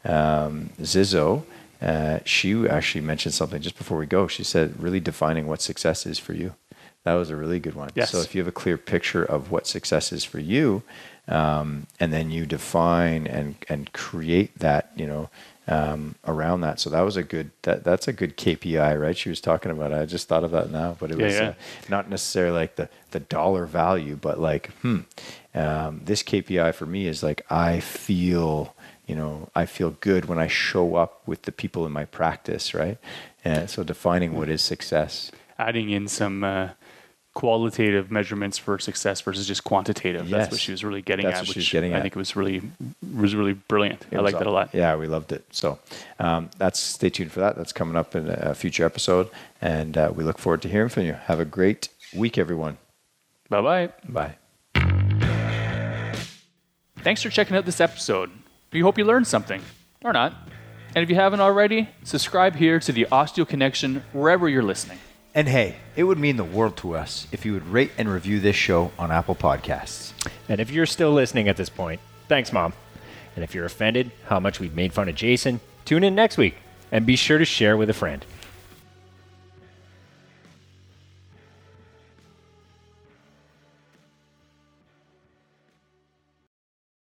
um, 0.03 0.69
Zizzo. 0.81 1.43
Uh, 1.81 2.19
she 2.23 2.67
actually 2.67 3.01
mentioned 3.01 3.33
something 3.33 3.61
just 3.61 3.77
before 3.77 3.97
we 3.97 4.05
go. 4.05 4.27
She 4.27 4.43
said, 4.43 4.81
"Really 4.81 4.99
defining 4.99 5.47
what 5.47 5.61
success 5.61 6.05
is 6.05 6.19
for 6.19 6.33
you." 6.33 6.55
That 7.03 7.13
was 7.13 7.29
a 7.29 7.35
really 7.35 7.59
good 7.59 7.75
one. 7.75 7.89
Yes. 7.93 8.09
So 8.09 8.21
if 8.21 8.33
you 8.33 8.41
have 8.41 8.47
a 8.47 8.51
clear 8.51 8.77
picture 8.77 9.23
of 9.23 9.51
what 9.51 9.67
success 9.67 10.11
is 10.11 10.23
for 10.23 10.39
you, 10.39 10.81
um, 11.27 11.85
and 11.99 12.11
then 12.11 12.31
you 12.31 12.45
define 12.45 13.27
and 13.27 13.55
and 13.69 13.91
create 13.93 14.57
that, 14.59 14.91
you 14.95 15.05
know, 15.05 15.29
um, 15.67 16.15
around 16.25 16.62
that. 16.62 16.80
So 16.80 16.89
that 16.89 17.01
was 17.01 17.17
a 17.17 17.23
good 17.23 17.51
that 17.63 17.84
that's 17.84 18.08
a 18.08 18.13
good 18.13 18.38
KPI, 18.38 18.99
right? 18.99 19.17
She 19.17 19.30
was 19.30 19.41
talking 19.41 19.71
about. 19.71 19.91
It. 19.91 19.95
I 19.97 20.06
just 20.06 20.28
thought 20.28 20.43
of 20.43 20.51
that 20.51 20.69
now, 20.71 20.95
but 20.99 21.12
it 21.12 21.17
Yeah, 21.17 21.25
was 21.25 21.34
yeah. 21.34 21.49
Uh, 21.49 21.54
not 21.89 22.10
necessarily 22.10 22.56
like 22.58 22.75
the 22.75 22.89
the 23.12 23.19
dollar 23.19 23.65
value, 23.65 24.15
but 24.15 24.39
like, 24.39 24.71
hmm, 24.82 24.99
um, 25.54 26.01
this 26.04 26.23
KPI 26.23 26.73
for 26.73 26.86
me 26.86 27.08
is 27.08 27.23
like 27.23 27.45
I 27.49 27.80
feel, 27.80 28.75
you 29.08 29.15
know, 29.15 29.49
I 29.56 29.65
feel 29.65 29.91
good 29.91 30.25
when 30.25 30.39
I 30.39 30.47
show 30.47 30.95
up 30.95 31.28
with 31.28 31.43
the 31.43 31.51
people 31.51 31.86
in 31.86 31.91
my 31.91 32.06
practice, 32.06 32.73
right? 32.73 32.97
And 33.43 33.69
so 33.69 33.84
defining 33.84 34.34
what 34.36 34.49
is 34.49 34.62
success. 34.62 35.32
Adding 35.58 35.89
in 35.89 36.08
some 36.08 36.43
uh, 36.43 36.69
qualitative 37.35 38.09
measurements 38.09 38.57
for 38.57 38.79
success 38.79 39.21
versus 39.21 39.45
just 39.47 39.63
quantitative. 39.63 40.27
That's 40.29 40.49
what 40.49 40.59
she 40.59 40.71
was 40.71 40.83
really 40.83 41.03
getting 41.03 41.25
That's 41.25 41.35
at. 41.35 41.41
what 41.41 41.47
she 41.47 41.51
which 41.51 41.57
was 41.57 41.69
getting 41.71 41.93
I 41.93 41.97
at. 41.97 42.01
think 42.01 42.15
it 42.15 42.19
was 42.19 42.35
really 42.35 42.61
was 43.15 43.35
really 43.35 43.53
brilliant. 43.53 44.05
It 44.09 44.17
I 44.17 44.21
like 44.21 44.37
that 44.39 44.47
a 44.47 44.51
lot. 44.51 44.69
Yeah, 44.73 44.95
we 44.95 45.05
loved 45.05 45.31
it. 45.31 45.45
So 45.51 45.77
um, 46.19 46.49
that's 46.57 46.79
stay 46.79 47.09
tuned 47.11 47.31
for 47.31 47.41
that. 47.41 47.55
That's 47.55 47.71
coming 47.73 47.95
up 47.95 48.15
in 48.15 48.27
a 48.29 48.55
future 48.55 48.85
episode, 48.85 49.29
and 49.61 49.95
uh, 49.97 50.11
we 50.15 50.23
look 50.23 50.39
forward 50.39 50.61
to 50.63 50.69
hearing 50.69 50.89
from 50.89 51.03
you. 51.03 51.13
Have 51.13 51.39
a 51.39 51.45
great 51.45 51.89
week, 52.15 52.37
everyone. 52.39 52.77
Bye 53.49 53.61
bye. 53.61 53.89
Bye. 54.09 54.35
Thanks 56.99 57.21
for 57.21 57.29
checking 57.29 57.55
out 57.55 57.65
this 57.65 57.79
episode. 57.81 58.31
We 58.71 58.79
hope 58.79 58.97
you 58.97 59.05
learned 59.05 59.27
something, 59.27 59.61
or 60.03 60.11
not. 60.11 60.33
And 60.95 61.03
if 61.03 61.09
you 61.09 61.15
haven't 61.15 61.41
already, 61.41 61.89
subscribe 62.03 62.55
here 62.55 62.79
to 62.79 62.91
the 62.91 63.05
Osteo 63.11 63.47
Connection 63.47 64.03
wherever 64.13 64.47
you're 64.49 64.63
listening. 64.63 64.97
And 65.35 65.49
hey, 65.49 65.75
it 65.97 66.05
would 66.05 66.17
mean 66.17 66.37
the 66.37 66.45
world 66.45 66.77
to 66.77 66.95
us 66.95 67.27
if 67.33 67.45
you 67.45 67.51
would 67.51 67.67
rate 67.67 67.91
and 67.97 68.07
review 68.07 68.39
this 68.39 68.55
show 68.55 68.93
on 68.97 69.11
Apple 69.11 69.35
Podcasts. 69.35 70.13
And 70.47 70.61
if 70.61 70.71
you're 70.71 70.85
still 70.85 71.11
listening 71.11 71.49
at 71.49 71.57
this 71.57 71.67
point, 71.67 71.99
thanks, 72.29 72.53
Mom. 72.53 72.71
And 73.35 73.43
if 73.43 73.53
you're 73.53 73.65
offended 73.65 74.11
how 74.27 74.39
much 74.39 74.61
we've 74.61 74.73
made 74.73 74.93
fun 74.93 75.09
of 75.09 75.15
Jason, 75.15 75.59
tune 75.83 76.05
in 76.05 76.15
next 76.15 76.37
week 76.37 76.55
and 76.89 77.05
be 77.05 77.17
sure 77.17 77.37
to 77.37 77.43
share 77.43 77.75
with 77.75 77.89
a 77.89 77.93
friend. 77.93 78.25